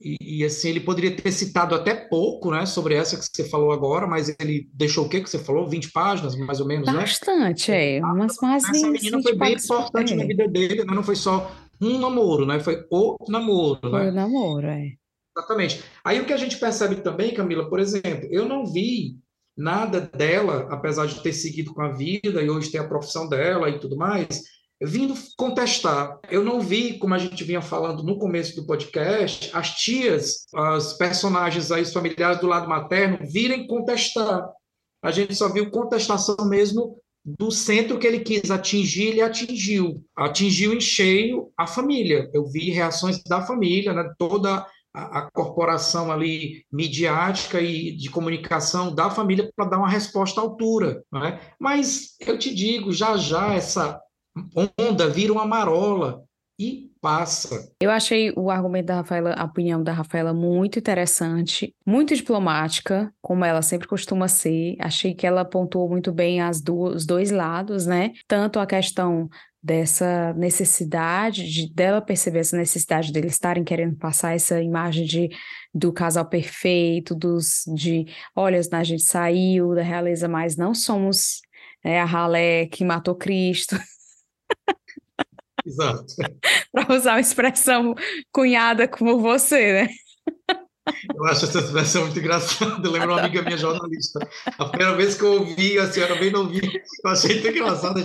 e, 0.00 0.40
e, 0.40 0.44
assim, 0.44 0.68
ele 0.68 0.80
poderia 0.80 1.14
ter 1.14 1.32
citado 1.32 1.74
até 1.74 1.92
pouco, 1.92 2.52
né, 2.52 2.64
sobre 2.66 2.94
essa 2.94 3.16
que 3.16 3.24
você 3.24 3.48
falou 3.48 3.72
agora, 3.72 4.06
mas 4.06 4.34
ele 4.40 4.68
deixou 4.72 5.06
o 5.06 5.08
que 5.08 5.20
que 5.20 5.28
você 5.28 5.38
falou? 5.38 5.68
20 5.68 5.90
páginas, 5.90 6.36
mais 6.36 6.60
ou 6.60 6.66
menos, 6.66 6.86
Bastante, 6.86 7.30
né? 7.30 7.48
Bastante, 7.48 7.72
é. 7.72 8.00
Umas 8.00 8.36
mais 8.40 8.62
Essa 8.64 8.72
20, 8.72 8.92
menina 8.92 9.22
foi 9.22 9.36
bem 9.36 9.54
importante 9.54 10.12
é. 10.12 10.16
na 10.16 10.24
vida 10.24 10.48
dele, 10.48 10.84
né? 10.84 10.94
não 10.94 11.02
foi 11.02 11.16
só 11.16 11.50
um 11.80 11.98
namoro, 11.98 12.46
né? 12.46 12.60
Foi 12.60 12.84
o 12.90 13.16
namoro, 13.28 13.80
foi 13.80 14.04
né? 14.04 14.10
o 14.10 14.12
namoro, 14.12 14.66
é. 14.68 14.92
Exatamente. 15.38 15.84
Aí 16.04 16.20
o 16.20 16.26
que 16.26 16.32
a 16.32 16.36
gente 16.36 16.58
percebe 16.58 16.96
também, 16.96 17.32
Camila, 17.32 17.68
por 17.68 17.78
exemplo, 17.78 18.28
eu 18.30 18.46
não 18.46 18.66
vi 18.66 19.16
nada 19.56 20.00
dela, 20.00 20.66
apesar 20.70 21.06
de 21.06 21.22
ter 21.22 21.32
seguido 21.32 21.72
com 21.72 21.82
a 21.82 21.92
vida 21.92 22.42
e 22.42 22.50
hoje 22.50 22.70
ter 22.70 22.78
a 22.78 22.88
profissão 22.88 23.28
dela 23.28 23.68
e 23.70 23.78
tudo 23.78 23.96
mais, 23.96 24.42
vindo 24.82 25.14
contestar. 25.36 26.18
Eu 26.28 26.44
não 26.44 26.60
vi, 26.60 26.98
como 26.98 27.14
a 27.14 27.18
gente 27.18 27.44
vinha 27.44 27.62
falando 27.62 28.02
no 28.02 28.18
começo 28.18 28.56
do 28.56 28.66
podcast, 28.66 29.50
as 29.52 29.76
tias, 29.76 30.46
as 30.54 30.94
personagens 30.94 31.70
aí, 31.70 31.82
os 31.82 31.92
familiares 31.92 32.40
do 32.40 32.46
lado 32.46 32.68
materno, 32.68 33.18
virem 33.22 33.66
contestar. 33.66 34.48
A 35.02 35.10
gente 35.12 35.34
só 35.36 35.52
viu 35.52 35.70
contestação 35.70 36.36
mesmo 36.48 36.96
do 37.24 37.50
centro 37.50 37.98
que 37.98 38.06
ele 38.06 38.20
quis 38.20 38.50
atingir, 38.50 39.08
ele 39.08 39.22
atingiu. 39.22 40.04
Atingiu 40.16 40.72
em 40.72 40.80
cheio 40.80 41.52
a 41.56 41.66
família. 41.66 42.28
Eu 42.32 42.46
vi 42.46 42.70
reações 42.70 43.22
da 43.22 43.44
família, 43.44 43.92
né? 43.92 44.12
toda 44.18 44.66
a, 44.98 45.18
a 45.18 45.30
corporação 45.30 46.10
ali 46.10 46.64
midiática 46.72 47.60
e 47.60 47.92
de 47.92 48.10
comunicação 48.10 48.92
da 48.92 49.10
família 49.10 49.50
para 49.54 49.68
dar 49.68 49.78
uma 49.78 49.88
resposta 49.88 50.40
à 50.40 50.44
altura. 50.44 51.04
Né? 51.12 51.40
Mas 51.58 52.16
eu 52.20 52.38
te 52.38 52.52
digo, 52.52 52.92
já 52.92 53.16
já 53.16 53.54
essa 53.54 54.00
onda 54.78 55.08
vira 55.08 55.32
uma 55.32 55.46
marola 55.46 56.22
e 56.58 56.87
passa. 57.00 57.72
Eu 57.80 57.90
achei 57.90 58.32
o 58.36 58.50
argumento 58.50 58.86
da 58.86 58.96
Rafaela, 58.96 59.34
a 59.34 59.44
opinião 59.44 59.82
da 59.82 59.92
Rafaela 59.92 60.32
muito 60.32 60.78
interessante, 60.78 61.74
muito 61.86 62.14
diplomática, 62.14 63.12
como 63.20 63.44
ela 63.44 63.62
sempre 63.62 63.88
costuma 63.88 64.28
ser. 64.28 64.76
Achei 64.80 65.14
que 65.14 65.26
ela 65.26 65.44
pontuou 65.44 65.88
muito 65.88 66.12
bem 66.12 66.40
as 66.40 66.62
os 66.68 67.06
dois 67.06 67.30
lados, 67.30 67.86
né? 67.86 68.12
Tanto 68.26 68.58
a 68.58 68.66
questão 68.66 69.28
dessa 69.62 70.32
necessidade 70.34 71.50
de 71.50 71.72
dela 71.72 72.00
perceber 72.00 72.40
essa 72.40 72.56
necessidade 72.56 73.12
deles 73.12 73.32
estarem 73.32 73.64
querendo 73.64 73.96
passar 73.96 74.34
essa 74.34 74.62
imagem 74.62 75.04
de 75.04 75.28
do 75.74 75.92
casal 75.92 76.26
perfeito, 76.26 77.14
dos 77.14 77.64
de 77.74 78.06
olha, 78.34 78.60
a 78.72 78.84
gente 78.84 79.02
saiu 79.02 79.74
da 79.74 79.82
realeza, 79.82 80.28
mas 80.28 80.56
não 80.56 80.74
somos 80.74 81.40
é, 81.84 82.00
a 82.00 82.04
ralé 82.04 82.66
que 82.66 82.84
matou 82.84 83.14
Cristo. 83.14 83.76
Exato. 85.68 86.14
Para 86.72 86.94
usar 86.94 87.12
uma 87.12 87.20
expressão 87.20 87.94
cunhada 88.32 88.88
como 88.88 89.20
você, 89.20 89.84
né? 89.84 89.88
Eu 91.14 91.26
acho 91.26 91.44
essa 91.44 91.58
expressão 91.60 92.02
muito 92.02 92.18
engraçada. 92.18 92.86
Eu 92.86 92.92
lembro 92.92 93.12
uma 93.12 93.20
amiga 93.20 93.42
minha 93.42 93.56
jornalista. 93.56 94.20
A 94.58 94.64
primeira 94.66 94.96
vez 94.96 95.14
que 95.14 95.22
eu 95.22 95.32
ouvi, 95.40 95.78
a 95.78 95.90
senhora 95.90 96.14
bem 96.14 96.30
não 96.30 96.40
ouvi, 96.40 96.60
eu 97.04 97.10
achei 97.10 97.34
muito 97.34 97.48
engraçado. 97.48 98.00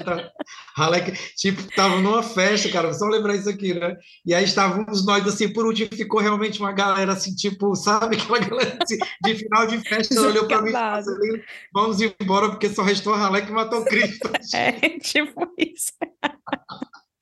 Halleck, 0.75 1.13
tipo, 1.35 1.61
estava 1.61 2.01
numa 2.01 2.23
festa, 2.23 2.69
cara, 2.69 2.93
só 2.93 3.05
lembrar 3.05 3.35
isso 3.35 3.49
aqui, 3.49 3.73
né? 3.73 3.95
E 4.25 4.33
aí 4.33 4.43
estávamos 4.43 5.05
nós, 5.05 5.25
assim, 5.27 5.51
por 5.51 5.65
último, 5.65 5.89
ficou 5.95 6.19
realmente 6.19 6.59
uma 6.59 6.71
galera, 6.71 7.13
assim, 7.13 7.33
tipo, 7.33 7.75
sabe? 7.75 8.17
Aquela 8.23 8.39
galera 8.39 8.77
assim, 8.81 8.97
de 9.23 9.35
final 9.35 9.67
de 9.67 9.77
festa, 9.87 10.19
olhou 10.19 10.47
para 10.47 10.61
mim 10.61 10.69
e 10.69 10.73
falou 10.73 10.97
assim, 10.97 11.41
vamos 11.73 12.01
embora, 12.01 12.49
porque 12.49 12.69
só 12.69 12.81
restou 12.83 13.13
a 13.13 13.17
Halleck 13.17 13.49
e 13.49 13.53
matou 13.53 13.85
Cristo. 13.85 14.29
É, 14.53 14.99
tipo 14.99 15.51
isso. 15.57 15.93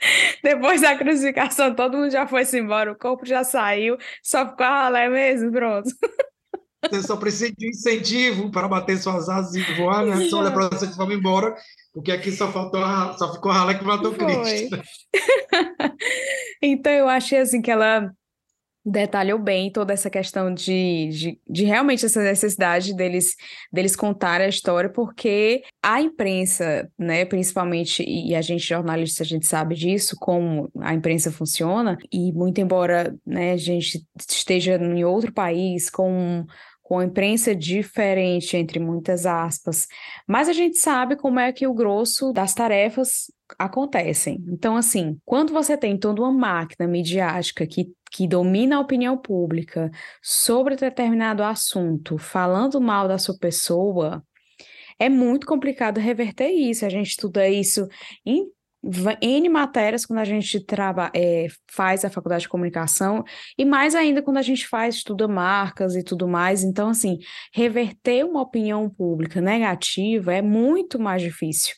Depois 0.43 0.81
da 0.81 0.97
crucificação, 0.97 1.73
todo 1.75 1.97
mundo 1.97 2.11
já 2.11 2.27
foi 2.27 2.43
embora, 2.53 2.91
o 2.91 2.97
corpo 2.97 3.25
já 3.25 3.43
saiu, 3.43 3.97
só 4.23 4.47
ficou 4.49 4.65
a 4.65 4.83
ralé 4.83 5.09
mesmo, 5.09 5.51
pronto. 5.51 5.89
Você 6.89 7.03
só 7.03 7.15
precisa 7.15 7.51
de 7.55 7.67
um 7.67 7.69
incentivo 7.69 8.51
para 8.51 8.67
bater 8.67 8.97
suas 8.97 9.29
asas 9.29 9.53
e 9.53 9.61
voar, 9.75 10.03
né? 10.03 10.27
Só 10.29 10.39
olha 10.39 10.51
para 10.51 10.67
você 10.69 10.87
e 10.87 10.97
vamos 10.97 11.15
embora, 11.15 11.55
porque 11.93 12.11
aqui 12.11 12.31
só 12.31 12.51
faltou, 12.51 12.83
a, 12.83 13.15
só 13.17 13.31
ficou 13.33 13.51
a 13.51 13.55
ralé 13.55 13.75
que 13.75 13.83
matou 13.83 14.13
foi. 14.13 14.41
Cristo. 14.41 14.81
então 16.61 16.91
eu 16.91 17.07
achei 17.07 17.39
assim 17.39 17.61
que 17.61 17.69
ela 17.69 18.11
detalhou 18.85 19.37
bem 19.37 19.71
toda 19.71 19.93
essa 19.93 20.09
questão 20.09 20.53
de, 20.53 21.09
de, 21.09 21.39
de, 21.47 21.63
realmente 21.65 22.05
essa 22.05 22.21
necessidade 22.21 22.95
deles, 22.95 23.35
deles 23.71 23.95
contar 23.95 24.41
a 24.41 24.47
história, 24.47 24.89
porque 24.89 25.63
a 25.83 26.01
imprensa, 26.01 26.89
né, 26.97 27.23
principalmente, 27.25 28.03
e 28.03 28.33
a 28.33 28.41
gente 28.41 28.67
jornalista, 28.67 29.23
a 29.23 29.25
gente 29.25 29.45
sabe 29.45 29.75
disso, 29.75 30.15
como 30.19 30.69
a 30.79 30.93
imprensa 30.93 31.31
funciona, 31.31 31.97
e 32.11 32.31
muito 32.33 32.59
embora 32.59 33.15
né, 33.25 33.53
a 33.53 33.57
gente 33.57 34.03
esteja 34.29 34.75
em 34.75 35.03
outro 35.03 35.31
país 35.31 35.89
com 35.89 36.45
com 36.91 36.99
a 36.99 37.05
imprensa 37.05 37.55
diferente, 37.55 38.57
entre 38.57 38.77
muitas 38.77 39.25
aspas, 39.25 39.87
mas 40.27 40.49
a 40.49 40.53
gente 40.53 40.77
sabe 40.77 41.15
como 41.15 41.39
é 41.39 41.53
que 41.53 41.65
o 41.65 41.73
grosso 41.73 42.33
das 42.33 42.53
tarefas 42.53 43.31
acontecem. 43.57 44.43
Então, 44.47 44.75
assim, 44.75 45.17
quando 45.25 45.53
você 45.53 45.77
tem 45.77 45.97
toda 45.97 46.21
uma 46.21 46.31
máquina 46.31 46.87
midiática 46.87 47.65
que, 47.67 47.91
que 48.11 48.27
domina 48.27 48.77
a 48.77 48.79
opinião 48.79 49.17
pública 49.17 49.89
sobre 50.21 50.75
determinado 50.75 51.43
assunto, 51.43 52.17
falando 52.17 52.79
mal 52.79 53.07
da 53.07 53.17
sua 53.17 53.37
pessoa, 53.37 54.23
é 54.99 55.09
muito 55.09 55.47
complicado 55.47 55.99
reverter 55.99 56.49
isso. 56.49 56.85
A 56.85 56.89
gente 56.89 57.09
estuda 57.09 57.47
isso 57.49 57.87
em 58.25 58.47
N 59.21 59.49
matérias 59.49 60.05
quando 60.05 60.19
a 60.19 60.25
gente 60.25 60.59
traba, 60.65 61.11
é, 61.15 61.47
faz 61.71 62.03
a 62.03 62.09
faculdade 62.09 62.43
de 62.43 62.49
comunicação, 62.49 63.23
e 63.57 63.63
mais 63.63 63.93
ainda 63.93 64.23
quando 64.23 64.37
a 64.37 64.41
gente 64.41 64.67
faz, 64.67 64.95
estuda 64.95 65.27
marcas 65.27 65.95
e 65.95 66.03
tudo 66.03 66.27
mais. 66.27 66.63
Então, 66.63 66.89
assim, 66.89 67.19
reverter 67.53 68.25
uma 68.25 68.41
opinião 68.41 68.89
pública 68.89 69.39
negativa 69.39 70.33
é 70.33 70.41
muito 70.41 70.99
mais 70.99 71.21
difícil. 71.21 71.75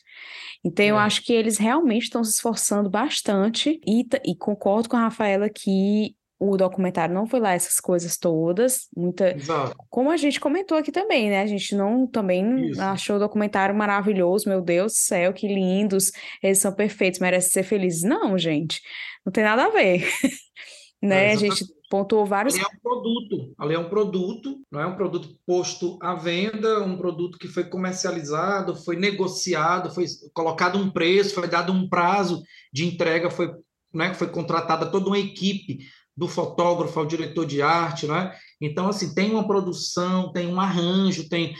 Então, 0.64 0.84
é. 0.84 0.90
eu 0.90 0.98
acho 0.98 1.22
que 1.22 1.32
eles 1.32 1.58
realmente 1.58 2.04
estão 2.04 2.24
se 2.24 2.32
esforçando 2.32 2.88
bastante, 2.88 3.80
e, 3.86 4.06
e 4.24 4.36
concordo 4.36 4.88
com 4.88 4.96
a 4.96 5.00
Rafaela 5.00 5.48
que 5.48 6.14
o 6.38 6.56
documentário 6.56 7.14
não 7.14 7.26
foi 7.26 7.40
lá 7.40 7.52
essas 7.52 7.80
coisas 7.80 8.16
todas, 8.16 8.88
muita, 8.94 9.34
Exato. 9.34 9.76
como 9.88 10.10
a 10.10 10.16
gente 10.16 10.40
comentou 10.40 10.76
aqui 10.76 10.90
também, 10.90 11.30
né? 11.30 11.40
A 11.40 11.46
gente 11.46 11.74
não 11.74 12.06
também 12.06 12.70
Isso. 12.70 12.82
achou 12.82 13.16
o 13.16 13.18
documentário 13.20 13.74
maravilhoso, 13.74 14.48
meu 14.48 14.60
Deus 14.60 14.92
do 14.92 14.98
céu, 14.98 15.32
que 15.32 15.46
lindos, 15.46 16.10
eles 16.42 16.58
são 16.58 16.74
perfeitos, 16.74 17.20
merecem 17.20 17.50
ser 17.50 17.62
felizes. 17.62 18.02
Não, 18.02 18.36
gente, 18.36 18.80
não 19.24 19.32
tem 19.32 19.44
nada 19.44 19.66
a 19.66 19.70
ver. 19.70 20.06
né? 21.00 21.28
É, 21.28 21.32
a 21.32 21.36
gente 21.36 21.64
pontuou 21.94 22.26
vários. 22.26 22.56
Ali 22.56 22.64
é 22.64 22.66
um 22.66 22.80
produto, 22.80 23.54
ali 23.56 23.74
é 23.74 23.78
um 23.78 23.88
produto, 23.88 24.60
não 24.68 24.80
é 24.80 24.86
um 24.86 24.96
produto 24.96 25.28
posto 25.46 25.96
à 26.02 26.16
venda, 26.16 26.82
um 26.82 26.96
produto 26.96 27.38
que 27.38 27.46
foi 27.46 27.62
comercializado, 27.62 28.74
foi 28.74 28.96
negociado, 28.96 29.94
foi 29.94 30.06
colocado 30.32 30.76
um 30.76 30.90
preço, 30.90 31.36
foi 31.36 31.46
dado 31.46 31.72
um 31.72 31.88
prazo 31.88 32.42
de 32.72 32.84
entrega, 32.84 33.30
foi, 33.30 33.54
né, 33.94 34.12
foi 34.12 34.26
contratada 34.26 34.86
toda 34.86 35.06
uma 35.06 35.18
equipe 35.20 35.86
do 36.16 36.26
fotógrafo 36.26 36.98
ao 36.98 37.06
diretor 37.06 37.46
de 37.46 37.62
arte, 37.62 38.08
né? 38.08 38.34
Então, 38.60 38.88
assim, 38.88 39.14
tem 39.14 39.30
uma 39.30 39.46
produção, 39.46 40.32
tem 40.32 40.48
um 40.48 40.60
arranjo, 40.60 41.28
tem 41.28 41.54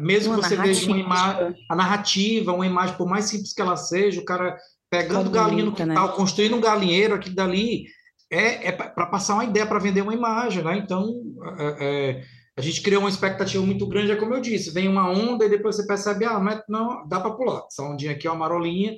mesmo 0.00 0.34
uma 0.34 0.42
você 0.42 0.54
veja 0.54 0.86
uma 0.86 0.98
imagem, 0.98 1.54
a 1.70 1.74
narrativa, 1.74 2.52
uma 2.52 2.66
imagem, 2.66 2.94
por 2.98 3.08
mais 3.08 3.24
simples 3.24 3.54
que 3.54 3.62
ela 3.62 3.76
seja, 3.76 4.20
o 4.20 4.24
cara 4.24 4.54
pegando 4.90 5.30
galinha 5.30 5.64
no 5.64 5.72
quintal, 5.72 6.08
né? 6.08 6.14
construindo 6.14 6.56
um 6.56 6.60
galinheiro, 6.60 7.14
aqui 7.14 7.30
dali, 7.30 7.86
é, 8.32 8.68
é 8.68 8.72
para 8.72 9.06
passar 9.06 9.34
uma 9.34 9.44
ideia, 9.44 9.66
para 9.66 9.78
vender 9.78 10.00
uma 10.00 10.14
imagem, 10.14 10.64
né? 10.64 10.78
Então, 10.78 11.12
é, 11.58 11.76
é, 11.80 12.22
a 12.56 12.62
gente 12.62 12.80
criou 12.80 13.02
uma 13.02 13.10
expectativa 13.10 13.64
muito 13.64 13.86
grande, 13.86 14.10
é 14.10 14.16
como 14.16 14.34
eu 14.34 14.40
disse, 14.40 14.72
vem 14.72 14.88
uma 14.88 15.10
onda 15.10 15.44
e 15.44 15.50
depois 15.50 15.76
você 15.76 15.86
percebe, 15.86 16.24
ah, 16.24 16.40
mas 16.40 16.62
não, 16.68 17.06
dá 17.06 17.20
para 17.20 17.32
pular, 17.32 17.64
essa 17.66 17.82
ondinha 17.82 18.12
aqui 18.12 18.26
é 18.26 18.30
uma 18.30 18.38
marolinha, 18.38 18.96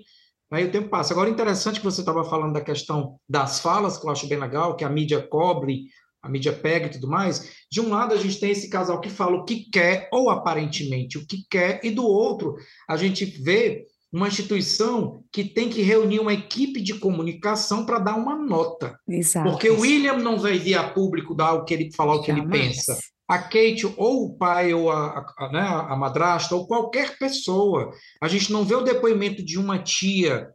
aí 0.53 0.64
o 0.64 0.70
tempo 0.70 0.89
passa. 0.89 1.12
Agora, 1.12 1.28
interessante 1.28 1.80
que 1.80 1.85
você 1.85 2.01
estava 2.01 2.22
falando 2.24 2.53
da 2.53 2.61
questão 2.61 3.18
das 3.28 3.59
falas, 3.59 3.99
que 3.99 4.07
eu 4.07 4.11
acho 4.11 4.28
bem 4.28 4.39
legal, 4.39 4.76
que 4.76 4.85
a 4.85 4.89
mídia 4.89 5.20
cobre 5.20 5.87
a 6.24 6.28
mídia 6.28 6.55
pega 6.55 6.87
e 6.87 6.91
tudo 6.91 7.07
mais, 7.07 7.53
de 7.70 7.82
um 7.82 7.91
lado 7.91 8.14
a 8.14 8.16
gente 8.16 8.41
tem 8.41 8.51
esse 8.51 8.70
casal 8.70 8.99
que 8.99 9.11
fala 9.11 9.37
o 9.37 9.45
que 9.45 9.68
quer, 9.70 10.09
ou 10.11 10.30
aparentemente 10.30 11.18
o 11.18 11.26
que 11.26 11.45
quer, 11.51 11.80
e 11.85 11.91
do 11.91 12.07
outro 12.07 12.57
a 12.89 12.97
gente 12.97 13.26
vê 13.26 13.85
uma 14.15 14.29
instituição 14.29 15.25
que 15.33 15.43
tem 15.43 15.69
que 15.69 15.83
reunir 15.83 16.21
uma 16.21 16.33
equipe 16.33 16.81
de 16.81 16.95
comunicação 16.95 17.85
para 17.85 17.99
dar 17.99 18.15
uma 18.15 18.37
nota. 18.37 18.97
Exato. 19.09 19.51
Porque 19.51 19.69
o 19.69 19.81
William 19.81 20.19
não 20.19 20.39
vai 20.39 20.57
vir 20.57 20.77
a 20.77 20.89
público 20.89 21.35
dar 21.35 21.55
o 21.55 21.65
que 21.65 21.75
ele 21.75 21.93
falar 21.93 22.15
o 22.15 22.23
que 22.23 22.29
Jamais. 22.29 22.49
ele 22.49 22.69
pensa. 22.69 22.97
A 23.27 23.39
Kate, 23.39 23.93
ou 23.97 24.27
o 24.27 24.37
pai, 24.37 24.73
ou 24.73 24.89
a, 24.89 25.27
a, 25.37 25.53
né, 25.53 25.61
a 25.61 25.97
madrasta, 25.97 26.55
ou 26.55 26.65
qualquer 26.65 27.19
pessoa. 27.19 27.91
A 28.23 28.29
gente 28.29 28.53
não 28.53 28.65
vê 28.65 28.77
o 28.77 28.83
depoimento 28.83 29.45
de 29.45 29.59
uma 29.59 29.81
tia 29.81 30.49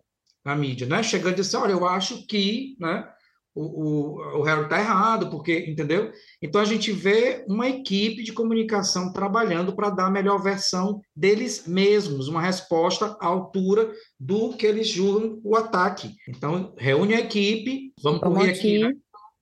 na 0.46 0.56
mídia, 0.56 0.88
né? 0.88 1.04
Chegando 1.04 1.34
e 1.34 1.42
dizer, 1.42 1.58
olha, 1.58 1.74
eu 1.74 1.86
acho 1.86 2.26
que, 2.28 2.78
né? 2.80 3.06
O, 3.60 4.38
o, 4.38 4.40
o 4.40 4.42
Harry 4.44 4.64
está 4.64 4.80
errado, 4.80 5.30
porque, 5.30 5.66
entendeu? 5.68 6.12
Então 6.42 6.62
a 6.62 6.66
gente 6.66 6.92
vê 6.92 7.44
uma 7.48 7.68
equipe 7.68 8.24
de 8.24 8.32
comunicação 8.32 9.12
trabalhando 9.12 9.76
para 9.76 9.90
dar 9.90 10.06
a 10.06 10.12
melhor 10.12 10.42
versão 10.42 11.02
deles 11.14 11.68
mesmos, 11.68 12.30
uma 12.30 12.42
resposta 12.42 13.18
à 13.20 13.26
altura 13.26 13.92
do 14.18 14.54
que 14.54 14.66
eles 14.66 14.88
julgam 14.88 15.42
o 15.44 15.56
ataque. 15.56 16.16
Então, 16.28 16.74
reúne 16.78 17.16
a 17.16 17.20
equipe, 17.20 17.92
vamos, 18.02 18.22
vamos 18.22 18.38
correr 18.38 18.52
aqui, 18.52 18.76
aqui 18.78 18.80
né? 18.80 18.94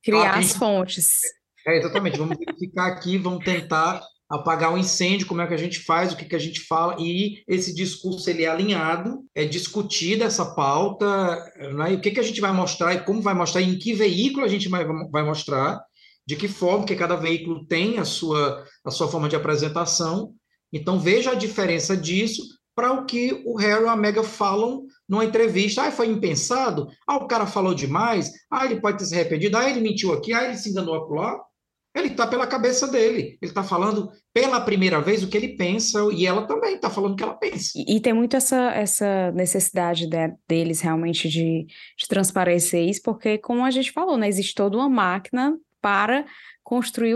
criar 0.03 0.38
as 0.38 0.53
fontes. 0.53 1.20
É, 1.68 1.78
exatamente, 1.78 2.18
vamos 2.18 2.38
ficar 2.57 2.88
aqui, 2.88 3.18
vamos 3.18 3.45
tentar 3.45 4.01
apagar 4.30 4.73
o 4.73 4.78
incêndio, 4.78 5.28
como 5.28 5.41
é 5.41 5.47
que 5.47 5.53
a 5.53 5.57
gente 5.57 5.80
faz, 5.80 6.11
o 6.11 6.17
que, 6.17 6.25
que 6.25 6.36
a 6.36 6.39
gente 6.39 6.61
fala, 6.61 6.95
e 6.99 7.43
esse 7.47 7.73
discurso 7.73 8.30
ele 8.30 8.43
é 8.43 8.47
alinhado, 8.47 9.23
é 9.34 9.45
discutida 9.45 10.25
essa 10.25 10.53
pauta, 10.53 11.38
né? 11.75 11.93
o 11.93 12.01
que, 12.01 12.11
que 12.11 12.19
a 12.19 12.23
gente 12.23 12.41
vai 12.41 12.51
mostrar 12.51 12.93
e 12.93 13.03
como 13.03 13.21
vai 13.21 13.34
mostrar, 13.34 13.61
e 13.61 13.69
em 13.69 13.80
que 13.80 13.93
veículo 13.93 14.45
a 14.45 14.49
gente 14.49 14.67
vai, 14.67 14.86
vai 15.09 15.23
mostrar, 15.23 15.82
de 16.25 16.36
que 16.36 16.49
forma, 16.49 16.86
que 16.86 16.95
cada 16.95 17.15
veículo 17.15 17.65
tem 17.65 17.99
a 17.99 18.05
sua, 18.05 18.65
a 18.84 18.91
sua 18.91 19.07
forma 19.07 19.30
de 19.30 19.38
apresentação. 19.38 20.34
Então, 20.73 20.99
veja 20.99 21.32
a 21.32 21.36
diferença 21.36 21.95
disso 21.95 22.43
para 22.75 22.91
o 22.91 23.05
que 23.05 23.41
o 23.45 23.55
Harry 23.57 23.86
e 23.86 23.88
a 23.88 23.95
Mega 23.95 24.21
falam 24.21 24.84
numa 25.07 25.23
entrevista. 25.23 25.84
Ah, 25.84 25.91
foi 25.91 26.07
impensado? 26.07 26.88
Ah, 27.07 27.15
o 27.15 27.28
cara 27.28 27.47
falou 27.47 27.73
demais? 27.73 28.30
Ah, 28.51 28.65
ele 28.65 28.82
pode 28.82 28.97
ter 28.97 29.05
se 29.05 29.15
arrependido? 29.15 29.57
Ah, 29.57 29.69
ele 29.69 29.80
mentiu 29.80 30.11
aqui? 30.11 30.34
Ah, 30.34 30.43
ele 30.43 30.57
se 30.57 30.69
enganou 30.69 30.95
lá? 31.13 31.39
Ele 31.97 32.09
está 32.09 32.27
pela 32.27 32.45
cabeça 32.45 32.87
dele. 32.87 33.37
Ele 33.41 33.51
está 33.51 33.63
falando 33.63 34.11
pela 34.33 34.61
primeira 34.61 35.01
vez 35.01 35.23
o 35.23 35.27
que 35.27 35.35
ele 35.35 35.55
pensa 35.55 35.99
e 36.13 36.27
ela 36.27 36.45
também 36.45 36.75
está 36.75 36.91
falando 36.91 37.13
o 37.13 37.15
que 37.15 37.23
ela 37.23 37.33
pensa. 37.33 37.71
E, 37.75 37.95
e, 37.95 37.99
tem 37.99 38.13
muito 38.13 38.37
essa, 38.37 38.71
essa 38.71 39.31
necessidade 39.31 40.07
de, 40.07 40.33
deles 40.47 40.79
realmente 40.79 41.27
de, 41.27 41.65
de 41.65 42.07
transparecer 42.07 42.87
isso, 42.87 43.01
porque, 43.03 43.39
como 43.39 43.65
a 43.65 43.71
gente 43.71 43.91
falou, 43.91 44.15
né, 44.15 44.27
existe 44.27 44.53
toda 44.53 44.77
uma 44.77 44.87
máquina 44.87 45.57
para 45.81 46.25
construir 46.63 47.15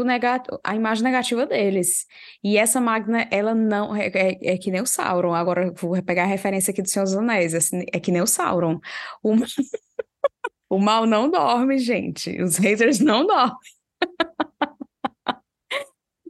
a 0.64 0.76
imagem 0.76 1.04
negativa 1.04 1.46
deles. 1.46 2.06
E 2.42 2.58
essa 2.58 2.80
máquina, 2.80 3.28
ela 3.30 3.54
não. 3.54 3.94
É, 3.94 4.08
é, 4.08 4.54
é, 4.54 4.58
que 4.58 4.72
nem 4.72 4.82
o 4.82 4.86
Sauron. 4.86 5.34
Agora, 5.34 5.74
vou 5.76 6.02
pegar 6.02 6.24
a 6.24 6.28
referência 6.28 6.72
aqui 6.72 6.82
do 6.82 6.88
Senhor 6.88 7.04
dos 7.04 7.16
Anéis. 7.16 7.54
Assim, 7.54 7.84
é 7.92 8.00
que 8.00 8.12
nem 8.12 8.22
o 8.22 8.28
Sauron. 8.28 8.80
O, 9.22 9.36
o 10.70 10.80
mal 10.80 11.06
não 11.06 11.30
dorme, 11.30 11.78
gente. 11.78 12.42
Os 12.42 12.58
haters 12.58 13.00
não 13.00 13.28
dormem. 13.28 13.58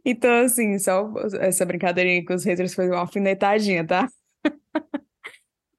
Então, 0.04 0.46
assim, 0.46 0.78
só 0.80 1.12
essa 1.40 1.66
brincadeirinha 1.66 2.26
com 2.26 2.34
os 2.34 2.44
haters 2.44 2.74
foi 2.74 2.88
uma 2.88 3.00
alfinetadinha, 3.00 3.86
tá? 3.86 4.08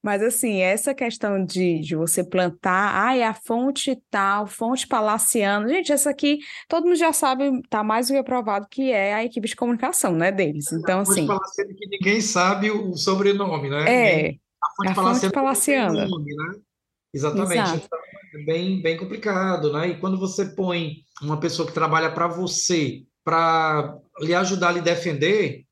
Mas, 0.03 0.21
assim, 0.21 0.61
essa 0.61 0.93
questão 0.93 1.45
de, 1.45 1.79
de 1.79 1.95
você 1.95 2.25
plantar, 2.25 3.07
ah, 3.07 3.17
é 3.17 3.23
a 3.23 3.35
fonte 3.35 3.97
tal, 4.11 4.49
fonte 4.49 4.85
palaciana. 4.87 5.69
Gente, 5.69 5.93
essa 5.93 6.11
aqui, 6.11 6.41
todo 6.69 6.85
mundo 6.85 6.97
já 6.97 7.13
sabe, 7.13 7.63
tá 7.71 7.85
mais 7.85 8.09
do 8.09 8.15
que 8.15 8.19
aprovado, 8.19 8.67
que 8.69 8.91
é 8.91 9.15
a 9.15 9.25
equipe 9.25 9.47
de 9.47 9.55
comunicação, 9.55 10.13
né, 10.13 10.33
deles. 10.33 10.73
Então, 10.73 11.01
a 11.01 11.05
fonte 11.05 11.21
assim. 11.21 11.27
Palaciana 11.29 11.75
que 11.75 11.89
ninguém 11.89 12.21
sabe 12.21 12.71
o 12.73 12.97
sobrenome, 12.97 13.71
né? 13.71 13.85
É. 13.87 14.35
A 14.61 14.75
fonte, 14.75 14.91
a 14.91 14.95
palaciana. 14.95 15.21
Fonte 15.21 15.35
palaciana. 15.35 16.07
Nome, 16.09 16.35
né? 16.35 16.61
Exatamente. 17.15 17.61
Exato. 17.61 17.85
Então, 17.85 17.99
é 18.35 18.45
bem, 18.45 18.83
bem 18.83 18.97
complicado, 18.97 19.73
né? 19.73 19.91
E 19.91 20.01
quando 20.01 20.19
você 20.19 20.47
põe 20.47 21.05
uma 21.23 21.39
pessoa 21.39 21.69
que 21.69 21.75
trabalha 21.75 22.11
para 22.11 22.27
você 22.27 23.05
para 23.25 23.99
lhe 24.21 24.35
ajudar 24.35 24.69
a 24.69 24.73
lhe 24.73 24.81
defender, 24.81 25.65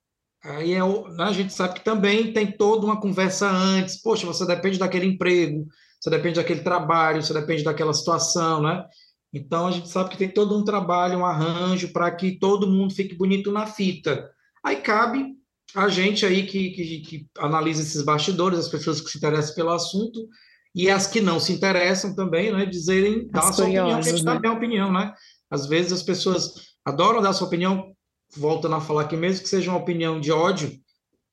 aí 0.42 0.72
é 0.72 0.80
né, 0.80 1.24
a 1.24 1.32
gente 1.32 1.52
sabe 1.52 1.74
que 1.74 1.84
também 1.84 2.32
tem 2.32 2.50
toda 2.50 2.86
uma 2.86 3.00
conversa 3.00 3.48
antes. 3.48 4.00
Poxa, 4.00 4.26
você 4.26 4.46
depende 4.46 4.78
daquele 4.78 5.06
emprego, 5.06 5.66
você 6.00 6.10
depende 6.10 6.36
daquele 6.36 6.60
trabalho, 6.62 7.22
você 7.22 7.34
depende 7.34 7.62
daquela 7.62 7.92
situação, 7.92 8.62
né? 8.62 8.84
Então 9.32 9.66
a 9.66 9.70
gente 9.70 9.88
sabe 9.88 10.10
que 10.10 10.16
tem 10.16 10.28
todo 10.28 10.58
um 10.58 10.64
trabalho, 10.64 11.18
um 11.18 11.26
arranjo 11.26 11.92
para 11.92 12.10
que 12.10 12.38
todo 12.38 12.66
mundo 12.66 12.94
fique 12.94 13.14
bonito 13.14 13.52
na 13.52 13.66
fita. 13.66 14.28
Aí 14.64 14.76
cabe 14.76 15.36
a 15.74 15.88
gente 15.88 16.26
aí 16.26 16.46
que, 16.46 16.70
que, 16.70 17.00
que 17.00 17.26
analisa 17.38 17.82
esses 17.82 18.02
bastidores, 18.02 18.58
as 18.58 18.68
pessoas 18.68 19.00
que 19.00 19.08
se 19.08 19.18
interessam 19.18 19.54
pelo 19.54 19.70
assunto 19.70 20.28
e 20.74 20.90
as 20.90 21.06
que 21.06 21.20
não 21.20 21.38
se 21.38 21.52
interessam 21.52 22.14
também, 22.14 22.52
né? 22.52 22.66
Dizerem, 22.66 23.28
dar 23.28 23.48
a 23.48 23.52
sua 23.52 23.64
opinião, 23.64 23.96
a 23.96 24.02
gente 24.02 24.24
né? 24.24 24.38
dá 24.40 24.48
a 24.48 24.52
opinião, 24.52 24.92
né? 24.92 25.14
Às 25.50 25.66
vezes 25.66 25.92
as 25.92 26.02
pessoas 26.02 26.69
adoram 26.90 27.22
dar 27.22 27.32
sua 27.32 27.46
opinião, 27.46 27.94
voltando 28.36 28.74
a 28.74 28.80
falar 28.80 29.02
aqui, 29.02 29.16
mesmo 29.16 29.42
que 29.42 29.48
seja 29.48 29.70
uma 29.70 29.80
opinião 29.80 30.20
de 30.20 30.30
ódio, 30.30 30.78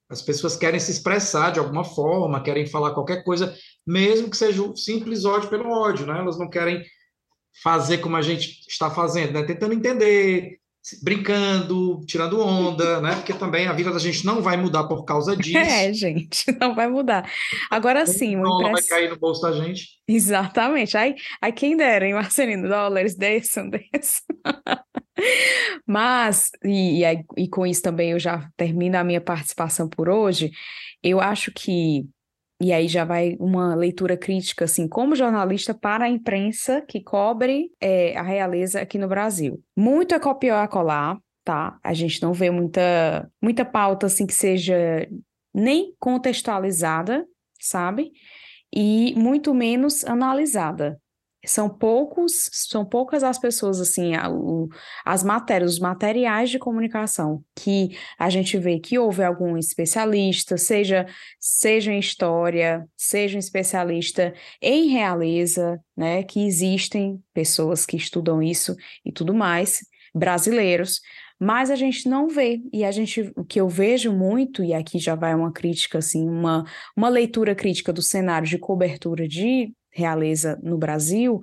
as 0.10 0.22
pessoas 0.22 0.55
querem 0.55 0.80
se 0.80 0.91
expressar 0.91 1.51
de 1.51 1.60
alguma 1.60 1.84
forma, 1.84 2.41
querem 2.41 2.66
falar 2.66 2.93
qualquer 2.93 3.24
coisa, 3.24 3.53
mesmo 3.86 4.30
que 4.30 4.38
seja 4.38 4.62
um 4.62 4.76
simples 4.76 5.26
ódio 5.26 5.49
pelo 5.49 5.70
ódio, 5.70 6.05
né? 6.05 6.18
Elas 6.18 6.39
não 6.39 6.49
querem 6.49 6.84
fazer 7.62 7.97
como 7.97 8.16
a 8.16 8.22
gente 8.22 8.66
está 8.68 8.89
fazendo, 8.89 9.34
né? 9.34 9.43
Tentando 9.43 9.74
entender, 9.74 10.60
brincando, 11.03 11.99
tirando 12.05 12.39
onda, 12.39 13.01
né? 13.01 13.16
Porque 13.16 13.34
também 13.34 13.68
a 13.68 13.74
vida 13.74 13.91
da 13.91 13.99
gente 13.99 14.26
não 14.26 14.41
vai 14.41 14.55
mudar 14.55 14.86
por 14.86 15.03
causa 15.03 15.36
disso. 15.38 15.58
É, 15.58 15.91
gente, 15.91 16.51
não 16.60 16.74
vai 16.74 16.88
mudar. 16.88 17.30
Agora 17.70 18.05
sim, 18.05 18.38
o 18.38 18.43
dólar 18.43 18.72
vai 18.72 18.84
cair 18.84 19.10
no 19.10 19.20
bolso 19.20 19.41
da 19.41 19.51
gente. 19.51 19.88
Exatamente. 20.08 20.97
Aí, 20.97 21.16
aí 21.41 21.51
quem 21.51 21.76
dera, 21.76 22.08
hein, 22.08 22.14
Marcelino? 22.14 22.70
Dólares 22.70 23.16
desçam, 23.16 23.68
desçam. 23.70 24.26
Mas, 25.86 26.51
e, 26.63 27.03
e, 27.03 27.26
e 27.38 27.47
com 27.47 27.65
isso 27.65 27.82
também 27.82 28.11
eu 28.11 28.20
já 28.20 28.49
termino 28.55 28.97
a 28.97 29.03
minha 29.03 29.22
participação 29.22 29.88
por 29.88 30.09
hoje, 30.09 30.51
eu 31.03 31.20
acho 31.20 31.51
que 31.51 32.07
e 32.59 32.74
aí 32.74 32.88
já 32.88 33.05
vai 33.05 33.38
uma 33.39 33.76
leitura 33.76 34.18
crítica, 34.18 34.65
assim, 34.65 34.88
como 34.88 35.15
jornalista 35.15 35.76
para 35.76 36.05
a 36.05 36.09
imprensa 36.09 36.82
que 36.82 36.99
cobre 36.99 37.70
é, 37.80 38.18
a 38.18 38.24
realeza 38.24 38.82
aqui 38.82 38.97
no 38.97 39.07
Brasil. 39.07 39.63
Muito 39.76 40.15
é 40.15 40.20
copiar 40.20 40.63
a 40.63 40.68
colar, 40.68 41.20
tá? 41.43 41.78
A 41.84 41.93
gente 41.93 42.20
não 42.20 42.34
vê 42.34 42.49
muita, 42.49 43.30
muita 43.39 43.63
pauta, 43.63 44.07
assim, 44.07 44.26
que 44.26 44.34
seja 44.34 45.07
nem 45.53 45.93
contextualizada, 45.99 47.28
sabe? 47.59 48.11
E 48.74 49.13
muito 49.15 49.53
menos 49.53 50.03
analisada 50.03 50.99
são 51.48 51.70
poucos, 51.70 52.50
são 52.52 52.86
poucas 52.86 53.24
as 53.24 53.39
pessoas, 53.39 53.80
assim, 53.80 54.16
a, 54.16 54.30
o, 54.30 54.68
as 55.06 55.24
matérias, 55.24 55.74
os 55.74 55.80
materiais 55.80 56.50
de 56.50 56.60
comunicação 56.60 57.43
que 57.56 57.98
a 58.20 58.30
gente 58.30 58.58
vê 58.58 58.80
que 58.80 59.00
houve 59.00 59.24
algum 59.24 59.58
especialista, 59.58 60.58
seja, 60.58 61.06
seja 61.39 61.91
em 61.91 62.00
história, 62.00 62.88
seja 62.95 63.38
um 63.38 63.39
especialista 63.39 64.34
em 64.62 64.89
realeza, 64.89 65.80
né, 65.95 66.24
que 66.24 66.45
existem 66.45 67.22
pessoas 67.34 67.86
que 67.86 67.98
estudam 67.98 68.41
isso 68.43 68.76
e 69.06 69.12
tudo 69.12 69.34
mais, 69.34 69.80
brasileiros, 70.14 71.02
mas 71.39 71.70
a 71.70 71.76
gente 71.76 72.10
não 72.10 72.28
vê, 72.28 72.62
e 72.74 72.84
a 72.84 72.91
gente, 72.91 73.32
o 73.36 73.45
que 73.45 73.62
eu 73.62 73.70
vejo 73.70 74.12
muito, 74.12 74.64
e 74.64 74.74
aqui 74.74 74.98
já 74.98 75.14
vai 75.14 75.36
uma 75.36 75.52
crítica, 75.52 76.00
assim, 76.00 76.28
uma, 76.28 76.66
uma 76.95 77.10
leitura 77.10 77.54
crítica 77.54 77.93
do 77.93 78.02
cenário 78.02 78.48
de 78.48 78.58
cobertura 78.58 79.28
de 79.28 79.72
realeza 79.98 80.60
no 80.62 80.78
Brasil, 80.78 81.41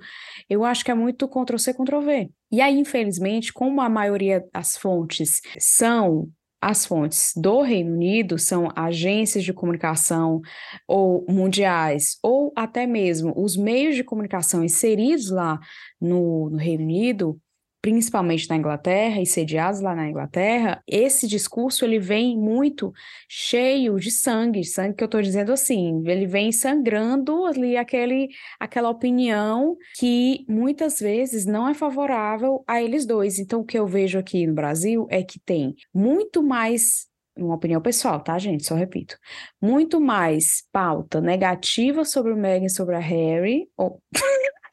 eu 0.49 0.63
acho 0.63 0.83
que 0.85 0.89
é 0.89 0.95
muito 0.95 1.27
Ctrl-C, 1.27 1.73
Ctrl-V. 1.73 2.31
E 2.49 2.61
aí, 2.61 2.79
infelizmente, 2.79 3.51
como 3.51 3.81
a 3.81 3.89
maioria 3.89 4.45
das 4.53 4.77
fontes 4.77 5.41
são 5.59 6.29
as 6.61 6.83
fontes 6.83 7.31
do 7.35 7.61
Reino 7.61 7.93
Unido 7.93 8.39
são 8.39 8.69
agências 8.75 9.43
de 9.43 9.53
comunicação 9.53 10.41
ou 10.87 11.23
mundiais, 11.29 12.17
ou 12.23 12.51
até 12.55 12.87
mesmo 12.87 13.31
os 13.35 13.55
meios 13.55 13.95
de 13.95 14.03
comunicação 14.03 14.63
inseridos 14.63 15.29
lá 15.29 15.59
no, 16.01 16.49
no 16.49 16.57
Reino 16.57 16.83
Unido, 16.83 17.39
principalmente 17.85 18.49
na 18.49 18.55
Inglaterra 18.55 19.21
e 19.21 19.27
sediados 19.27 19.79
lá 19.79 19.93
na 19.93 20.09
Inglaterra, 20.09 20.81
esse 20.87 21.27
discurso 21.27 21.85
ele 21.85 21.99
vem 21.99 22.35
muito 22.35 22.91
cheio 23.29 23.99
de 23.99 24.09
sangue, 24.09 24.63
sangue 24.63 24.95
que 24.95 25.03
eu 25.03 25.05
estou 25.05 25.21
dizendo 25.21 25.53
assim, 25.53 26.01
ele 26.07 26.25
vem 26.25 26.51
sangrando 26.51 27.45
ali 27.45 27.77
aquele, 27.77 28.29
aquela 28.59 28.89
opinião 28.89 29.77
que 29.99 30.43
muitas 30.49 30.97
vezes 30.99 31.45
não 31.45 31.69
é 31.69 31.75
favorável 31.75 32.63
a 32.65 32.81
eles 32.81 33.05
dois. 33.05 33.37
Então, 33.37 33.59
o 33.59 33.63
que 33.63 33.77
eu 33.77 33.85
vejo 33.85 34.17
aqui 34.17 34.47
no 34.47 34.55
Brasil 34.55 35.05
é 35.11 35.21
que 35.21 35.39
tem 35.39 35.75
muito 35.93 36.41
mais 36.41 37.05
uma 37.37 37.53
opinião 37.53 37.81
pessoal, 37.81 38.19
tá, 38.19 38.39
gente? 38.39 38.65
Só 38.65 38.73
repito. 38.73 39.15
Muito 39.61 40.01
mais 40.01 40.63
pauta 40.71 41.21
negativa 41.21 42.03
sobre 42.03 42.33
o 42.33 42.35
Meghan, 42.35 42.67
sobre 42.67 42.95
a 42.95 42.99
Harry. 42.99 43.69
Ou... 43.77 44.01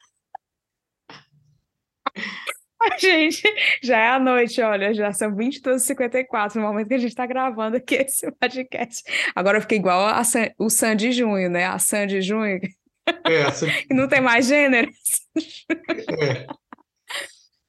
Gente, 2.99 3.43
já 3.81 3.97
é 3.97 4.09
a 4.09 4.19
noite, 4.19 4.61
olha, 4.61 4.93
já 4.93 5.11
são 5.13 5.31
22h54 5.35 6.55
no 6.55 6.61
momento 6.61 6.87
que 6.87 6.93
a 6.93 6.99
gente 6.99 7.11
está 7.11 7.25
gravando 7.25 7.77
aqui 7.77 7.95
esse 8.03 8.29
podcast. 8.33 9.03
Agora 9.35 9.57
eu 9.57 9.61
fiquei 9.61 9.77
igual 9.77 10.05
a 10.05 10.23
San, 10.23 10.49
o 10.57 10.69
Sandy 10.69 11.11
Junho, 11.11 11.49
né? 11.49 11.65
A 11.65 11.79
Sandy 11.79 12.21
Junho. 12.21 12.59
É, 13.25 13.43
a 13.43 13.51
Sandy... 13.51 13.87
não 13.91 14.07
tem 14.07 14.21
mais 14.21 14.47
gênero. 14.47 14.89
É. 16.19 16.45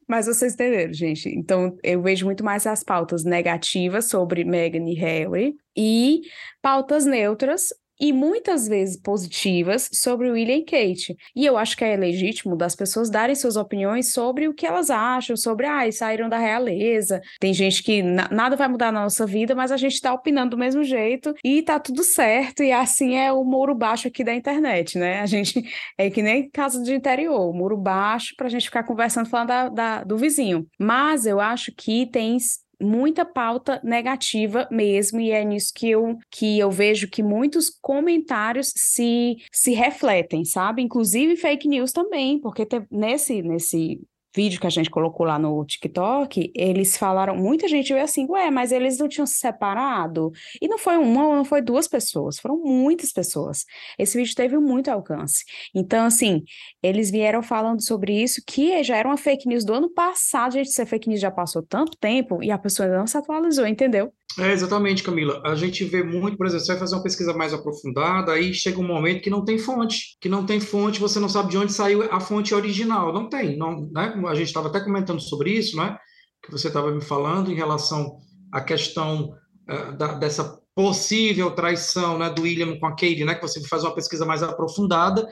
Mas 0.06 0.26
vocês 0.26 0.52
entenderam, 0.52 0.92
gente. 0.92 1.28
Então, 1.30 1.78
eu 1.82 2.02
vejo 2.02 2.26
muito 2.26 2.44
mais 2.44 2.66
as 2.66 2.84
pautas 2.84 3.24
negativas 3.24 4.08
sobre 4.08 4.44
Meghan 4.44 4.84
e 4.88 4.94
Harry 4.94 5.54
e 5.76 6.20
pautas 6.60 7.06
neutras 7.06 7.68
e 8.00 8.12
muitas 8.12 8.66
vezes 8.66 8.96
positivas 9.00 9.88
sobre 9.92 10.30
William 10.30 10.56
e 10.56 10.64
Kate. 10.64 11.16
E 11.34 11.44
eu 11.46 11.56
acho 11.56 11.76
que 11.76 11.84
é 11.84 11.96
legítimo 11.96 12.56
das 12.56 12.74
pessoas 12.74 13.10
darem 13.10 13.34
suas 13.34 13.56
opiniões 13.56 14.12
sobre 14.12 14.48
o 14.48 14.54
que 14.54 14.66
elas 14.66 14.90
acham, 14.90 15.36
sobre, 15.36 15.66
ah, 15.66 15.90
saíram 15.92 16.28
da 16.28 16.38
realeza. 16.38 17.20
Tem 17.40 17.52
gente 17.52 17.82
que 17.82 18.02
nada 18.02 18.56
vai 18.56 18.68
mudar 18.68 18.92
na 18.92 19.02
nossa 19.02 19.26
vida, 19.26 19.54
mas 19.54 19.70
a 19.70 19.76
gente 19.76 20.00
tá 20.00 20.12
opinando 20.12 20.50
do 20.50 20.58
mesmo 20.58 20.82
jeito 20.82 21.34
e 21.44 21.62
tá 21.62 21.78
tudo 21.78 22.02
certo. 22.02 22.62
E 22.62 22.72
assim 22.72 23.16
é 23.16 23.32
o 23.32 23.44
muro 23.44 23.74
baixo 23.74 24.08
aqui 24.08 24.24
da 24.24 24.34
internet, 24.34 24.98
né? 24.98 25.20
A 25.20 25.26
gente 25.26 25.62
é 25.98 26.10
que 26.10 26.22
nem 26.22 26.50
casa 26.50 26.82
de 26.82 26.94
interior, 26.94 27.52
muro 27.52 27.76
baixo 27.76 28.34
pra 28.36 28.48
gente 28.48 28.66
ficar 28.66 28.84
conversando, 28.84 29.28
falando 29.28 29.48
da, 29.48 29.68
da, 29.68 30.04
do 30.04 30.16
vizinho. 30.16 30.66
Mas 30.78 31.26
eu 31.26 31.40
acho 31.40 31.72
que 31.76 32.06
tem 32.06 32.36
muita 32.80 33.24
pauta 33.24 33.80
negativa 33.82 34.68
mesmo, 34.70 35.20
e 35.20 35.30
é 35.30 35.44
nisso 35.44 35.72
que 35.74 35.90
eu, 35.90 36.16
que 36.30 36.58
eu 36.58 36.70
vejo 36.70 37.08
que 37.08 37.22
muitos 37.22 37.70
comentários 37.70 38.72
se, 38.76 39.36
se 39.52 39.72
refletem, 39.72 40.44
sabe? 40.44 40.82
Inclusive 40.82 41.36
fake 41.36 41.68
news 41.68 41.92
também, 41.92 42.40
porque 42.40 42.66
te, 42.66 42.82
nesse, 42.90 43.42
nesse 43.42 44.00
vídeo 44.34 44.60
que 44.60 44.66
a 44.66 44.70
gente 44.70 44.90
colocou 44.90 45.24
lá 45.26 45.38
no 45.38 45.64
TikTok, 45.64 46.52
eles 46.54 46.96
falaram, 46.96 47.36
muita 47.36 47.68
gente 47.68 47.92
veio 47.92 48.04
assim, 48.04 48.26
ué, 48.28 48.50
mas 48.50 48.72
eles 48.72 48.98
não 48.98 49.08
tinham 49.08 49.26
se 49.26 49.36
separado? 49.36 50.32
E 50.60 50.66
não 50.66 50.78
foi 50.78 50.96
uma, 50.96 51.36
não 51.36 51.44
foi 51.44 51.62
duas 51.62 51.86
pessoas, 51.86 52.38
foram 52.38 52.58
muitas 52.58 53.12
pessoas. 53.12 53.64
Esse 53.98 54.18
vídeo 54.18 54.34
teve 54.34 54.58
muito 54.58 54.90
alcance. 54.90 55.44
Então, 55.74 56.06
assim, 56.06 56.42
eles 56.82 57.10
vieram 57.10 57.42
falando 57.42 57.82
sobre 57.82 58.22
isso, 58.22 58.42
que 58.46 58.82
já 58.82 58.96
era 58.96 59.08
uma 59.08 59.16
fake 59.16 59.48
news 59.48 59.64
do 59.64 59.74
ano 59.74 59.90
passado, 59.90 60.54
gente, 60.54 60.68
essa 60.68 60.86
fake 60.86 61.08
news 61.08 61.20
já 61.20 61.30
passou 61.30 61.62
tanto 61.62 61.96
tempo 61.98 62.42
e 62.42 62.50
a 62.50 62.58
pessoa 62.58 62.88
não 62.88 63.06
se 63.06 63.16
atualizou, 63.16 63.66
entendeu? 63.66 64.12
É, 64.38 64.50
exatamente, 64.50 65.02
Camila. 65.02 65.40
A 65.44 65.54
gente 65.54 65.84
vê 65.84 66.02
muito, 66.02 66.36
por 66.36 66.46
exemplo, 66.46 66.64
você 66.64 66.72
vai 66.72 66.80
fazer 66.80 66.96
uma 66.96 67.02
pesquisa 67.02 67.32
mais 67.32 67.54
aprofundada, 67.54 68.32
aí 68.32 68.52
chega 68.52 68.80
um 68.80 68.86
momento 68.86 69.22
que 69.22 69.30
não 69.30 69.44
tem 69.44 69.58
fonte, 69.58 70.16
que 70.20 70.28
não 70.28 70.44
tem 70.44 70.58
fonte, 70.58 70.98
você 70.98 71.20
não 71.20 71.28
sabe 71.28 71.50
de 71.50 71.58
onde 71.58 71.72
saiu 71.72 72.02
a 72.12 72.18
fonte 72.18 72.52
original. 72.52 73.12
Não 73.12 73.28
tem, 73.28 73.56
não, 73.56 73.88
né? 73.92 74.12
A 74.26 74.34
gente 74.34 74.48
estava 74.48 74.68
até 74.68 74.80
comentando 74.80 75.20
sobre 75.20 75.50
isso, 75.50 75.76
né? 75.76 75.96
Que 76.42 76.50
você 76.50 76.68
estava 76.68 76.90
me 76.90 77.02
falando 77.02 77.50
em 77.50 77.54
relação 77.54 78.18
à 78.52 78.60
questão 78.60 79.34
uh, 79.68 79.92
da, 79.96 80.14
dessa 80.14 80.60
possível 80.74 81.52
traição, 81.52 82.18
né, 82.18 82.28
do 82.30 82.42
William 82.42 82.78
com 82.78 82.86
a 82.86 82.90
Kate, 82.90 83.24
né? 83.24 83.34
Que 83.34 83.42
você 83.42 83.66
faz 83.68 83.84
uma 83.84 83.94
pesquisa 83.94 84.26
mais 84.26 84.42
aprofundada 84.42 85.28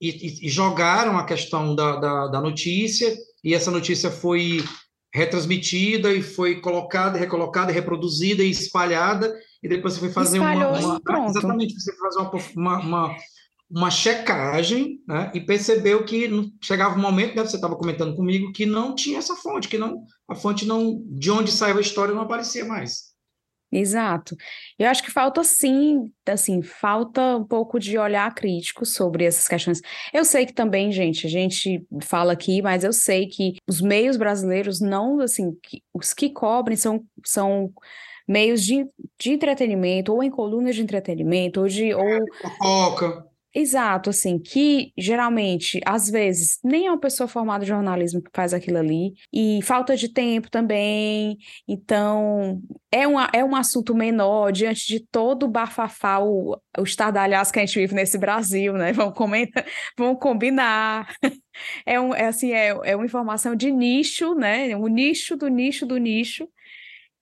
e, 0.00 0.08
e, 0.08 0.46
e 0.46 0.48
jogaram 0.48 1.18
a 1.18 1.24
questão 1.24 1.74
da, 1.74 1.96
da, 1.96 2.26
da 2.28 2.40
notícia 2.40 3.14
e 3.42 3.54
essa 3.54 3.70
notícia 3.70 4.10
foi 4.10 4.62
retransmitida 5.14 6.12
e 6.12 6.20
foi 6.22 6.60
colocada, 6.60 7.16
recolocada, 7.16 7.70
reproduzida 7.70 8.42
e 8.42 8.50
espalhada, 8.50 9.32
e 9.62 9.68
depois 9.68 9.94
você 9.94 10.00
foi 10.00 10.10
fazer 10.10 10.40
uma, 10.40 10.52
uma 10.52 11.26
exatamente, 11.28 11.74
você 11.74 11.94
foi 11.94 12.10
fazer 12.10 12.40
uma, 12.56 12.80
uma, 12.80 13.16
uma, 13.74 13.90
checagem, 13.90 15.00
né, 15.06 15.30
e 15.34 15.40
percebeu 15.40 16.04
que 16.04 16.28
chegava 16.62 16.96
um 16.96 17.02
momento, 17.02 17.34
né, 17.34 17.44
você 17.44 17.56
estava 17.56 17.76
comentando 17.76 18.14
comigo, 18.14 18.52
que 18.52 18.66
não 18.66 18.94
tinha 18.94 19.18
essa 19.18 19.34
fonte, 19.36 19.68
que 19.68 19.78
não 19.78 20.04
a 20.28 20.34
fonte 20.34 20.66
não 20.66 21.02
de 21.06 21.30
onde 21.30 21.50
saiu 21.50 21.78
a 21.78 21.80
história 21.80 22.14
não 22.14 22.22
aparecia 22.22 22.64
mais. 22.64 23.14
Exato. 23.72 24.36
Eu 24.78 24.88
acho 24.88 25.02
que 25.02 25.10
falta 25.10 25.42
sim, 25.42 26.12
assim, 26.28 26.62
falta 26.62 27.36
um 27.36 27.44
pouco 27.44 27.80
de 27.80 27.98
olhar 27.98 28.32
crítico 28.32 28.86
sobre 28.86 29.24
essas 29.24 29.48
questões. 29.48 29.80
Eu 30.12 30.24
sei 30.24 30.46
que 30.46 30.52
também, 30.52 30.92
gente, 30.92 31.26
a 31.26 31.30
gente 31.30 31.84
fala 32.02 32.32
aqui, 32.32 32.62
mas 32.62 32.84
eu 32.84 32.92
sei 32.92 33.26
que 33.26 33.54
os 33.68 33.80
meios 33.80 34.16
brasileiros 34.16 34.80
não, 34.80 35.18
assim, 35.20 35.58
que, 35.60 35.82
os 35.92 36.14
que 36.14 36.30
cobrem 36.30 36.76
são, 36.76 37.04
são 37.24 37.72
meios 38.28 38.62
de, 38.62 38.86
de 39.18 39.32
entretenimento, 39.32 40.12
ou 40.12 40.22
em 40.22 40.30
colunas 40.30 40.76
de 40.76 40.82
entretenimento, 40.82 41.60
ou 41.60 41.68
de. 41.68 41.92
Ou... 41.92 42.04
Fofoca. 42.40 43.33
Exato, 43.56 44.10
assim, 44.10 44.36
que 44.36 44.92
geralmente, 44.98 45.80
às 45.86 46.10
vezes, 46.10 46.58
nem 46.64 46.88
é 46.88 46.90
uma 46.90 46.98
pessoa 46.98 47.28
formada 47.28 47.62
em 47.62 47.68
jornalismo 47.68 48.20
que 48.20 48.30
faz 48.34 48.52
aquilo 48.52 48.78
ali, 48.78 49.12
e 49.32 49.60
falta 49.62 49.96
de 49.96 50.08
tempo 50.12 50.50
também, 50.50 51.38
então 51.68 52.60
é, 52.90 53.06
uma, 53.06 53.30
é 53.32 53.44
um 53.44 53.54
assunto 53.54 53.94
menor 53.94 54.50
diante 54.50 54.88
de 54.88 54.98
todo 54.98 55.44
o 55.44 55.48
bafafá, 55.48 56.18
o, 56.18 56.60
o 56.76 56.82
estardalhaço 56.82 57.52
que 57.52 57.60
a 57.60 57.64
gente 57.64 57.78
vive 57.78 57.94
nesse 57.94 58.18
Brasil, 58.18 58.72
né? 58.72 58.92
Vamos 58.92 59.14
comentar, 59.16 59.64
vamos 59.96 60.18
combinar. 60.20 61.14
É, 61.86 62.00
um, 62.00 62.12
é 62.12 62.26
assim, 62.26 62.50
é, 62.50 62.70
é 62.82 62.96
uma 62.96 63.04
informação 63.04 63.54
de 63.54 63.70
nicho, 63.70 64.34
né? 64.34 64.76
Um 64.76 64.88
nicho 64.88 65.36
do 65.36 65.46
nicho 65.46 65.86
do 65.86 65.96
nicho, 65.98 66.48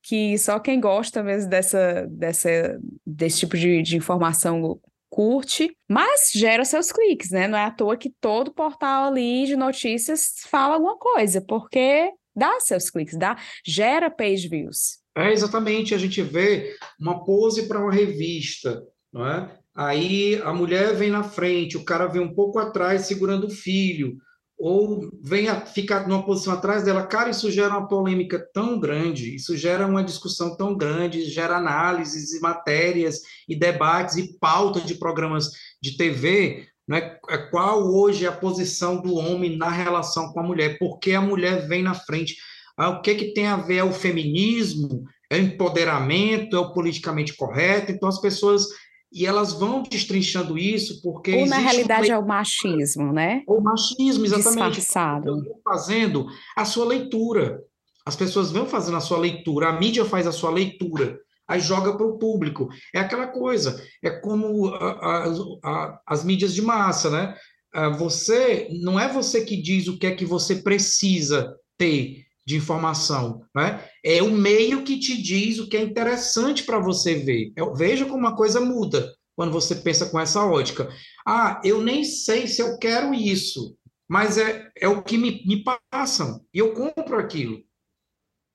que 0.02 0.38
só 0.38 0.58
quem 0.58 0.80
gosta 0.80 1.22
mesmo 1.22 1.50
dessa, 1.50 2.06
dessa, 2.08 2.80
desse 3.06 3.40
tipo 3.40 3.58
de, 3.58 3.82
de 3.82 3.94
informação 3.94 4.80
curte, 5.12 5.76
mas 5.86 6.30
gera 6.34 6.64
seus 6.64 6.90
cliques, 6.90 7.30
né? 7.30 7.46
Não 7.46 7.58
é 7.58 7.66
à 7.66 7.70
toa 7.70 7.98
que 7.98 8.08
todo 8.18 8.54
portal 8.54 9.08
ali 9.08 9.44
de 9.44 9.54
notícias 9.54 10.36
fala 10.48 10.76
alguma 10.76 10.96
coisa, 10.96 11.38
porque 11.46 12.10
dá 12.34 12.58
seus 12.60 12.88
cliques, 12.88 13.18
dá, 13.18 13.36
gera 13.62 14.10
page 14.10 14.48
views. 14.48 15.02
É, 15.14 15.30
exatamente, 15.30 15.94
a 15.94 15.98
gente 15.98 16.22
vê 16.22 16.74
uma 16.98 17.22
pose 17.26 17.68
para 17.68 17.78
uma 17.78 17.92
revista, 17.92 18.82
não 19.12 19.28
é? 19.28 19.54
Aí 19.74 20.40
a 20.44 20.54
mulher 20.54 20.94
vem 20.94 21.10
na 21.10 21.22
frente, 21.22 21.76
o 21.76 21.84
cara 21.84 22.06
vem 22.06 22.22
um 22.22 22.34
pouco 22.34 22.58
atrás 22.58 23.02
segurando 23.02 23.48
o 23.48 23.50
filho, 23.50 24.16
ou 24.64 25.10
vem 25.20 25.48
a 25.48 25.66
ficar 25.66 26.06
numa 26.06 26.24
posição 26.24 26.52
atrás 26.52 26.84
dela, 26.84 27.04
cara, 27.04 27.30
isso 27.30 27.50
gera 27.50 27.76
uma 27.76 27.88
polêmica 27.88 28.38
tão 28.54 28.78
grande, 28.78 29.34
isso 29.34 29.56
gera 29.56 29.88
uma 29.88 30.04
discussão 30.04 30.56
tão 30.56 30.72
grande, 30.76 31.28
gera 31.28 31.56
análises 31.56 32.32
e 32.32 32.40
matérias 32.40 33.22
e 33.48 33.56
debates 33.56 34.14
e 34.14 34.38
pauta 34.38 34.80
de 34.80 34.94
programas 34.94 35.50
de 35.82 35.96
TV, 35.96 36.68
né? 36.86 37.18
Qual 37.50 37.92
hoje 37.92 38.24
é 38.24 38.28
a 38.28 38.36
posição 38.36 39.02
do 39.02 39.16
homem 39.16 39.56
na 39.56 39.68
relação 39.68 40.32
com 40.32 40.38
a 40.38 40.44
mulher? 40.44 40.78
Por 40.78 41.00
que 41.00 41.12
a 41.12 41.20
mulher 41.20 41.66
vem 41.66 41.82
na 41.82 41.94
frente? 41.94 42.36
Ah, 42.76 42.90
o 42.90 43.02
que 43.02 43.16
que 43.16 43.34
tem 43.34 43.48
a 43.48 43.56
ver 43.56 43.78
é 43.78 43.84
o 43.84 43.92
feminismo? 43.92 45.02
É 45.28 45.38
o 45.38 45.42
empoderamento? 45.42 46.54
É 46.54 46.60
o 46.60 46.72
politicamente 46.72 47.34
correto? 47.34 47.90
Então 47.90 48.08
as 48.08 48.20
pessoas 48.20 48.68
e 49.12 49.26
elas 49.26 49.52
vão 49.52 49.82
destrinchando 49.82 50.56
isso 50.56 51.02
porque. 51.02 51.34
Ou 51.34 51.46
na 51.46 51.58
realidade 51.58 52.10
é 52.10 52.18
o 52.18 52.26
machismo, 52.26 53.12
né? 53.12 53.42
O 53.46 53.60
machismo, 53.60 54.24
exatamente. 54.24 54.76
Disfarçado. 54.76 55.42
Fazendo 55.64 56.26
a 56.56 56.64
sua 56.64 56.86
leitura. 56.86 57.60
As 58.04 58.16
pessoas 58.16 58.50
vão 58.50 58.66
fazendo 58.66 58.96
a 58.96 59.00
sua 59.00 59.18
leitura, 59.18 59.68
a 59.68 59.78
mídia 59.78 60.04
faz 60.04 60.26
a 60.26 60.32
sua 60.32 60.50
leitura, 60.50 61.20
aí 61.46 61.60
joga 61.60 61.96
para 61.96 62.04
o 62.04 62.18
público. 62.18 62.68
É 62.92 62.98
aquela 62.98 63.28
coisa, 63.28 63.80
é 64.02 64.10
como 64.10 64.74
a, 64.74 64.90
a, 64.90 65.32
a, 65.62 66.00
as 66.08 66.24
mídias 66.24 66.52
de 66.52 66.62
massa, 66.62 67.08
né? 67.10 67.36
Ah, 67.72 67.90
você 67.90 68.68
não 68.82 68.98
é 68.98 69.10
você 69.10 69.44
que 69.44 69.56
diz 69.56 69.86
o 69.86 69.98
que 69.98 70.06
é 70.06 70.14
que 70.14 70.26
você 70.26 70.56
precisa 70.56 71.54
ter 71.78 72.24
de 72.44 72.56
informação, 72.56 73.44
né? 73.54 73.84
É 74.04 74.22
o 74.22 74.30
meio 74.30 74.82
que 74.82 74.98
te 74.98 75.20
diz 75.20 75.58
o 75.58 75.68
que 75.68 75.76
é 75.76 75.82
interessante 75.82 76.64
para 76.64 76.78
você 76.78 77.14
ver. 77.14 77.52
Eu, 77.56 77.74
veja 77.74 78.04
como 78.04 78.26
a 78.26 78.36
coisa 78.36 78.60
muda 78.60 79.14
quando 79.36 79.52
você 79.52 79.76
pensa 79.76 80.06
com 80.06 80.18
essa 80.18 80.44
ótica. 80.44 80.88
Ah, 81.26 81.60
eu 81.64 81.80
nem 81.80 82.04
sei 82.04 82.46
se 82.46 82.60
eu 82.60 82.78
quero 82.78 83.14
isso, 83.14 83.76
mas 84.08 84.38
é, 84.38 84.70
é 84.76 84.88
o 84.88 85.02
que 85.02 85.16
me, 85.16 85.44
me 85.46 85.64
passam 85.90 86.44
e 86.52 86.58
eu 86.58 86.74
compro 86.74 87.18
aquilo. 87.18 87.62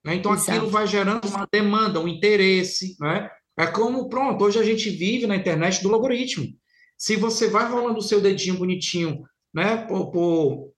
Né? 0.06 0.16
Então 0.16 0.34
Exato. 0.34 0.52
aquilo 0.52 0.70
vai 0.70 0.86
gerando 0.86 1.28
uma 1.28 1.48
demanda, 1.52 2.00
um 2.00 2.08
interesse, 2.08 2.96
né? 3.00 3.30
É 3.60 3.66
como, 3.66 4.08
pronto, 4.08 4.44
hoje 4.44 4.60
a 4.60 4.64
gente 4.64 4.90
vive 4.90 5.26
na 5.26 5.36
internet 5.36 5.82
do 5.82 5.92
algoritmo. 5.92 6.46
Se 6.96 7.16
você 7.16 7.50
vai 7.50 7.68
rolando 7.68 7.98
o 7.98 8.04
seu 8.04 8.22
dedinho 8.22 8.60
bonitinho, 8.60 9.24
né, 9.52 9.78
por, 9.88 10.12
por 10.12 10.74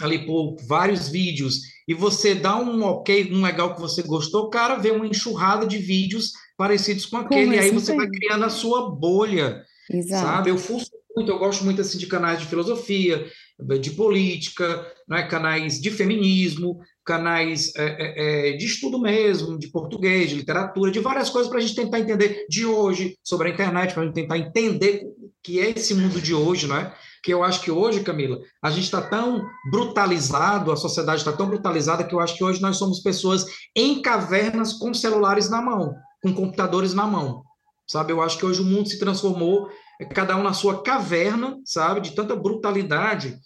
ali 0.00 0.24
por 0.24 0.56
vários 0.66 1.08
vídeos 1.08 1.60
e 1.86 1.94
você 1.94 2.34
dá 2.34 2.56
um 2.56 2.82
ok, 2.82 3.32
um 3.32 3.42
legal 3.42 3.74
que 3.74 3.80
você 3.80 4.02
gostou, 4.02 4.44
o 4.44 4.50
cara 4.50 4.76
vê 4.76 4.90
uma 4.90 5.06
enxurrada 5.06 5.66
de 5.66 5.78
vídeos 5.78 6.32
parecidos 6.56 7.06
com 7.06 7.16
aquele, 7.16 7.56
e 7.56 7.58
aí 7.58 7.70
você 7.70 7.94
vai 7.94 8.06
criando 8.06 8.44
a 8.44 8.50
sua 8.50 8.90
bolha, 8.90 9.62
Exato. 9.90 10.26
sabe? 10.26 10.50
Eu 10.50 10.58
fuço 10.58 10.90
muito, 11.16 11.30
eu 11.30 11.38
gosto 11.38 11.64
muito 11.64 11.80
assim 11.80 11.98
de 11.98 12.06
canais 12.06 12.40
de 12.40 12.46
filosofia, 12.46 13.26
de 13.80 13.90
política, 13.90 14.86
né? 15.08 15.22
canais 15.24 15.80
de 15.80 15.90
feminismo, 15.90 16.78
canais 17.04 17.72
é, 17.76 17.84
é, 17.84 18.50
é 18.50 18.56
de 18.56 18.64
estudo 18.64 18.98
mesmo, 18.98 19.58
de 19.58 19.68
português, 19.68 20.30
de 20.30 20.36
literatura, 20.36 20.90
de 20.90 21.00
várias 21.00 21.30
coisas 21.30 21.50
para 21.50 21.58
a 21.58 21.62
gente 21.62 21.74
tentar 21.74 22.00
entender 22.00 22.46
de 22.48 22.64
hoje 22.64 23.16
sobre 23.22 23.48
a 23.48 23.52
internet, 23.52 23.92
para 23.92 24.02
a 24.02 24.06
gente 24.06 24.14
tentar 24.14 24.38
entender 24.38 25.04
o 25.18 25.30
que 25.42 25.60
é 25.60 25.70
esse 25.70 25.94
mundo 25.94 26.20
de 26.20 26.34
hoje, 26.34 26.66
não 26.66 26.76
é? 26.76 26.94
Que 27.22 27.32
eu 27.32 27.44
acho 27.44 27.60
que 27.60 27.70
hoje, 27.70 28.02
Camila, 28.02 28.38
a 28.62 28.70
gente 28.70 28.84
está 28.84 29.00
tão 29.00 29.46
brutalizado, 29.70 30.72
a 30.72 30.76
sociedade 30.76 31.20
está 31.20 31.32
tão 31.32 31.46
brutalizada 31.46 32.02
que 32.02 32.14
eu 32.14 32.20
acho 32.20 32.36
que 32.36 32.42
hoje 32.42 32.60
nós 32.60 32.76
somos 32.76 33.00
pessoas 33.00 33.46
em 33.76 34.02
cavernas 34.02 34.72
com 34.72 34.92
celulares 34.92 35.48
na 35.48 35.62
mão, 35.62 35.94
com 36.22 36.34
computadores 36.34 36.94
na 36.94 37.06
mão, 37.06 37.42
sabe? 37.86 38.12
Eu 38.12 38.20
acho 38.20 38.38
que 38.38 38.46
hoje 38.46 38.60
o 38.60 38.64
mundo 38.64 38.88
se 38.88 38.98
transformou, 38.98 39.68
cada 40.14 40.36
um 40.36 40.42
na 40.42 40.52
sua 40.52 40.82
caverna, 40.82 41.58
sabe? 41.64 42.00
De 42.00 42.10
tanta 42.10 42.34
brutalidade. 42.34 43.38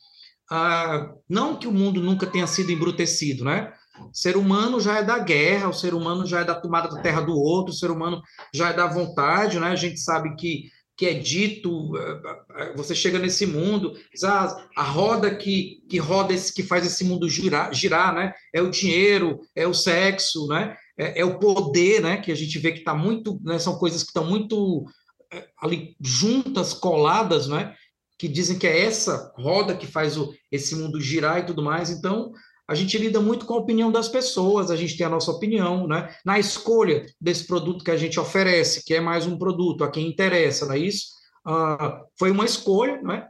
Ah, 0.50 1.10
não 1.28 1.56
que 1.56 1.68
o 1.68 1.72
mundo 1.72 2.00
nunca 2.00 2.26
tenha 2.26 2.46
sido 2.46 2.72
embrutecido, 2.72 3.44
né? 3.44 3.72
O 4.00 4.14
ser 4.14 4.36
humano 4.36 4.80
já 4.80 4.98
é 4.98 5.02
da 5.02 5.18
guerra, 5.18 5.68
o 5.68 5.74
ser 5.74 5.94
humano 5.94 6.26
já 6.26 6.40
é 6.40 6.44
da 6.44 6.54
tomada 6.54 6.88
da 6.88 7.00
terra 7.00 7.20
do 7.20 7.34
outro, 7.34 7.72
o 7.72 7.76
ser 7.76 7.90
humano 7.90 8.22
já 8.54 8.70
é 8.70 8.72
da 8.72 8.86
vontade, 8.86 9.58
né? 9.58 9.68
A 9.68 9.76
gente 9.76 9.98
sabe 9.98 10.34
que, 10.36 10.70
que 10.96 11.04
é 11.06 11.12
dito, 11.12 11.94
eh, 11.96 12.20
eh, 12.56 12.72
você 12.74 12.94
chega 12.94 13.18
nesse 13.18 13.44
mundo, 13.44 13.94
ah, 14.24 14.66
a 14.74 14.82
roda 14.82 15.34
que, 15.34 15.82
que 15.88 15.98
roda 15.98 16.32
esse, 16.32 16.52
que 16.52 16.62
faz 16.62 16.86
esse 16.86 17.04
mundo 17.04 17.28
girar, 17.28 17.72
girar, 17.74 18.14
né? 18.14 18.32
É 18.52 18.62
o 18.62 18.70
dinheiro, 18.70 19.40
é 19.54 19.66
o 19.66 19.74
sexo, 19.74 20.46
né? 20.48 20.74
É, 20.96 21.20
é 21.20 21.24
o 21.24 21.38
poder, 21.38 22.00
né? 22.00 22.16
Que 22.16 22.32
a 22.32 22.34
gente 22.34 22.58
vê 22.58 22.72
que 22.72 22.78
está 22.78 22.94
muito, 22.94 23.38
né? 23.44 23.58
São 23.58 23.78
coisas 23.78 24.02
que 24.02 24.08
estão 24.08 24.24
muito 24.24 24.86
eh, 25.30 25.46
ali 25.60 25.94
juntas, 26.00 26.72
coladas, 26.72 27.46
né? 27.46 27.74
Que 28.18 28.26
dizem 28.26 28.58
que 28.58 28.66
é 28.66 28.86
essa 28.86 29.34
roda 29.36 29.76
que 29.76 29.86
faz 29.86 30.16
o, 30.16 30.32
esse 30.50 30.74
mundo 30.74 30.98
girar 30.98 31.40
e 31.40 31.46
tudo 31.46 31.62
mais. 31.62 31.90
Então, 31.90 32.32
a 32.68 32.74
gente 32.74 32.98
lida 32.98 33.20
muito 33.20 33.46
com 33.46 33.54
a 33.54 33.58
opinião 33.58 33.92
das 33.92 34.08
pessoas, 34.08 34.70
a 34.70 34.76
gente 34.76 34.96
tem 34.96 35.06
a 35.06 35.10
nossa 35.10 35.30
opinião, 35.30 35.86
né? 35.86 36.12
Na 36.24 36.38
escolha 36.38 37.06
desse 37.20 37.46
produto 37.46 37.84
que 37.84 37.90
a 37.90 37.96
gente 37.96 38.18
oferece, 38.18 38.84
que 38.84 38.94
é 38.94 39.00
mais 39.00 39.26
um 39.26 39.38
produto 39.38 39.84
a 39.84 39.90
quem 39.90 40.08
interessa, 40.08 40.66
não 40.66 40.74
é 40.74 40.78
isso? 40.78 41.06
Uh, 41.46 42.04
foi 42.18 42.30
uma 42.30 42.44
escolha, 42.44 43.00
né? 43.02 43.28